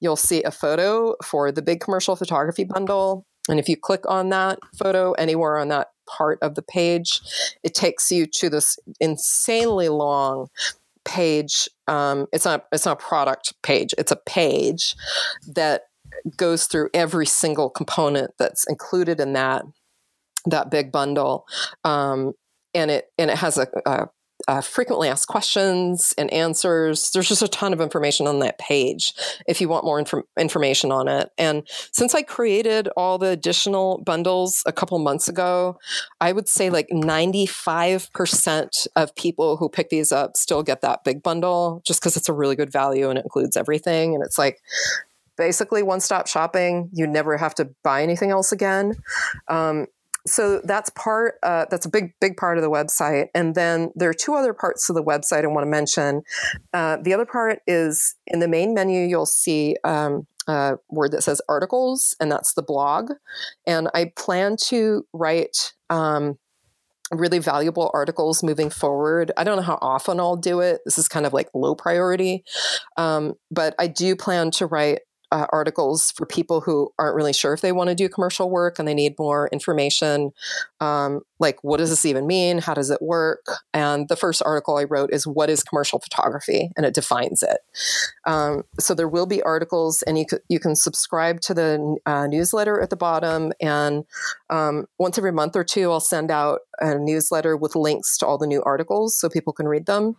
[0.00, 3.26] you'll see a photo for the big commercial photography bundle.
[3.48, 7.20] And if you click on that photo anywhere on that part of the page,
[7.64, 10.48] it takes you to this insanely long
[11.04, 11.68] page.
[11.88, 13.92] Um, it's not it's not a product page.
[13.98, 14.94] It's a page
[15.48, 15.82] that
[16.36, 19.64] goes through every single component that's included in that
[20.46, 21.46] that big bundle,
[21.84, 22.32] um,
[22.74, 24.08] and it and it has a, a,
[24.48, 27.10] a, frequently asked questions and answers.
[27.10, 29.14] There's just a ton of information on that page
[29.46, 31.30] if you want more inf- information on it.
[31.38, 35.78] And since I created all the additional bundles a couple months ago,
[36.20, 41.22] I would say like 95% of people who pick these up still get that big
[41.22, 44.14] bundle just because it's a really good value and it includes everything.
[44.14, 44.60] And it's like
[45.36, 46.90] basically one stop shopping.
[46.92, 48.94] You never have to buy anything else again.
[49.48, 49.86] Um,
[50.26, 54.08] so that's part uh, that's a big big part of the website and then there
[54.08, 56.22] are two other parts of the website i want to mention
[56.72, 61.22] uh, the other part is in the main menu you'll see um, a word that
[61.22, 63.12] says articles and that's the blog
[63.66, 66.38] and i plan to write um,
[67.12, 69.30] really valuable articles moving forward.
[69.36, 70.80] I don't know how often I'll do it.
[70.84, 72.44] This is kind of like low priority.
[72.96, 75.00] Um, but I do plan to write
[75.32, 78.78] uh, articles for people who aren't really sure if they want to do commercial work
[78.78, 80.30] and they need more information.
[80.80, 82.58] Um, like, what does this even mean?
[82.58, 83.44] How does it work?
[83.74, 86.70] And the first article I wrote is What is commercial photography?
[86.76, 87.58] And it defines it.
[88.24, 92.26] Um, so there will be articles, and you, c- you can subscribe to the uh,
[92.26, 93.52] newsletter at the bottom.
[93.60, 94.04] And
[94.48, 98.38] um, once every month or two, I'll send out a newsletter with links to all
[98.38, 100.16] the new articles so people can read them.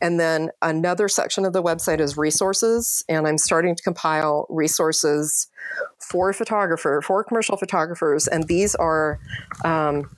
[0.00, 5.48] And then another section of the website is resources, and I'm starting to compile resources
[5.98, 9.18] for photographer, for commercial photographers, and these are
[9.64, 10.10] um,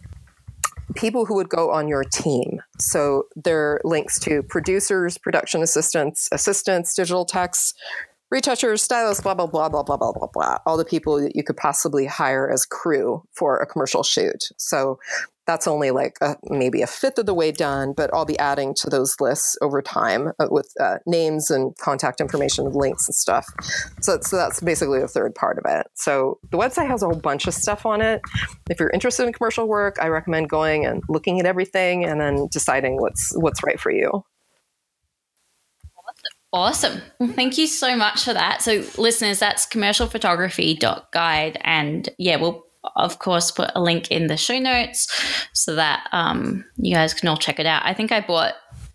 [0.94, 2.60] people who would go on your team.
[2.78, 7.74] So there are links to producers, production assistants, assistants, digital techs,
[8.30, 10.58] retouchers, stylists, blah, blah, blah, blah, blah, blah, blah, blah.
[10.66, 14.48] All the people that you could possibly hire as crew for a commercial shoot.
[14.58, 14.98] So
[15.46, 18.74] that's only like a, maybe a fifth of the way done, but I'll be adding
[18.80, 23.14] to those lists over time uh, with uh, names and contact information and links and
[23.14, 23.46] stuff.
[24.02, 25.86] So, so that's basically the third part of it.
[25.94, 28.20] So the website has a whole bunch of stuff on it.
[28.68, 32.48] If you're interested in commercial work, I recommend going and looking at everything and then
[32.52, 34.22] deciding what's what's right for you.
[36.52, 37.02] Awesome.
[37.18, 38.62] Well, thank you so much for that.
[38.62, 41.58] So, listeners, that's commercialphotography.guide.
[41.62, 42.64] And yeah, we'll
[42.96, 45.08] of course, put a link in the show notes
[45.52, 47.82] so that um, you guys can all check it out.
[47.84, 48.54] I think I bought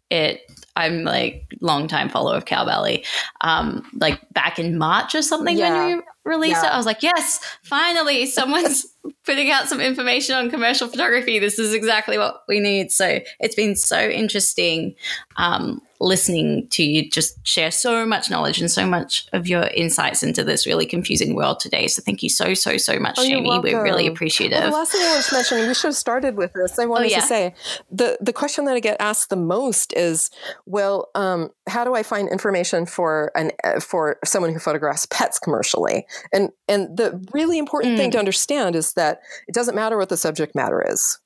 [0.10, 0.42] it
[0.76, 3.06] I'm like long time follower of Cowbelly.
[3.42, 5.88] Um, like back in March or something yeah.
[5.88, 6.70] when we released yeah.
[6.70, 8.86] it, I was like, yes, finally someone's
[9.26, 11.38] putting out some information on commercial photography.
[11.38, 12.92] This is exactly what we need.
[12.92, 14.96] So it's been so interesting
[15.36, 20.24] um, listening to you just share so much knowledge and so much of your insights
[20.24, 21.88] into this really confusing world today.
[21.88, 23.60] So thank you so, so, so much, oh, Jamie.
[23.60, 24.60] We're really appreciative.
[24.60, 26.78] Well, the last thing I wanted to mention, we should have started with this.
[26.78, 27.20] I wanted oh, yeah.
[27.20, 27.56] to say
[27.92, 30.30] the, the question that I get asked the most is,
[30.66, 35.40] well, um, how do I find information for an uh, for someone who photographs pets
[35.40, 36.06] commercially?
[36.32, 37.98] And and the really important mm.
[37.98, 41.20] thing to understand is that it doesn't matter what the subject matter is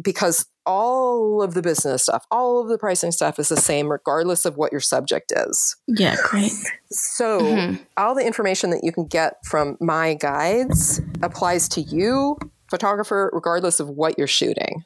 [0.00, 4.44] because all of the business stuff, all of the pricing stuff is the same, regardless
[4.44, 5.76] of what your subject is.
[5.86, 6.52] Yeah, great.
[6.90, 7.82] So, mm-hmm.
[7.96, 12.36] all the information that you can get from my guides applies to you,
[12.70, 14.84] photographer, regardless of what you're shooting.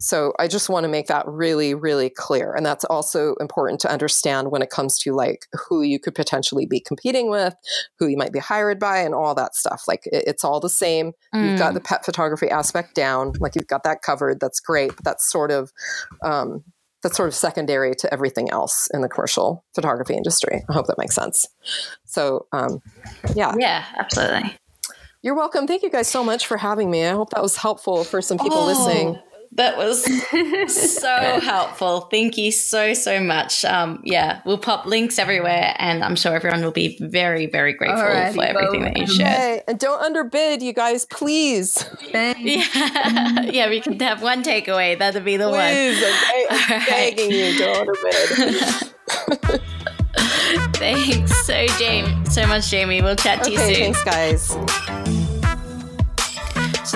[0.00, 2.54] So I just want to make that really, really clear.
[2.54, 6.66] And that's also important to understand when it comes to like who you could potentially
[6.66, 7.54] be competing with,
[7.98, 9.82] who you might be hired by, and all that stuff.
[9.88, 11.12] Like it, it's all the same.
[11.34, 11.50] Mm.
[11.50, 11.84] You've got the mm.
[11.84, 14.38] pet photography aspect down, like you've got that covered.
[14.38, 14.94] That's great.
[14.94, 15.72] But that's sort of,
[16.22, 16.62] um,
[17.02, 20.64] that's sort of secondary to everything else in the commercial photography industry.
[20.68, 21.46] I hope that makes sense.
[22.04, 22.82] So, um,
[23.34, 23.54] yeah.
[23.58, 24.56] Yeah, absolutely.
[25.22, 25.66] You're welcome.
[25.66, 27.04] Thank you guys so much for having me.
[27.04, 29.18] I hope that was helpful for some people oh, listening.
[29.52, 30.04] That was
[31.00, 32.02] so helpful.
[32.02, 33.64] Thank you so, so much.
[33.64, 38.02] Um, yeah, we'll pop links everywhere, and I'm sure everyone will be very, very grateful
[38.02, 39.28] Alrighty, for everything well, that you shared.
[39.28, 41.84] Hey, and don't underbid, you guys, please.
[42.12, 42.34] Yeah,
[43.50, 44.98] yeah, we can have one takeaway.
[44.98, 46.12] That'll be the please, one.
[46.50, 49.62] I'm, I'm begging you, don't underbid.
[50.76, 53.00] thanks so, Jamie, so much, Jamie.
[53.02, 53.94] We'll chat to okay, you soon.
[53.94, 55.07] Thanks, guys.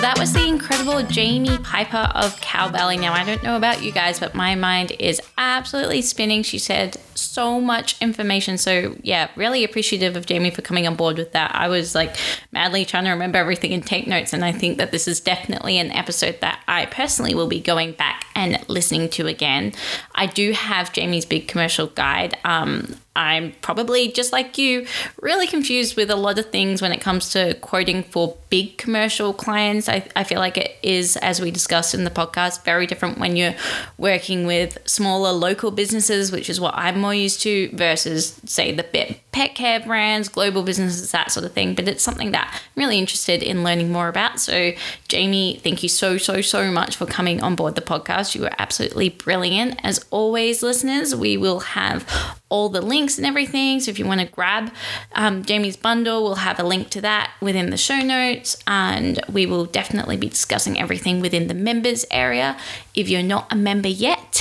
[0.02, 2.98] That was the incredible Jamie Piper of Cowbelly.
[2.98, 6.42] Now, I don't know about you guys, but my mind is absolutely spinning.
[6.42, 8.58] She said so much information.
[8.58, 11.54] So, yeah, really appreciative of Jamie for coming on board with that.
[11.54, 12.16] I was like
[12.50, 14.32] madly trying to remember everything and take notes.
[14.32, 17.92] And I think that this is definitely an episode that I personally will be going
[17.92, 19.72] back and listening to again.
[20.16, 22.36] I do have Jamie's big commercial guide.
[22.44, 24.86] Um, I'm probably just like you,
[25.20, 29.34] really confused with a lot of things when it comes to quoting for big commercial
[29.34, 29.88] clients.
[29.88, 33.36] I, I feel like it is, as we discussed in the podcast, very different when
[33.36, 33.54] you're
[33.98, 38.84] working with smaller local businesses, which is what I'm more used to, versus, say, the
[39.32, 41.74] pet care brands, global businesses, that sort of thing.
[41.74, 44.40] But it's something that I'm really interested in learning more about.
[44.40, 44.72] So,
[45.08, 48.34] Jamie, thank you so, so, so much for coming on board the podcast.
[48.34, 49.80] You were absolutely brilliant.
[49.82, 52.06] As always, listeners, we will have
[52.48, 53.80] all the links and everything.
[53.80, 54.72] So if you want to grab
[55.14, 58.56] um, Jamie's bundle, we'll have a link to that within the show notes.
[58.66, 62.56] And we will definitely be discussing everything within the members area.
[62.94, 64.40] If you're not a member yet,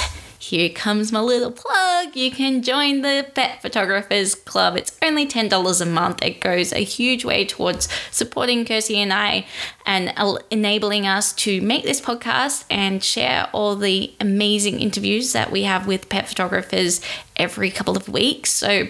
[0.51, 2.13] here comes my little plug.
[2.13, 4.75] You can join the Pet Photographers Club.
[4.75, 6.21] It's only $10 a month.
[6.21, 9.45] It goes a huge way towards supporting Kirsty and I
[9.85, 10.13] and
[10.49, 15.87] enabling us to make this podcast and share all the amazing interviews that we have
[15.87, 16.99] with pet photographers
[17.37, 18.49] every couple of weeks.
[18.51, 18.87] So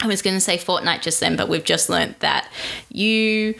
[0.00, 2.50] I was going to say fortnight just then, but we've just learned that
[2.88, 3.56] you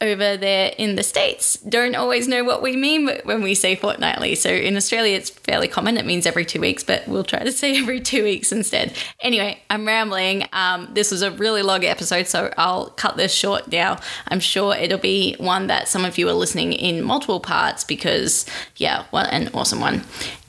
[0.00, 4.34] over there in the States don't always know what we mean when we say fortnightly.
[4.34, 5.98] So in Australia, it's fairly common.
[5.98, 8.96] It means every two weeks, but we'll try to say every two weeks instead.
[9.20, 10.46] Anyway, I'm rambling.
[10.52, 13.98] Um, this was a really long episode, so I'll cut this short now.
[14.28, 18.46] I'm sure it'll be one that some of you are listening in multiple parts because,
[18.76, 20.04] yeah, what an awesome one.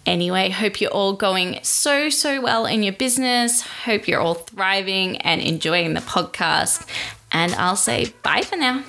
[0.06, 3.62] Anyway, hope you're all going so, so well in your business.
[3.62, 6.88] Hope you're all thriving and enjoying the podcast.
[7.32, 8.84] And I'll say bye for now.